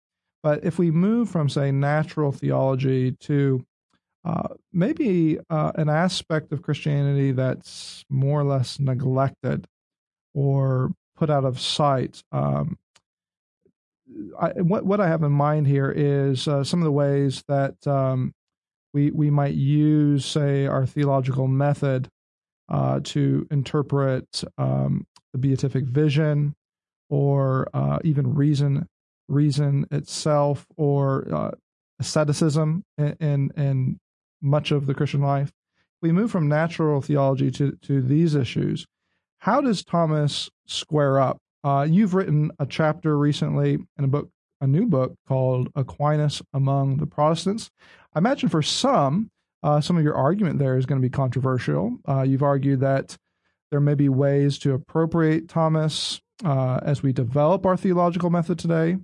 but 0.47 0.63
if 0.63 0.79
we 0.79 0.93
move 0.93 1.29
from, 1.29 1.49
say, 1.49 1.73
natural 1.73 2.31
theology 2.31 3.11
to 3.11 3.67
uh, 4.25 4.47
maybe 4.73 5.41
uh, 5.51 5.73
an 5.75 5.89
aspect 5.89 6.53
of 6.53 6.63
Christianity 6.63 7.33
that's 7.33 8.05
more 8.09 8.43
or 8.43 8.45
less 8.45 8.79
neglected 8.79 9.67
or 10.35 10.93
put 11.17 11.31
out 11.31 11.45
of 11.45 11.59
sight, 11.59 12.23
um, 12.31 12.79
I, 14.41 14.51
what 14.63 14.87
what 14.87 15.01
I 15.01 15.09
have 15.09 15.25
in 15.25 15.33
mind 15.33 15.67
here 15.67 15.91
is 15.91 16.47
uh, 16.47 16.63
some 16.63 16.79
of 16.79 16.85
the 16.85 16.93
ways 16.93 17.43
that 17.49 17.85
um, 17.85 18.33
we 18.95 19.11
we 19.11 19.31
might 19.31 19.55
use, 19.55 20.25
say, 20.25 20.65
our 20.69 20.87
theological 20.87 21.49
method 21.49 22.07
uh, 22.69 23.01
to 23.03 23.49
interpret 23.51 24.45
um, 24.59 25.09
the 25.33 25.39
beatific 25.39 25.87
vision 25.87 26.55
or 27.11 27.69
uh, 27.75 27.99
even 28.05 28.33
reason 28.33 28.87
reason 29.29 29.87
itself 29.91 30.67
or 30.77 31.27
uh, 31.33 31.51
asceticism 31.99 32.85
in, 32.99 33.51
in, 33.57 34.01
much 34.43 34.71
of 34.71 34.87
the 34.87 34.95
Christian 34.95 35.23
life. 35.23 35.51
We 36.03 36.13
move 36.13 36.31
from 36.31 36.47
natural 36.47 37.01
theology 37.01 37.51
to, 37.53 37.73
to 37.83 38.03
these 38.03 38.35
issues. 38.35 38.87
How 39.39 39.61
does 39.61 39.83
Thomas 39.83 40.51
square 40.67 41.19
up? 41.19 41.39
Uh, 41.65 41.87
you've 41.89 42.15
written 42.15 42.51
a 42.59 42.67
chapter 42.67 43.19
recently 43.19 43.79
in 43.99 44.05
a 44.05 44.09
book, 44.09 44.29
a 44.61 44.67
new 44.67 44.87
book 44.87 45.15
called 45.27 45.69
Aquinas 45.75 46.43
Among 46.53 46.99
the 46.99 47.07
Protestants. 47.07 47.71
I 48.15 48.19
imagine 48.19 48.51
for 48.51 48.63
some, 48.63 49.31
uh, 49.63 49.81
some 49.81 49.97
of 49.97 50.05
your 50.05 50.15
argument 50.15 50.59
there 50.59 50.77
is 50.77 50.87
going 50.87 51.01
to 51.01 51.07
be 51.07 51.11
controversial. 51.11 51.99
Uh, 52.09 52.23
you've 52.23 52.43
argued 52.43 52.81
that 52.81 53.17
there 53.71 53.81
may 53.81 53.95
be 53.95 54.09
ways 54.09 54.59
to 54.59 54.75
appropriate 54.75 55.49
Thomas 55.49 56.21
uh, 56.45 56.79
as 56.83 57.03
we 57.03 57.13
develop 57.13 57.67
our 57.67 57.77
theological 57.77 58.31
method 58.31 58.59
today. 58.59 58.99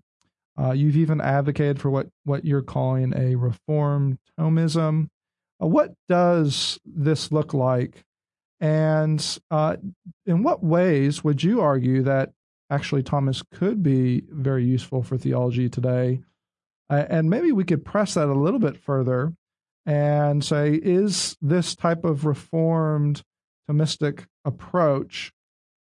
Uh, 0.58 0.72
you've 0.72 0.96
even 0.96 1.20
advocated 1.20 1.80
for 1.80 1.90
what, 1.90 2.08
what 2.24 2.44
you're 2.44 2.62
calling 2.62 3.12
a 3.16 3.34
reformed 3.36 4.18
Thomism. 4.38 5.08
Uh, 5.62 5.66
what 5.66 5.94
does 6.08 6.78
this 6.84 7.32
look 7.32 7.54
like? 7.54 8.04
And 8.60 9.38
uh, 9.50 9.76
in 10.26 10.42
what 10.42 10.62
ways 10.62 11.24
would 11.24 11.42
you 11.42 11.60
argue 11.60 12.02
that 12.02 12.32
actually 12.70 13.02
Thomas 13.02 13.42
could 13.52 13.82
be 13.82 14.22
very 14.28 14.64
useful 14.64 15.02
for 15.02 15.16
theology 15.16 15.68
today? 15.68 16.20
and 16.90 17.30
maybe 17.30 17.52
we 17.52 17.64
could 17.64 17.86
press 17.86 18.12
that 18.12 18.28
a 18.28 18.34
little 18.34 18.60
bit 18.60 18.76
further 18.76 19.32
and 19.86 20.44
say, 20.44 20.74
is 20.74 21.36
this 21.40 21.74
type 21.74 22.04
of 22.04 22.24
reformed 22.24 23.22
Thomistic 23.68 24.26
approach, 24.44 25.32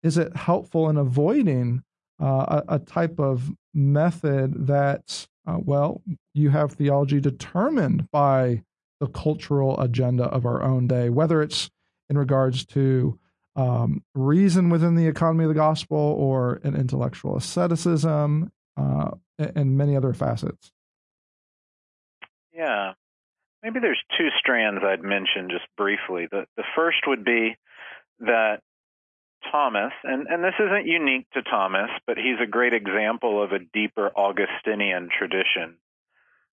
is 0.04 0.18
it 0.18 0.36
helpful 0.36 0.90
in 0.90 0.98
avoiding 0.98 1.84
uh, 2.22 2.62
a, 2.68 2.76
a, 2.76 2.80
type 2.80 3.20
of 3.20 3.52
method 3.74 4.68
that, 4.68 5.28
uh, 5.46 5.58
well, 5.60 6.02
you 6.34 6.50
have 6.50 6.74
theology 6.74 7.20
determined 7.20 8.10
by 8.12 8.64
the 9.00 9.08
cultural 9.08 9.80
agenda 9.80 10.24
of 10.26 10.46
our 10.46 10.64
own 10.64 10.88
day, 10.88 11.10
whether 11.10 11.42
it's 11.42 11.70
in 12.10 12.18
regards 12.18 12.66
to 12.66 13.20
um, 13.56 14.04
reason 14.16 14.70
within 14.70 14.96
the 14.96 15.08
economy 15.08 15.44
of 15.44 15.50
the 15.50 15.56
gospel 15.56 15.98
or 15.98 16.60
an 16.64 16.76
intellectual 16.76 17.36
asceticism 17.36 18.52
uh, 18.78 19.12
and 19.38 19.78
many 19.78 19.96
other 19.96 20.14
facets. 20.14 20.72
Yeah. 22.54 22.94
Maybe 23.64 23.80
there's 23.80 24.02
two 24.18 24.30
strands 24.40 24.84
I'd 24.84 25.04
mention 25.04 25.50
just 25.50 25.66
briefly. 25.76 26.28
The, 26.30 26.46
the 26.56 26.64
first 26.76 27.00
would 27.08 27.24
be 27.24 27.58
that 28.20 28.62
Thomas, 29.52 29.94
and, 30.04 30.28
and 30.28 30.44
this 30.44 30.56
isn't 30.60 30.86
unique 30.86 31.28
to 31.34 31.42
Thomas, 31.42 31.90
but 32.06 32.18
he's 32.18 32.40
a 32.42 32.50
great 32.50 32.74
example 32.74 33.42
of 33.42 33.52
a 33.52 33.60
deeper 33.60 34.12
Augustinian 34.16 35.10
tradition 35.18 35.78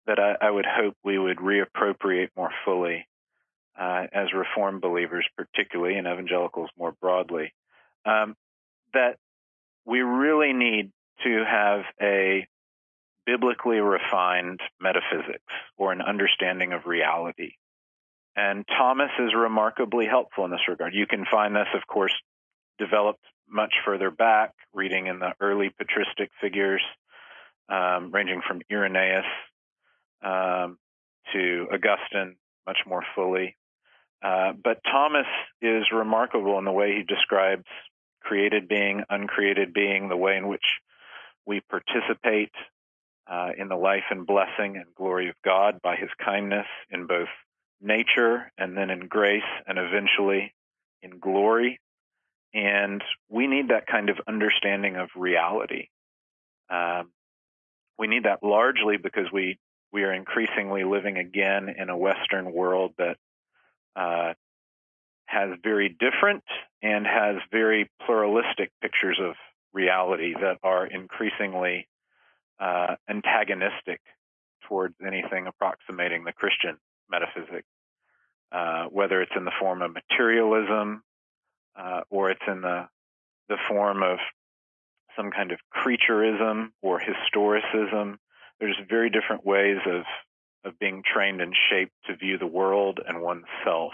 that 0.08 0.20
I, 0.20 0.48
I 0.48 0.50
would 0.50 0.66
hope 0.66 0.96
we 1.04 1.20
would 1.20 1.38
reappropriate 1.38 2.30
more 2.36 2.52
fully 2.66 3.08
uh, 3.80 4.08
as 4.12 4.34
Reformed 4.34 4.82
believers, 4.82 5.28
particularly, 5.38 5.98
and 5.98 6.08
evangelicals 6.08 6.70
more 6.78 6.94
broadly. 7.00 7.54
Um, 8.06 8.36
that 8.94 9.18
we 9.86 10.02
really 10.02 10.54
need 10.54 10.92
to 11.24 11.44
have 11.46 11.82
a 12.02 12.48
biblically 13.26 13.80
refined 13.80 14.60
metaphysics 14.82 15.54
or 15.78 15.92
an 15.92 16.02
understanding 16.02 16.74
of 16.74 16.86
reality. 16.86 17.54
And 18.36 18.66
Thomas 18.68 19.12
is 19.20 19.34
remarkably 19.36 20.06
helpful 20.06 20.46
in 20.46 20.52
this 20.52 20.68
regard. 20.68 20.94
You 20.94 21.06
can 21.06 21.26
find 21.30 21.56
this, 21.56 21.68
of 21.76 21.86
course, 21.86 22.14
developed 22.80 23.24
much 23.48 23.74
further 23.86 24.10
back, 24.12 24.54
reading 24.74 25.08
in 25.08 25.20
the 25.20 25.34
early 25.40 25.70
patristic 25.70 26.32
figures, 26.42 26.82
um, 27.70 28.12
ranging 28.12 28.42
from 28.48 28.62
Irenaeus 28.72 29.26
um, 30.24 30.78
to 31.34 31.68
Augustine, 31.72 32.36
much 32.66 32.80
more 32.88 33.04
fully. 33.16 33.56
Uh, 34.22 34.54
but 34.62 34.80
Thomas 34.84 35.28
is 35.62 35.86
remarkable 35.94 36.58
in 36.60 36.66
the 36.66 36.72
way 36.72 36.96
he 36.96 37.04
describes 37.04 37.66
created 38.22 38.68
being, 38.68 39.04
uncreated 39.10 39.74
being, 39.74 40.10
the 40.10 40.18
way 40.18 40.36
in 40.38 40.48
which 40.48 40.66
we 41.46 41.62
participate 41.62 42.52
uh, 43.32 43.50
in 43.58 43.70
the 43.70 43.76
life 43.76 44.04
and 44.10 44.28
blessing 44.28 44.76
and 44.76 44.86
glory 44.96 45.30
of 45.30 45.36
God 45.44 45.82
by 45.82 45.96
his 45.96 46.10
kindness 46.24 46.66
in 46.90 47.08
both 47.08 47.30
nature 47.82 48.52
and 48.58 48.76
then 48.76 48.90
in 48.90 49.08
grace 49.08 49.42
and 49.68 49.78
eventually 49.78 50.54
in 51.02 51.20
glory. 51.20 51.80
And 52.54 53.04
we 53.30 53.48
need 53.48 53.70
that 53.70 53.88
kind 53.88 54.10
of 54.10 54.18
understanding 54.28 54.96
of 54.96 55.10
reality. 55.16 55.88
Um, 56.70 57.12
we 57.98 58.08
need 58.08 58.24
that 58.24 58.44
largely 58.44 58.98
because 58.98 59.32
we, 59.32 59.60
we 59.92 60.04
are 60.04 60.14
increasingly 60.14 60.84
living 60.84 61.18
again 61.18 61.70
in 61.70 61.90
a 61.90 61.98
Western 61.98 62.52
world 62.52 62.94
that 62.98 63.18
uh, 63.96 64.34
has 65.26 65.52
very 65.64 65.90
different 65.90 66.44
and 66.82 67.06
has 67.06 67.36
very 67.52 67.90
pluralistic 68.06 68.72
pictures 68.82 69.20
of 69.22 69.36
reality 69.74 70.34
that 70.34 70.58
are 70.64 70.86
increasingly 70.86 71.88
uh, 72.60 72.96
antagonistic 73.08 74.02
towards 74.68 74.96
anything 75.06 75.48
approximating 75.48 76.24
the 76.24 76.32
Christian 76.32 76.78
metaphysic, 77.10 77.66
uh, 78.52 78.86
whether 78.86 79.22
it's 79.22 79.32
in 79.36 79.46
the 79.46 79.52
form 79.60 79.82
of 79.82 79.94
materialism 79.94 81.04
uh, 81.80 82.02
or 82.10 82.32
it's 82.32 82.42
in 82.48 82.62
the 82.62 82.88
the 83.48 83.58
form 83.68 84.04
of 84.04 84.20
some 85.16 85.32
kind 85.32 85.52
of 85.52 85.60
creatureism 85.76 86.70
or 86.82 87.02
historicism. 87.02 88.18
There's 88.60 88.78
very 88.90 89.10
different 89.10 89.46
ways 89.46 89.78
of 89.86 90.04
of 90.66 90.78
being 90.78 91.04
trained 91.04 91.42
and 91.42 91.54
shaped 91.70 91.94
to 92.06 92.16
view 92.16 92.38
the 92.38 92.48
world 92.48 93.00
and 93.06 93.22
oneself. 93.22 93.94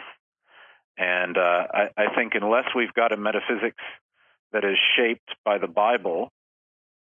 And 0.98 1.38
uh, 1.38 1.68
I, 1.72 1.90
I 1.96 2.16
think 2.16 2.34
unless 2.36 2.66
we've 2.76 2.94
got 2.94 3.12
a 3.12 3.18
metaphysics 3.18 3.84
that 4.52 4.64
is 4.64 4.78
shaped 4.98 5.36
by 5.44 5.58
the 5.58 5.68
Bible 5.68 6.32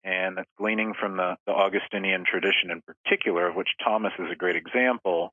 and 0.03 0.37
that's 0.37 0.49
gleaning 0.57 0.93
from 0.99 1.15
the, 1.15 1.37
the 1.45 1.53
Augustinian 1.53 2.25
tradition 2.25 2.71
in 2.71 2.81
particular, 2.81 3.47
of 3.47 3.55
which 3.55 3.69
Thomas 3.83 4.11
is 4.19 4.29
a 4.31 4.35
great 4.35 4.57
example, 4.57 5.31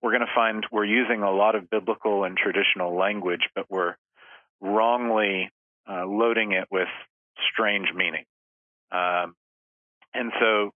we're 0.00 0.12
going 0.12 0.26
to 0.26 0.32
find 0.34 0.64
we're 0.70 0.84
using 0.84 1.22
a 1.22 1.30
lot 1.32 1.56
of 1.56 1.68
biblical 1.70 2.22
and 2.24 2.36
traditional 2.36 2.96
language, 2.96 3.48
but 3.54 3.66
we're 3.68 3.96
wrongly 4.60 5.50
uh, 5.88 6.06
loading 6.06 6.52
it 6.52 6.68
with 6.70 6.88
strange 7.52 7.88
meaning. 7.94 8.24
Um, 8.90 9.34
and 10.14 10.32
so 10.40 10.70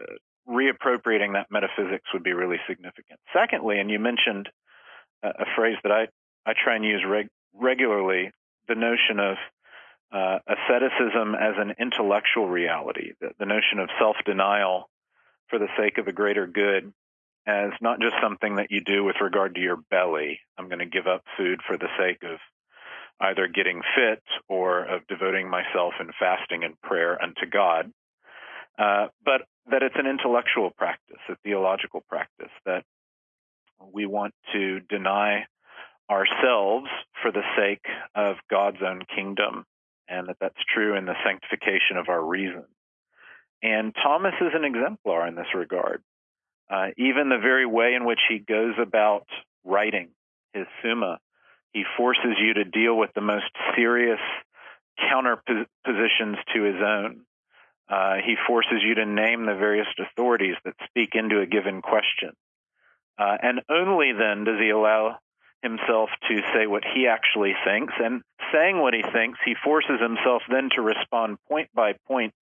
uh, 0.00 0.14
reappropriating 0.48 1.34
that 1.34 1.46
metaphysics 1.50 2.06
would 2.12 2.22
be 2.22 2.32
really 2.32 2.58
significant. 2.68 3.20
Secondly, 3.32 3.78
and 3.78 3.90
you 3.90 3.98
mentioned 3.98 4.48
a, 5.22 5.28
a 5.28 5.44
phrase 5.56 5.76
that 5.82 5.92
I, 5.92 6.08
I 6.46 6.54
try 6.62 6.76
and 6.76 6.84
use 6.84 7.02
reg- 7.06 7.28
regularly, 7.54 8.30
the 8.68 8.74
notion 8.74 9.18
of 9.18 9.36
uh, 10.12 10.38
asceticism 10.46 11.34
as 11.34 11.54
an 11.56 11.74
intellectual 11.78 12.48
reality, 12.48 13.12
the, 13.20 13.30
the 13.38 13.46
notion 13.46 13.78
of 13.78 13.88
self 13.98 14.16
denial 14.24 14.88
for 15.48 15.58
the 15.58 15.68
sake 15.78 15.98
of 15.98 16.08
a 16.08 16.12
greater 16.12 16.46
good 16.46 16.92
as 17.46 17.70
not 17.80 18.00
just 18.00 18.14
something 18.22 18.56
that 18.56 18.70
you 18.70 18.80
do 18.80 19.02
with 19.02 19.16
regard 19.20 19.54
to 19.54 19.60
your 19.60 19.76
belly. 19.90 20.40
I'm 20.58 20.68
going 20.68 20.80
to 20.80 20.86
give 20.86 21.06
up 21.06 21.22
food 21.36 21.60
for 21.66 21.76
the 21.76 21.88
sake 21.98 22.22
of 22.22 22.38
either 23.20 23.46
getting 23.46 23.82
fit 23.94 24.22
or 24.48 24.84
of 24.84 25.06
devoting 25.06 25.50
myself 25.50 25.94
in 26.00 26.10
fasting 26.18 26.64
and 26.64 26.80
prayer 26.80 27.22
unto 27.22 27.46
God. 27.50 27.92
Uh, 28.78 29.08
but 29.24 29.42
that 29.70 29.82
it's 29.82 29.96
an 29.98 30.06
intellectual 30.06 30.70
practice, 30.70 31.18
a 31.28 31.36
theological 31.44 32.02
practice, 32.08 32.52
that 32.64 32.84
we 33.92 34.06
want 34.06 34.34
to 34.52 34.80
deny 34.88 35.44
ourselves 36.10 36.88
for 37.22 37.30
the 37.30 37.42
sake 37.56 37.84
of 38.14 38.36
God's 38.50 38.82
own 38.82 39.02
kingdom 39.14 39.64
and 40.10 40.28
that 40.28 40.36
that's 40.40 40.58
true 40.74 40.96
in 40.96 41.06
the 41.06 41.14
sanctification 41.24 41.96
of 41.96 42.08
our 42.08 42.22
reason. 42.22 42.64
And 43.62 43.94
Thomas 44.02 44.34
is 44.40 44.52
an 44.54 44.64
exemplar 44.64 45.28
in 45.28 45.36
this 45.36 45.54
regard. 45.54 46.02
Uh, 46.68 46.88
even 46.98 47.28
the 47.28 47.38
very 47.38 47.66
way 47.66 47.94
in 47.94 48.04
which 48.04 48.20
he 48.28 48.38
goes 48.38 48.74
about 48.80 49.26
writing 49.64 50.08
his 50.52 50.66
Summa, 50.82 51.18
he 51.72 51.84
forces 51.96 52.36
you 52.38 52.54
to 52.54 52.64
deal 52.64 52.96
with 52.96 53.10
the 53.14 53.20
most 53.20 53.50
serious 53.76 54.20
counterpositions 54.98 56.36
to 56.54 56.62
his 56.62 56.82
own. 56.82 57.22
Uh, 57.88 58.16
he 58.24 58.36
forces 58.46 58.82
you 58.82 58.94
to 58.94 59.06
name 59.06 59.46
the 59.46 59.54
various 59.54 59.88
authorities 59.98 60.56
that 60.64 60.74
speak 60.86 61.10
into 61.14 61.40
a 61.40 61.46
given 61.46 61.82
question. 61.82 62.30
Uh, 63.18 63.36
and 63.42 63.60
only 63.68 64.12
then 64.12 64.44
does 64.44 64.60
he 64.60 64.70
allow 64.70 65.18
himself 65.62 66.08
to 66.28 66.40
say 66.54 66.66
what 66.66 66.84
he 66.94 67.06
actually 67.06 67.54
thinks. 67.64 67.92
And 68.02 68.22
saying 68.52 68.80
what 68.80 68.94
he 68.94 69.02
thinks, 69.02 69.38
he 69.44 69.54
forces 69.62 70.00
himself 70.00 70.42
then 70.48 70.70
to 70.74 70.80
respond 70.80 71.38
point 71.48 71.68
by 71.74 71.94
point 72.06 72.32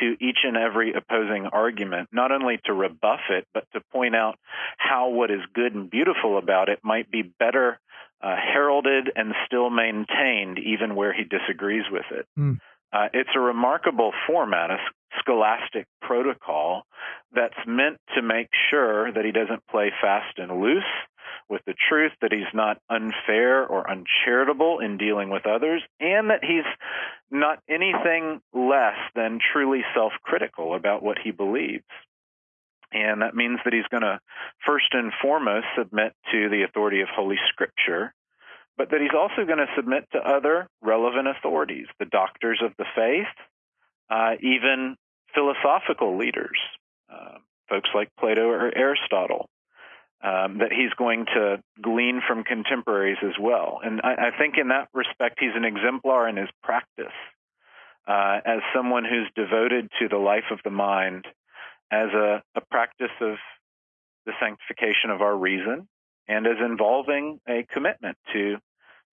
to 0.00 0.16
each 0.20 0.38
and 0.42 0.56
every 0.56 0.92
opposing 0.92 1.46
argument, 1.46 2.08
not 2.12 2.32
only 2.32 2.58
to 2.64 2.72
rebuff 2.72 3.20
it, 3.30 3.46
but 3.54 3.64
to 3.72 3.80
point 3.92 4.16
out 4.16 4.38
how 4.76 5.10
what 5.10 5.30
is 5.30 5.40
good 5.54 5.74
and 5.74 5.90
beautiful 5.90 6.36
about 6.36 6.68
it 6.68 6.80
might 6.82 7.10
be 7.10 7.22
better 7.22 7.78
uh, 8.24 8.36
heralded 8.36 9.10
and 9.14 9.34
still 9.46 9.68
maintained, 9.68 10.58
even 10.58 10.94
where 10.94 11.12
he 11.12 11.24
disagrees 11.24 11.84
with 11.90 12.06
it. 12.10 12.26
Mm. 12.38 12.58
Uh, 12.90 13.08
it's 13.12 13.30
a 13.36 13.40
remarkable 13.40 14.12
format, 14.26 14.70
a 14.70 14.78
scholastic 15.18 15.86
protocol 16.00 16.84
that's 17.34 17.58
meant 17.66 17.98
to 18.14 18.22
make 18.22 18.48
sure 18.70 19.12
that 19.12 19.24
he 19.24 19.32
doesn't 19.32 19.66
play 19.70 19.92
fast 20.00 20.38
and 20.38 20.60
loose 20.60 20.84
with 21.50 21.60
the 21.66 21.74
truth, 21.88 22.12
that 22.22 22.32
he's 22.32 22.52
not 22.54 22.78
unfair 22.88 23.66
or 23.66 23.90
uncharitable 23.90 24.78
in 24.78 24.96
dealing 24.96 25.28
with 25.28 25.46
others, 25.46 25.82
and 26.00 26.30
that 26.30 26.42
he's 26.42 26.64
not 27.30 27.58
anything 27.68 28.40
less 28.54 28.96
than 29.14 29.38
truly 29.52 29.82
self 29.94 30.12
critical 30.22 30.74
about 30.74 31.02
what 31.02 31.18
he 31.22 31.30
believes. 31.30 31.84
And 32.94 33.22
that 33.22 33.34
means 33.34 33.58
that 33.64 33.74
he's 33.74 33.88
going 33.90 34.02
to 34.02 34.20
first 34.64 34.86
and 34.92 35.12
foremost 35.20 35.66
submit 35.76 36.12
to 36.32 36.48
the 36.48 36.62
authority 36.62 37.00
of 37.00 37.08
Holy 37.08 37.36
Scripture, 37.48 38.14
but 38.78 38.90
that 38.90 39.00
he's 39.00 39.14
also 39.16 39.44
going 39.44 39.58
to 39.58 39.66
submit 39.76 40.04
to 40.12 40.18
other 40.18 40.68
relevant 40.80 41.28
authorities, 41.28 41.86
the 41.98 42.06
doctors 42.06 42.62
of 42.64 42.72
the 42.78 42.86
faith, 42.94 43.34
uh, 44.10 44.34
even 44.40 44.96
philosophical 45.34 46.16
leaders, 46.16 46.58
uh, 47.12 47.38
folks 47.68 47.90
like 47.94 48.08
Plato 48.18 48.48
or 48.48 48.72
Aristotle 48.74 49.48
um, 50.24 50.58
that 50.58 50.72
he's 50.72 50.92
going 50.96 51.26
to 51.26 51.62
glean 51.82 52.22
from 52.26 52.44
contemporaries 52.44 53.18
as 53.22 53.34
well. 53.38 53.80
And 53.84 54.00
I, 54.02 54.28
I, 54.32 54.38
think 54.38 54.54
in 54.56 54.68
that 54.68 54.88
respect, 54.94 55.36
he's 55.38 55.54
an 55.54 55.66
exemplar 55.66 56.26
in 56.26 56.36
his 56.36 56.48
practice 56.62 57.12
uh, 58.08 58.40
as 58.44 58.60
someone 58.74 59.04
who's 59.04 59.28
devoted 59.36 59.90
to 60.00 60.08
the 60.08 60.16
life 60.16 60.48
of 60.50 60.60
the 60.64 60.70
mind 60.70 61.26
as 61.90 62.08
a, 62.12 62.42
a 62.54 62.60
practice 62.70 63.12
of 63.20 63.36
the 64.26 64.32
sanctification 64.40 65.10
of 65.10 65.20
our 65.20 65.36
reason 65.36 65.86
and 66.28 66.46
as 66.46 66.56
involving 66.64 67.40
a 67.48 67.66
commitment 67.72 68.16
to 68.32 68.56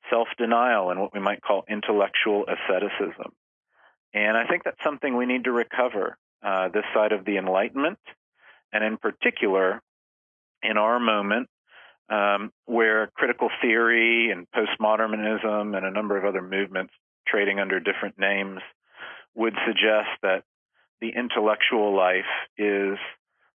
self 0.10 0.28
denial 0.38 0.90
and 0.90 1.00
what 1.00 1.14
we 1.14 1.20
might 1.20 1.42
call 1.42 1.64
intellectual 1.70 2.46
asceticism. 2.48 3.32
And 4.14 4.36
I 4.36 4.46
think 4.48 4.64
that's 4.64 4.84
something 4.84 5.16
we 5.16 5.26
need 5.26 5.46
to 5.46 5.52
recover 5.52 6.18
uh, 6.44 6.70
this 6.70 6.84
side 6.94 7.12
of 7.12 7.24
the 7.24 7.38
Enlightenment, 7.38 8.00
and 8.74 8.84
in 8.84 8.98
particular, 8.98 9.82
in 10.64 10.78
our 10.78 11.00
moment 11.00 11.50
um, 12.10 12.52
where 12.66 13.12
critical 13.16 13.50
theory 13.62 14.32
and 14.32 14.48
postmodernism 14.52 15.78
and 15.78 15.86
a 15.86 15.92
number 15.92 16.18
of 16.18 16.26
other 16.26 16.42
movements 16.42 16.94
trading 17.28 17.60
under 17.60 17.80
different 17.80 18.20
names 18.20 18.60
would 19.36 19.56
suggest 19.66 20.10
that 20.22 20.44
the 21.02 21.10
intellectual 21.10 21.96
life 21.96 22.30
is 22.58 22.98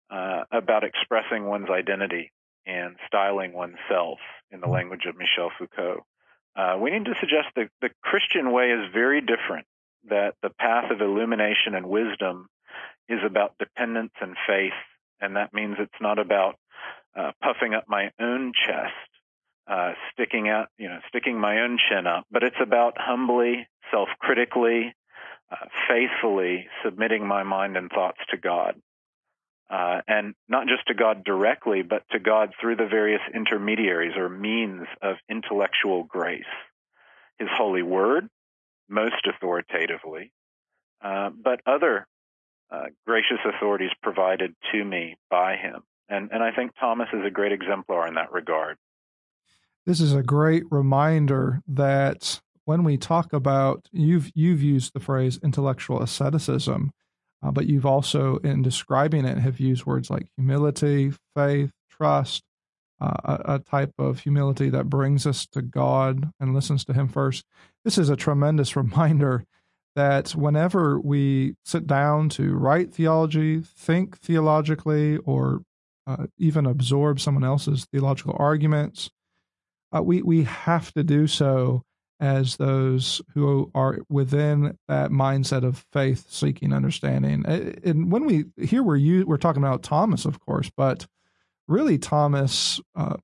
uh, 0.09 0.43
about 0.51 0.83
expressing 0.83 1.45
one's 1.45 1.69
identity 1.69 2.31
and 2.65 2.95
styling 3.07 3.53
oneself 3.53 4.19
in 4.51 4.61
the 4.61 4.67
language 4.67 5.05
of 5.07 5.15
Michel 5.17 5.51
Foucault. 5.57 6.05
Uh, 6.55 6.77
we 6.79 6.91
need 6.91 7.05
to 7.05 7.15
suggest 7.19 7.47
that 7.55 7.69
the 7.81 7.89
Christian 8.01 8.51
way 8.51 8.69
is 8.71 8.93
very 8.93 9.21
different, 9.21 9.65
that 10.09 10.35
the 10.41 10.49
path 10.49 10.91
of 10.91 11.01
illumination 11.01 11.75
and 11.75 11.89
wisdom 11.89 12.47
is 13.09 13.19
about 13.25 13.57
dependence 13.59 14.13
and 14.21 14.35
faith, 14.47 14.73
and 15.19 15.35
that 15.35 15.53
means 15.53 15.75
it's 15.79 15.91
not 15.99 16.19
about 16.19 16.55
uh, 17.17 17.31
puffing 17.41 17.73
up 17.73 17.85
my 17.87 18.11
own 18.19 18.53
chest, 18.53 18.93
uh, 19.67 19.93
sticking 20.13 20.47
out, 20.47 20.67
you 20.77 20.87
know, 20.87 20.99
sticking 21.09 21.39
my 21.39 21.61
own 21.61 21.77
chin 21.89 22.07
up, 22.07 22.25
but 22.31 22.43
it's 22.43 22.61
about 22.61 22.93
humbly, 22.97 23.67
self-critically, 23.91 24.93
uh, 25.53 25.67
faithfully 25.87 26.65
submitting 26.83 27.27
my 27.27 27.43
mind 27.43 27.77
and 27.77 27.89
thoughts 27.91 28.19
to 28.31 28.37
God. 28.37 28.75
Uh, 29.69 30.01
and 30.07 30.35
not 30.47 30.67
just 30.67 30.85
to 30.87 30.93
God 30.93 31.23
directly, 31.23 31.81
but 31.81 32.03
to 32.11 32.19
God 32.19 32.53
through 32.59 32.75
the 32.75 32.87
various 32.87 33.21
intermediaries 33.33 34.15
or 34.17 34.29
means 34.29 34.85
of 35.01 35.15
intellectual 35.29 36.03
grace. 36.03 36.43
His 37.39 37.49
holy 37.55 37.81
word, 37.81 38.29
most 38.89 39.27
authoritatively, 39.27 40.31
uh, 41.03 41.29
but 41.29 41.61
other 41.65 42.07
uh, 42.71 42.85
gracious 43.05 43.39
authorities 43.45 43.91
provided 44.01 44.55
to 44.71 44.83
me 44.83 45.15
by 45.29 45.55
him. 45.55 45.81
And, 46.09 46.29
and 46.31 46.43
I 46.43 46.51
think 46.51 46.71
Thomas 46.79 47.07
is 47.13 47.25
a 47.25 47.31
great 47.31 47.51
exemplar 47.51 48.07
in 48.07 48.15
that 48.15 48.31
regard. 48.31 48.77
This 49.85 49.99
is 49.99 50.13
a 50.13 50.23
great 50.23 50.63
reminder 50.69 51.61
that 51.67 52.41
when 52.65 52.83
we 52.83 52.97
talk 52.97 53.33
about 53.33 53.87
you've 53.91 54.31
you've 54.33 54.61
used 54.61 54.93
the 54.93 54.99
phrase 54.99 55.39
intellectual 55.43 56.01
asceticism 56.01 56.91
uh, 57.43 57.51
but 57.51 57.67
you've 57.67 57.85
also, 57.85 58.37
in 58.37 58.61
describing 58.61 59.25
it, 59.25 59.37
have 59.37 59.59
used 59.59 59.85
words 59.85 60.09
like 60.09 60.27
humility, 60.37 61.11
faith, 61.35 61.71
trust, 61.91 62.43
uh, 63.01 63.17
a, 63.25 63.55
a, 63.55 63.59
type 63.59 63.91
of 63.99 64.21
humility 64.21 64.69
that 64.69 64.89
brings 64.89 65.27
us 65.27 65.45
to 65.47 65.61
God 65.61 66.31
and 66.39 66.53
listens 66.53 66.85
to 66.85 66.93
Him 66.93 67.09
first. 67.09 67.43
This 67.83 67.97
is 67.97 68.09
a 68.09 68.15
tremendous 68.15 68.75
reminder 68.77 69.43
that 69.95 70.31
whenever 70.31 70.99
we 70.99 71.55
sit 71.65 71.85
down 71.85 72.29
to 72.29 72.53
write 72.53 72.93
theology, 72.93 73.59
think 73.59 74.17
theologically, 74.19 75.17
or 75.17 75.63
uh, 76.07 76.27
even 76.37 76.65
absorb 76.65 77.19
someone 77.19 77.43
else's 77.43 77.85
theological 77.91 78.35
arguments, 78.39 79.09
uh, 79.95 80.01
we 80.01 80.21
we 80.21 80.43
have 80.43 80.91
to 80.93 81.03
do 81.03 81.27
so 81.27 81.83
as 82.19 82.57
those 82.57 83.21
who 83.33 83.71
are 83.75 83.99
within 84.09 84.77
that 84.87 85.11
mindset 85.11 85.63
of 85.63 85.85
faith 85.91 86.29
seeking 86.29 86.73
understanding. 86.73 87.45
And 87.45 88.11
when 88.11 88.25
we 88.25 88.45
here 88.61 88.83
we're 88.83 88.95
you 88.95 89.25
we're 89.25 89.37
talking 89.37 89.61
about 89.61 89.83
Thomas, 89.83 90.25
of 90.25 90.39
course, 90.39 90.71
but 90.75 91.05
really 91.67 91.97
Thomas, 91.97 92.79
uh, 92.95 93.17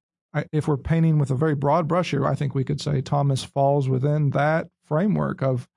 if 0.51 0.67
we're 0.67 0.77
painting 0.77 1.17
with 1.17 1.31
a 1.31 1.35
very 1.35 1.55
broad 1.55 1.87
brush 1.87 2.11
here, 2.11 2.25
I 2.25 2.35
think 2.35 2.53
we 2.53 2.63
could 2.63 2.81
say 2.81 3.01
Thomas 3.01 3.43
falls 3.43 3.89
within 3.89 4.31
that 4.31 4.67
framework 4.85 5.41
of 5.41 5.67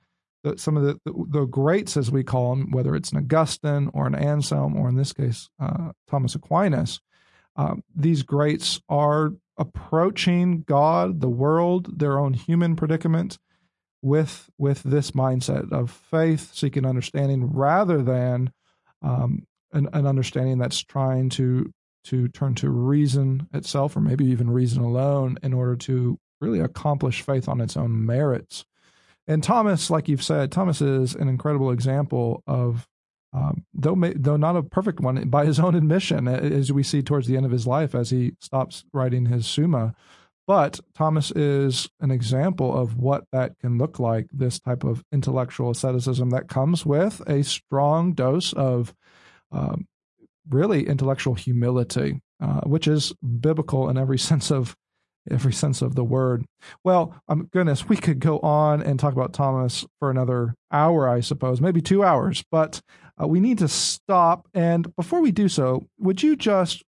the, 0.43 0.59
some 0.59 0.77
of 0.77 0.83
the, 0.83 0.99
the, 1.05 1.25
the 1.29 1.45
greats, 1.45 1.97
as 1.97 2.11
we 2.11 2.25
call 2.25 2.57
them, 2.57 2.71
whether 2.73 2.95
it's 2.95 3.13
an 3.13 3.19
Augustine 3.19 3.91
or 3.95 4.07
an 4.07 4.15
Anselm, 4.15 4.77
or 4.77 4.89
in 4.89 4.97
this 4.97 5.13
case 5.13 5.49
uh, 5.61 5.93
Thomas 6.09 6.35
Aquinas. 6.35 7.01
Um, 7.55 7.83
these 7.95 8.23
greats 8.23 8.81
are 8.89 9.33
approaching 9.57 10.63
God, 10.63 11.21
the 11.21 11.29
world, 11.29 11.99
their 11.99 12.19
own 12.19 12.35
human 12.35 12.77
predicament 12.77 13.39
with 14.03 14.51
with 14.59 14.83
this 14.83 15.13
mindset 15.13 15.71
of 15.73 15.91
faith, 15.91 16.55
seeking 16.55 16.85
understanding, 16.85 17.53
rather 17.53 18.03
than 18.03 18.53
um, 19.01 19.47
an, 19.73 19.89
an, 19.93 20.07
understanding 20.07 20.59
that's 20.59 20.83
trying 20.83 21.29
to 21.31 21.73
to 22.05 22.29
turn 22.29 22.55
to 22.57 22.71
reason 22.71 23.49
itself, 23.55 23.97
or 23.97 24.01
maybe 24.01 24.25
even 24.27 24.51
reason 24.51 24.83
alone, 24.83 25.39
in 25.43 25.53
order 25.53 25.77
to 25.77 26.19
really 26.41 26.59
accomplish 26.59 27.23
faith 27.23 27.49
on 27.49 27.61
its 27.61 27.77
own 27.77 28.05
merits. 28.05 28.65
And 29.29 29.43
Thomas, 29.43 29.89
like 29.89 30.09
you've 30.09 30.23
said, 30.23 30.51
Thomas 30.51 30.81
is 30.81 31.15
an 31.15 31.29
incredible 31.29 31.71
example 31.71 32.43
of 32.47 32.89
um, 33.33 33.65
though 33.73 33.95
may, 33.95 34.13
though 34.15 34.37
not 34.37 34.57
a 34.57 34.63
perfect 34.63 35.01
one 35.01 35.29
by 35.29 35.47
his 35.47 35.59
own 35.59 35.75
admission, 35.75 36.29
as 36.29 36.71
we 36.73 36.83
see 36.83 37.03
towards 37.03 37.27
the 37.27 37.37
end 37.37 37.47
of 37.47 37.53
his 37.53 37.67
life 37.67 37.95
as 37.95 38.11
he 38.11 38.33
stops 38.41 38.85
writing 38.93 39.27
his 39.27 39.47
Summa. 39.47 39.95
But 40.47 40.81
Thomas 40.95 41.31
is 41.31 41.89
an 42.01 42.11
example 42.11 42.77
of 42.77 42.99
what 42.99 43.25
that 43.33 43.59
can 43.61 43.79
look 43.79 43.99
like. 43.99 44.27
This 44.33 44.59
type 44.59 44.85
of 44.85 45.05
intellectual 45.13 45.71
asceticism 45.71 46.31
that 46.31 46.49
comes 46.49 46.85
with 46.85 47.23
a 47.27 47.45
strong 47.45 48.13
dose 48.13 48.53
of 48.53 48.93
um, 49.53 49.87
really 50.49 50.87
intellectual 50.87 51.35
humility, 51.35 52.21
uh, 52.41 52.63
which 52.63 52.89
is 52.89 53.13
biblical 53.41 53.89
in 53.89 53.97
every 53.97 54.19
sense 54.31 54.51
of 54.51 54.77
every 55.31 55.53
sense 55.53 55.83
of 55.83 55.95
the 55.95 56.05
word. 56.05 56.45
Well, 56.83 57.15
um, 57.29 57.49
goodness, 57.53 57.89
we 57.89 57.97
could 57.97 58.19
go 58.19 58.41
on 58.41 58.83
and 58.83 58.99
talk 58.99 59.13
about 59.13 59.33
Thomas 59.33 59.87
for 60.01 60.11
another 60.11 60.57
hour, 60.73 61.09
I 61.09 61.21
suppose, 61.21 61.61
maybe 61.61 61.81
two 61.81 62.03
hours. 62.03 62.43
But 62.51 62.83
uh, 63.21 63.27
we 63.27 63.41
need 63.41 63.59
to 63.59 63.69
stop. 63.69 64.49
And 64.55 64.95
before 64.97 65.21
we 65.21 65.33
do 65.33 65.49
so, 65.49 65.87
would 65.99 66.23
you 66.23 66.37
just 66.37 66.83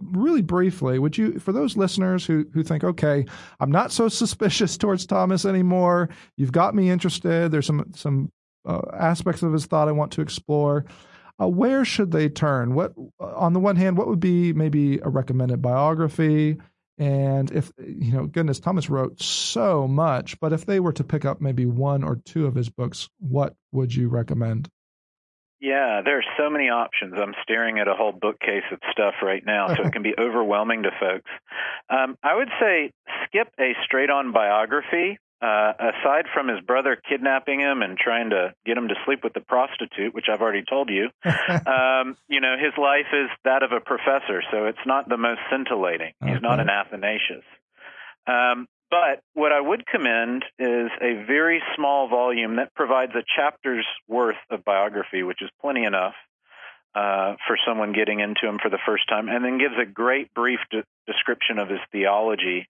really 0.00 0.42
briefly, 0.42 0.98
would 0.98 1.18
you, 1.18 1.38
for 1.38 1.52
those 1.52 1.76
listeners 1.76 2.24
who, 2.24 2.46
who 2.54 2.62
think, 2.62 2.84
okay, 2.84 3.26
I'm 3.60 3.70
not 3.70 3.92
so 3.92 4.08
suspicious 4.08 4.76
towards 4.76 5.06
Thomas 5.06 5.44
anymore. 5.44 6.08
You've 6.36 6.52
got 6.52 6.74
me 6.74 6.90
interested. 6.90 7.50
There's 7.50 7.66
some, 7.66 7.92
some 7.94 8.30
uh, 8.66 8.80
aspects 8.92 9.42
of 9.42 9.52
his 9.52 9.66
thought 9.66 9.88
I 9.88 9.92
want 9.92 10.12
to 10.12 10.20
explore. 10.20 10.84
Uh, 11.40 11.48
where 11.48 11.84
should 11.84 12.10
they 12.10 12.28
turn? 12.28 12.74
What, 12.74 12.94
on 13.20 13.52
the 13.52 13.60
one 13.60 13.76
hand, 13.76 13.96
what 13.96 14.08
would 14.08 14.20
be 14.20 14.52
maybe 14.52 14.98
a 14.98 15.08
recommended 15.08 15.62
biography? 15.62 16.58
And 16.98 17.52
if, 17.52 17.70
you 17.78 18.12
know, 18.12 18.26
goodness, 18.26 18.58
Thomas 18.58 18.90
wrote 18.90 19.22
so 19.22 19.86
much, 19.86 20.40
but 20.40 20.52
if 20.52 20.66
they 20.66 20.80
were 20.80 20.92
to 20.94 21.04
pick 21.04 21.24
up 21.24 21.40
maybe 21.40 21.64
one 21.64 22.02
or 22.02 22.16
two 22.16 22.46
of 22.46 22.56
his 22.56 22.68
books, 22.68 23.08
what 23.20 23.54
would 23.70 23.94
you 23.94 24.08
recommend? 24.08 24.68
Yeah, 25.60 26.02
there 26.04 26.18
are 26.18 26.24
so 26.36 26.50
many 26.50 26.68
options. 26.68 27.14
I'm 27.16 27.34
staring 27.42 27.78
at 27.78 27.88
a 27.88 27.94
whole 27.94 28.12
bookcase 28.12 28.62
of 28.70 28.78
stuff 28.92 29.14
right 29.22 29.42
now, 29.44 29.68
so 29.74 29.82
it 29.82 29.92
can 29.92 30.02
be 30.02 30.14
overwhelming 30.18 30.84
to 30.84 30.90
folks. 31.00 31.30
Um, 31.90 32.16
I 32.22 32.36
would 32.36 32.50
say 32.60 32.92
skip 33.26 33.48
a 33.58 33.72
straight 33.84 34.10
on 34.10 34.32
biography. 34.32 35.18
Uh, 35.40 35.70
aside 35.78 36.24
from 36.34 36.48
his 36.48 36.58
brother 36.66 37.00
kidnapping 37.08 37.60
him 37.60 37.80
and 37.80 37.96
trying 37.96 38.30
to 38.30 38.52
get 38.66 38.76
him 38.76 38.88
to 38.88 38.94
sleep 39.06 39.20
with 39.22 39.32
the 39.34 39.40
prostitute, 39.40 40.12
which 40.12 40.24
I've 40.28 40.40
already 40.40 40.64
told 40.68 40.90
you, 40.90 41.10
um, 41.24 42.16
you 42.26 42.40
know, 42.40 42.56
his 42.58 42.72
life 42.76 43.06
is 43.12 43.30
that 43.44 43.62
of 43.62 43.70
a 43.70 43.78
professor, 43.78 44.42
so 44.50 44.66
it's 44.66 44.84
not 44.84 45.08
the 45.08 45.16
most 45.16 45.38
scintillating. 45.48 46.14
He's 46.24 46.42
not 46.42 46.58
an 46.58 46.68
Athanasius. 46.68 47.44
Um, 48.26 48.66
but 48.90 49.20
what 49.34 49.52
I 49.52 49.60
would 49.60 49.86
commend 49.86 50.44
is 50.58 50.90
a 51.00 51.24
very 51.26 51.62
small 51.76 52.08
volume 52.08 52.56
that 52.56 52.74
provides 52.74 53.12
a 53.14 53.24
chapter's 53.36 53.86
worth 54.06 54.36
of 54.50 54.64
biography, 54.64 55.22
which 55.22 55.42
is 55.42 55.50
plenty 55.60 55.84
enough 55.84 56.14
uh, 56.94 57.34
for 57.46 57.56
someone 57.66 57.92
getting 57.92 58.20
into 58.20 58.46
him 58.46 58.58
for 58.62 58.70
the 58.70 58.78
first 58.86 59.08
time, 59.08 59.28
and 59.28 59.44
then 59.44 59.58
gives 59.58 59.74
a 59.80 59.86
great 59.86 60.32
brief 60.34 60.58
de- 60.70 60.84
description 61.06 61.58
of 61.58 61.68
his 61.68 61.80
theology, 61.92 62.66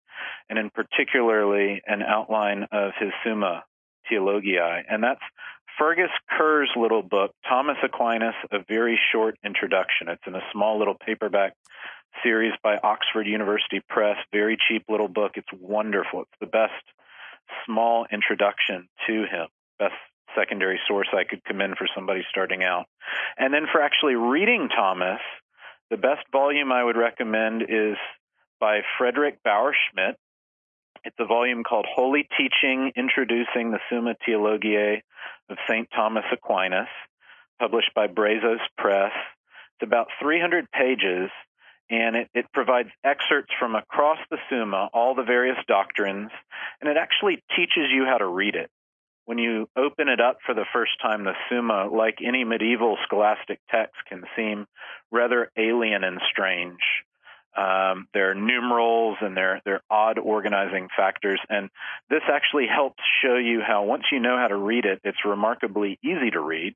and 0.51 0.59
in 0.59 0.71
particularly 0.71 1.81
an 1.87 2.03
outline 2.03 2.67
of 2.73 2.93
his 2.99 3.11
Summa 3.25 3.65
Theologiae, 4.09 4.83
and 4.89 5.03
that's 5.03 5.21
Fergus 5.79 6.11
Kerr's 6.29 6.71
little 6.77 7.03
book, 7.03 7.31
Thomas 7.49 7.77
Aquinas, 7.85 8.35
a 8.51 8.59
very 8.67 8.99
short 9.13 9.37
introduction. 9.45 10.09
It's 10.09 10.23
in 10.27 10.35
a 10.35 10.43
small 10.53 10.79
little 10.79 10.97
paperback 10.97 11.55
series 12.23 12.53
by 12.63 12.77
Oxford 12.77 13.27
University 13.27 13.81
Press. 13.89 14.17
Very 14.33 14.57
cheap 14.69 14.85
little 14.89 15.09
book. 15.09 15.33
It's 15.37 15.49
wonderful. 15.61 16.23
It's 16.23 16.41
the 16.41 16.47
best 16.47 16.73
small 17.67 18.07
introduction 18.13 18.89
to 19.07 19.25
him. 19.25 19.49
Best 19.79 19.95
secondary 20.37 20.79
source 20.87 21.09
I 21.13 21.25
could 21.25 21.45
commend 21.45 21.77
for 21.77 21.87
somebody 21.95 22.23
starting 22.31 22.65
out. 22.65 22.87
And 23.37 23.53
then 23.53 23.67
for 23.71 23.81
actually 23.81 24.15
reading 24.15 24.69
Thomas, 24.69 25.21
the 25.91 25.97
best 25.97 26.23
volume 26.33 26.71
I 26.71 26.85
would 26.85 26.97
recommend 26.97 27.63
is 27.63 27.97
by 28.61 28.81
Frederick 28.99 29.39
Bauerschmidt. 29.47 30.15
It's 31.05 31.17
a 31.19 31.27
volume 31.27 31.63
called 31.63 31.87
Holy 31.89 32.29
Teaching 32.37 32.93
Introducing 32.97 33.71
the 33.71 33.79
Summa 33.89 34.15
Theologiae 34.27 35.03
of 35.49 35.57
St. 35.69 35.89
Thomas 35.95 36.25
Aquinas, 36.33 36.89
published 37.59 37.93
by 37.95 38.07
Brazos 38.07 38.61
Press. 38.77 39.13
It's 39.81 39.87
about 39.87 40.09
300 40.21 40.71
pages, 40.71 41.31
and 41.91 42.17
it, 42.17 42.29
it 42.35 42.47
provides 42.53 42.91
excerpts 43.05 43.53
from 43.59 43.75
across 43.75 44.19
the 44.31 44.39
Summa, 44.51 44.89
all 44.93 45.15
the 45.15 45.23
various 45.23 45.57
doctrines, 45.67 46.31
and 46.81 46.91
it 46.91 46.97
actually 46.97 47.43
teaches 47.57 47.91
you 47.91 48.05
how 48.05 48.19
to 48.19 48.27
read 48.27 48.55
it. 48.55 48.71
When 49.25 49.39
you 49.39 49.69
open 49.77 50.09
it 50.09 50.21
up 50.21 50.39
for 50.47 50.55
the 50.55 50.65
first 50.73 50.93
time, 51.03 51.25
the 51.25 51.35
Summa, 51.51 51.89
like 51.93 52.19
any 52.27 52.45
medieval 52.45 52.97
scholastic 53.05 53.61
text, 53.71 53.97
can 54.09 54.25
seem 54.37 54.67
rather 55.11 55.51
alien 55.57 56.05
and 56.05 56.21
strange. 56.31 56.81
Um, 57.57 58.07
there 58.15 58.31
are 58.31 58.35
numerals 58.35 59.17
and 59.21 59.37
there, 59.37 59.61
there 59.65 59.81
are 59.91 60.11
odd 60.11 60.19
organizing 60.19 60.89
factors. 60.97 61.41
And 61.49 61.71
this 62.09 62.23
actually 62.33 62.67
helps 62.73 63.03
show 63.23 63.37
you 63.37 63.61
how 63.67 63.85
once 63.85 64.05
you 64.13 64.21
know 64.21 64.37
how 64.39 64.49
to 64.49 64.57
read 64.57 64.85
it, 64.85 65.01
it's 65.05 65.25
remarkably 65.25 65.99
easy 66.05 66.31
to 66.31 66.41
read 66.41 66.75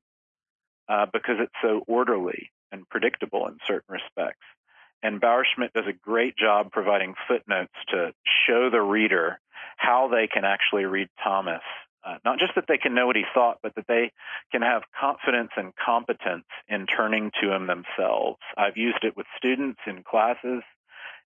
uh, 0.89 1.05
because 1.11 1.37
it's 1.39 1.53
so 1.61 1.83
orderly 1.87 2.51
and 2.71 2.87
predictable 2.89 3.47
in 3.47 3.57
certain 3.65 3.93
respects. 3.93 4.45
And 5.03 5.21
Bauerschmidt 5.21 5.73
does 5.73 5.85
a 5.87 5.93
great 5.93 6.37
job 6.37 6.71
providing 6.71 7.13
footnotes 7.27 7.73
to 7.89 8.13
show 8.47 8.69
the 8.71 8.81
reader 8.81 9.39
how 9.77 10.07
they 10.07 10.27
can 10.27 10.45
actually 10.45 10.85
read 10.85 11.09
Thomas. 11.21 11.61
Uh, 12.05 12.17
not 12.25 12.39
just 12.39 12.55
that 12.55 12.65
they 12.67 12.77
can 12.77 12.95
know 12.95 13.05
what 13.07 13.15
he 13.15 13.23
thought, 13.33 13.59
but 13.61 13.75
that 13.75 13.87
they 13.87 14.11
can 14.51 14.61
have 14.61 14.83
confidence 14.99 15.51
and 15.55 15.73
competence 15.75 16.45
in 16.67 16.85
turning 16.85 17.31
to 17.41 17.53
him 17.53 17.67
themselves. 17.67 18.39
I've 18.57 18.77
used 18.77 19.03
it 19.03 19.15
with 19.15 19.25
students 19.37 19.79
in 19.85 20.03
classes 20.03 20.63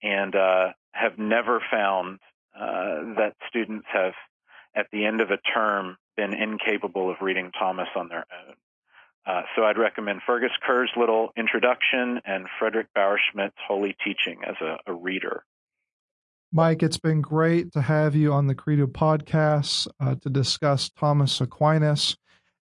and 0.02 0.34
uh, 0.34 0.68
have 0.92 1.18
never 1.18 1.60
found 1.70 2.18
uh, 2.54 3.14
that 3.16 3.34
students 3.48 3.86
have, 3.92 4.14
at 4.74 4.86
the 4.92 5.06
end 5.06 5.20
of 5.20 5.30
a 5.30 5.38
term, 5.38 5.96
been 6.16 6.34
incapable 6.34 7.10
of 7.10 7.16
reading 7.20 7.50
Thomas 7.56 7.88
on 7.96 8.08
their 8.08 8.26
own. 8.46 8.54
Uh, 9.26 9.42
so 9.54 9.64
I'd 9.64 9.78
recommend 9.78 10.20
Fergus 10.26 10.50
Kerr's 10.66 10.90
little 10.96 11.30
introduction 11.36 12.20
and 12.24 12.46
Frederick 12.58 12.88
Bauerschmidt's 12.96 13.54
Holy 13.66 13.94
Teaching 14.04 14.40
as 14.46 14.56
a, 14.60 14.78
a 14.90 14.94
reader. 14.94 15.44
Mike, 16.52 16.82
it's 16.82 16.98
been 16.98 17.20
great 17.20 17.72
to 17.72 17.80
have 17.80 18.16
you 18.16 18.32
on 18.32 18.48
the 18.48 18.56
Credo 18.56 18.86
podcast 18.86 19.86
uh, 20.00 20.16
to 20.16 20.30
discuss 20.30 20.90
Thomas 20.90 21.40
Aquinas. 21.40 22.16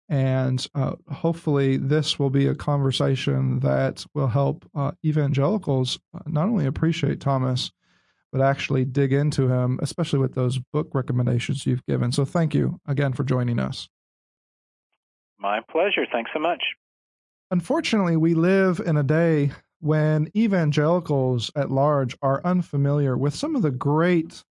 And 0.09 0.65
uh, 0.73 0.95
hopefully, 1.09 1.77
this 1.77 2.17
will 2.17 2.29
be 2.29 2.47
a 2.47 2.55
conversation 2.55 3.59
that 3.59 4.05
will 4.13 4.27
help 4.27 4.69
uh, 4.73 4.91
evangelicals 5.05 5.99
uh, 6.13 6.19
not 6.25 6.47
only 6.47 6.65
appreciate 6.65 7.19
Thomas, 7.19 7.71
but 8.31 8.41
actually 8.41 8.85
dig 8.85 9.13
into 9.13 9.49
him, 9.49 9.79
especially 9.81 10.19
with 10.19 10.33
those 10.33 10.59
book 10.73 10.89
recommendations 10.93 11.65
you've 11.65 11.85
given. 11.85 12.11
So, 12.11 12.23
thank 12.25 12.53
you 12.53 12.79
again 12.87 13.13
for 13.13 13.23
joining 13.23 13.59
us. 13.59 13.89
My 15.39 15.61
pleasure. 15.69 16.05
Thanks 16.11 16.31
so 16.33 16.39
much. 16.39 16.63
Unfortunately, 17.51 18.17
we 18.17 18.33
live 18.33 18.79
in 18.79 18.97
a 18.97 19.03
day 19.03 19.51
when 19.79 20.29
evangelicals 20.35 21.51
at 21.55 21.71
large 21.71 22.17
are 22.21 22.41
unfamiliar 22.43 23.17
with 23.17 23.35
some 23.35 23.55
of 23.55 23.61
the 23.61 23.71
great 23.71 24.43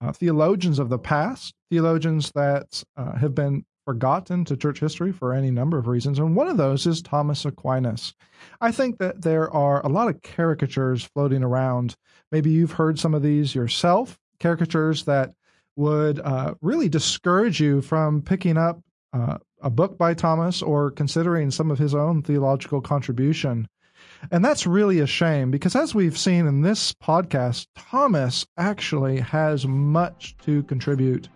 uh, 0.00 0.12
theologians 0.12 0.78
of 0.78 0.88
the 0.88 0.98
past, 0.98 1.54
theologians 1.70 2.30
that 2.34 2.82
uh, 2.96 3.16
have 3.16 3.34
been 3.34 3.64
forgotten 3.84 4.44
to 4.44 4.56
church 4.56 4.80
history 4.80 5.12
for 5.12 5.34
any 5.34 5.50
number 5.50 5.76
of 5.76 5.86
reasons. 5.86 6.18
And 6.18 6.34
one 6.34 6.48
of 6.48 6.56
those 6.56 6.86
is 6.86 7.02
Thomas 7.02 7.44
Aquinas. 7.44 8.14
I 8.60 8.72
think 8.72 8.98
that 8.98 9.22
there 9.22 9.50
are 9.50 9.84
a 9.84 9.88
lot 9.88 10.08
of 10.08 10.22
caricatures 10.22 11.04
floating 11.04 11.42
around. 11.42 11.94
Maybe 12.32 12.50
you've 12.50 12.72
heard 12.72 12.98
some 12.98 13.14
of 13.14 13.22
these 13.22 13.54
yourself, 13.54 14.18
caricatures 14.40 15.04
that 15.04 15.34
would 15.76 16.20
uh, 16.20 16.54
really 16.62 16.88
discourage 16.88 17.60
you 17.60 17.82
from 17.82 18.22
picking 18.22 18.56
up 18.56 18.80
uh, 19.12 19.38
a 19.64 19.70
book 19.70 19.98
by 19.98 20.14
Thomas 20.14 20.62
or 20.62 20.90
considering 20.90 21.50
some 21.50 21.70
of 21.70 21.78
his 21.78 21.94
own 21.94 22.22
theological 22.22 22.80
contribution. 22.80 23.66
And 24.30 24.44
that's 24.44 24.66
really 24.66 25.00
a 25.00 25.06
shame 25.06 25.50
because, 25.50 25.74
as 25.74 25.94
we've 25.94 26.16
seen 26.16 26.46
in 26.46 26.60
this 26.60 26.92
podcast, 26.92 27.66
Thomas 27.74 28.46
actually 28.56 29.20
has 29.20 29.66
much 29.66 30.36
to 30.44 30.62
contribute 30.64 31.28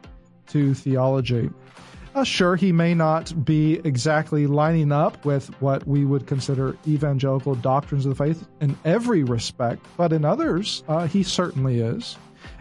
to 0.48 0.74
theology. 0.74 1.50
Uh, 2.14 2.24
sure, 2.24 2.56
he 2.56 2.72
may 2.72 2.94
not 2.94 3.44
be 3.44 3.80
exactly 3.84 4.46
lining 4.46 4.92
up 4.92 5.24
with 5.24 5.48
what 5.60 5.86
we 5.86 6.04
would 6.04 6.26
consider 6.26 6.76
evangelical 6.86 7.54
doctrines 7.54 8.04
of 8.06 8.16
the 8.16 8.24
faith 8.24 8.46
in 8.60 8.76
every 8.84 9.22
respect, 9.22 9.84
but 9.96 10.12
in 10.12 10.24
others, 10.24 10.82
uh, 10.88 11.06
he 11.06 11.22
certainly 11.22 11.80
is. 11.80 12.16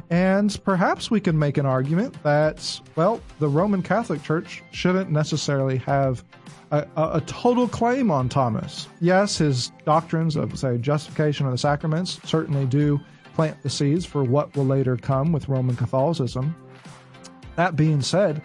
And 0.10 0.58
perhaps 0.64 1.12
we 1.12 1.20
can 1.20 1.38
make 1.38 1.58
an 1.58 1.66
argument 1.66 2.22
that, 2.24 2.80
well, 2.96 3.22
the 3.40 3.50
Roman 3.50 3.82
Catholic 3.82 4.24
Church 4.24 4.64
shouldn't 4.72 5.12
necessarily 5.12 5.78
have 5.80 6.24
a, 6.72 6.86
a, 6.96 7.22
total 7.26 7.68
claim 7.68 8.12
on 8.12 8.30
Thomas. 8.30 8.88
Yes, 9.00 9.38
his 9.38 9.72
doctrines 9.86 10.36
of, 10.36 10.58
say, 10.58 10.78
justification 10.78 11.46
of 11.46 11.52
the 11.52 11.58
sacraments 11.58 12.20
certainly 12.24 12.66
do 12.66 13.00
plant 13.36 13.62
the 13.64 13.70
seeds 13.70 14.06
for 14.06 14.24
what 14.24 14.56
will 14.56 14.66
later 14.66 14.98
come 14.98 15.32
with 15.32 15.48
Roman 15.48 15.76
Catholicism. 15.76 16.56
That 17.56 17.76
being 17.76 18.02
said, 18.02 18.42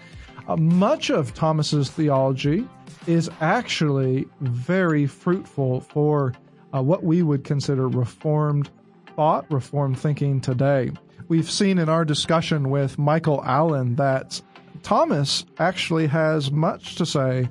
uh, 0.48 0.56
much 0.56 1.10
of 1.10 1.34
Thomas's 1.34 1.90
theology 1.90 2.66
is 3.06 3.30
actually 3.40 4.26
very 4.40 5.06
fruitful 5.06 5.80
for 5.80 6.32
uh, 6.74 6.82
what 6.82 7.04
we 7.04 7.22
would 7.22 7.44
consider 7.44 7.88
Reformed 7.88 8.70
thought, 9.16 9.50
Reformed 9.50 9.98
thinking 9.98 10.40
today. 10.40 10.90
We've 11.28 11.50
seen 11.50 11.78
in 11.78 11.88
our 11.88 12.04
discussion 12.04 12.70
with 12.70 12.98
Michael 12.98 13.42
Allen 13.44 13.96
that 13.96 14.40
Thomas 14.82 15.44
actually 15.58 16.06
has 16.08 16.50
much 16.50 16.96
to 16.96 17.06
say 17.06 17.48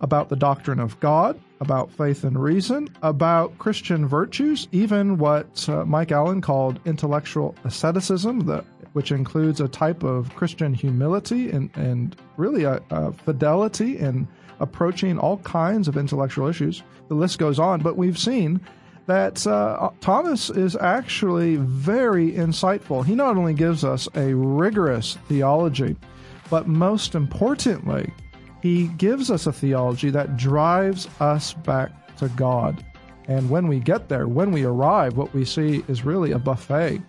about 0.00 0.28
the 0.28 0.36
doctrine 0.36 0.80
of 0.80 0.98
God, 1.00 1.38
about 1.60 1.90
faith 1.92 2.24
and 2.24 2.42
reason, 2.42 2.88
about 3.02 3.56
Christian 3.58 4.06
virtues, 4.06 4.68
even 4.72 5.18
what 5.18 5.68
uh, 5.68 5.84
Mike 5.84 6.12
Allen 6.12 6.40
called 6.40 6.80
intellectual 6.84 7.54
asceticism, 7.64 8.40
the, 8.40 8.64
which 8.94 9.12
includes 9.12 9.60
a 9.60 9.68
type 9.68 10.02
of 10.02 10.34
Christian 10.34 10.72
humility 10.72 11.50
and, 11.50 11.70
and 11.74 12.16
really 12.36 12.64
a, 12.64 12.80
a 12.90 13.12
fidelity 13.12 13.98
in 13.98 14.26
approaching 14.60 15.18
all 15.18 15.38
kinds 15.38 15.88
of 15.88 15.96
intellectual 15.96 16.48
issues. 16.48 16.82
The 17.08 17.14
list 17.14 17.38
goes 17.38 17.58
on, 17.58 17.80
but 17.80 17.96
we've 17.96 18.18
seen 18.18 18.60
that 19.06 19.46
uh, 19.46 19.90
Thomas 20.00 20.50
is 20.50 20.76
actually 20.76 21.56
very 21.56 22.32
insightful. 22.32 23.04
He 23.04 23.14
not 23.14 23.36
only 23.36 23.54
gives 23.54 23.84
us 23.84 24.08
a 24.14 24.34
rigorous 24.34 25.18
theology, 25.28 25.96
but 26.50 26.68
most 26.68 27.14
importantly, 27.14 28.12
he 28.62 28.86
gives 28.88 29.30
us 29.30 29.46
a 29.46 29.52
theology 29.52 30.10
that 30.10 30.36
drives 30.36 31.08
us 31.20 31.52
back 31.52 32.16
to 32.16 32.28
God. 32.30 32.84
And 33.26 33.50
when 33.50 33.66
we 33.68 33.80
get 33.80 34.08
there, 34.08 34.28
when 34.28 34.52
we 34.52 34.64
arrive, 34.64 35.16
what 35.16 35.34
we 35.34 35.44
see 35.44 35.84
is 35.88 36.04
really 36.04 36.32
a 36.32 36.38
buffet 36.38 37.02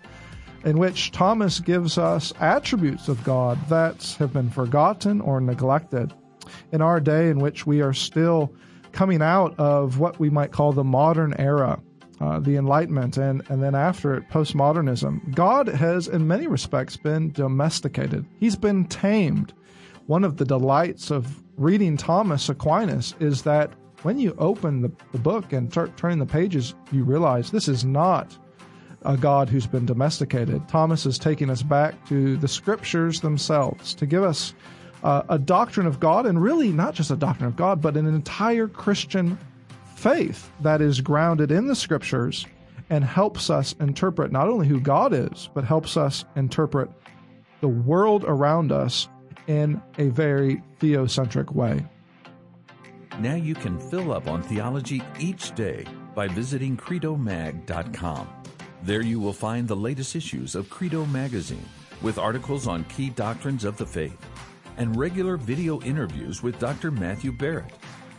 in 0.63 0.77
which 0.77 1.11
Thomas 1.11 1.59
gives 1.59 1.97
us 1.97 2.33
attributes 2.39 3.09
of 3.09 3.23
God 3.23 3.59
that 3.67 4.15
have 4.19 4.33
been 4.33 4.49
forgotten 4.49 5.21
or 5.21 5.41
neglected. 5.41 6.13
In 6.71 6.81
our 6.81 6.99
day, 6.99 7.29
in 7.29 7.39
which 7.39 7.65
we 7.65 7.81
are 7.81 7.93
still 7.93 8.53
coming 8.93 9.21
out 9.21 9.59
of 9.59 9.99
what 9.99 10.19
we 10.19 10.29
might 10.29 10.51
call 10.51 10.71
the 10.71 10.83
modern 10.83 11.33
era, 11.37 11.81
uh, 12.21 12.39
the 12.39 12.55
Enlightenment, 12.55 13.17
and, 13.17 13.43
and 13.49 13.61
then 13.61 13.75
after 13.75 14.15
it, 14.15 14.29
postmodernism, 14.29 15.35
God 15.35 15.67
has, 15.67 16.07
in 16.07 16.27
many 16.27 16.47
respects, 16.47 16.95
been 16.95 17.31
domesticated. 17.31 18.25
He's 18.39 18.55
been 18.55 18.85
tamed. 18.85 19.53
One 20.05 20.23
of 20.23 20.37
the 20.37 20.45
delights 20.45 21.11
of 21.11 21.43
reading 21.57 21.97
Thomas 21.97 22.47
Aquinas 22.49 23.15
is 23.19 23.41
that 23.43 23.73
when 24.03 24.19
you 24.19 24.35
open 24.37 24.81
the, 24.81 24.91
the 25.11 25.17
book 25.17 25.53
and 25.53 25.71
start 25.71 25.97
turning 25.97 26.19
the 26.19 26.25
pages, 26.25 26.75
you 26.91 27.03
realize 27.03 27.51
this 27.51 27.67
is 27.67 27.83
not 27.83 28.37
a 29.05 29.17
God 29.17 29.49
who's 29.49 29.67
been 29.67 29.85
domesticated. 29.85 30.67
Thomas 30.67 31.05
is 31.05 31.17
taking 31.17 31.49
us 31.49 31.63
back 31.63 32.07
to 32.07 32.37
the 32.37 32.47
scriptures 32.47 33.21
themselves 33.21 33.93
to 33.95 34.05
give 34.05 34.23
us 34.23 34.53
uh, 35.04 35.24
a 35.30 35.38
doctrine 35.38 35.86
of 35.86 35.99
God, 35.99 36.26
and 36.26 36.41
really 36.41 36.72
not 36.72 36.93
just 36.93 37.12
a 37.12 37.16
doctrine 37.16 37.47
of 37.47 37.56
God, 37.56 37.82
but 37.82 37.97
an 37.97 38.08
entire 38.08 38.68
Christian 38.68 39.38
faith 39.95 40.49
that 40.62 40.82
is 40.82 41.01
grounded 41.01 41.51
in 41.51 41.68
the 41.68 41.76
scriptures 41.76 42.45
and 42.89 43.04
helps 43.04 43.49
us 43.49 43.74
interpret 43.80 44.32
not 44.32 44.47
only 44.47 44.68
who 44.68 44.80
God 44.80 45.14
is, 45.14 45.49
but 45.54 45.64
helps 45.64 45.97
us 45.97 46.26
interpret 46.36 46.89
the 47.62 47.68
world 47.68 48.24
around 48.26 48.72
us 48.72 49.08
in 49.47 49.82
a 49.97 50.10
very 50.10 50.62
theocentric 50.80 51.51
way. 51.54 51.86
Now 53.20 53.36
you 53.36 53.56
can 53.56 53.80
fill 53.80 54.12
up 54.12 54.28
on 54.28 54.41
theology 54.41 55.01
each 55.20 55.54
day 55.56 55.86
by 56.16 56.28
visiting 56.28 56.78
credomag.com. 56.78 58.28
There 58.84 59.01
you 59.01 59.20
will 59.20 59.34
find 59.34 59.68
the 59.68 59.76
latest 59.76 60.16
issues 60.16 60.56
of 60.56 60.70
Credo 60.70 61.06
magazine 61.06 61.66
with 62.01 62.18
articles 62.18 62.68
on 62.68 62.84
key 62.86 63.10
doctrines 63.10 63.64
of 63.64 63.78
the 63.78 63.86
faith 63.86 64.18
and 64.78 64.95
regular 64.95 65.38
video 65.38 65.82
interviews 65.82 66.41
with 66.43 66.59
Dr. 66.59 66.91
Matthew 66.91 67.32
Barrett, 67.32 67.71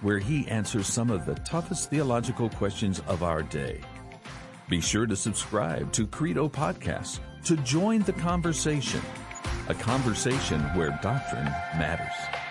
where 0.02 0.18
he 0.18 0.46
answers 0.48 0.86
some 0.86 1.10
of 1.10 1.26
the 1.26 1.34
toughest 1.36 1.90
theological 1.90 2.48
questions 2.50 3.00
of 3.06 3.22
our 3.22 3.42
day. 3.42 3.80
Be 4.68 4.80
sure 4.80 5.06
to 5.06 5.16
subscribe 5.16 5.92
to 5.92 6.06
Credo 6.06 6.48
Podcasts 6.48 7.20
to 7.44 7.56
join 7.58 8.00
the 8.02 8.12
conversation 8.12 9.00
a 9.68 9.74
conversation 9.74 10.60
where 10.74 10.98
doctrine 11.02 11.46
matters. 11.78 12.43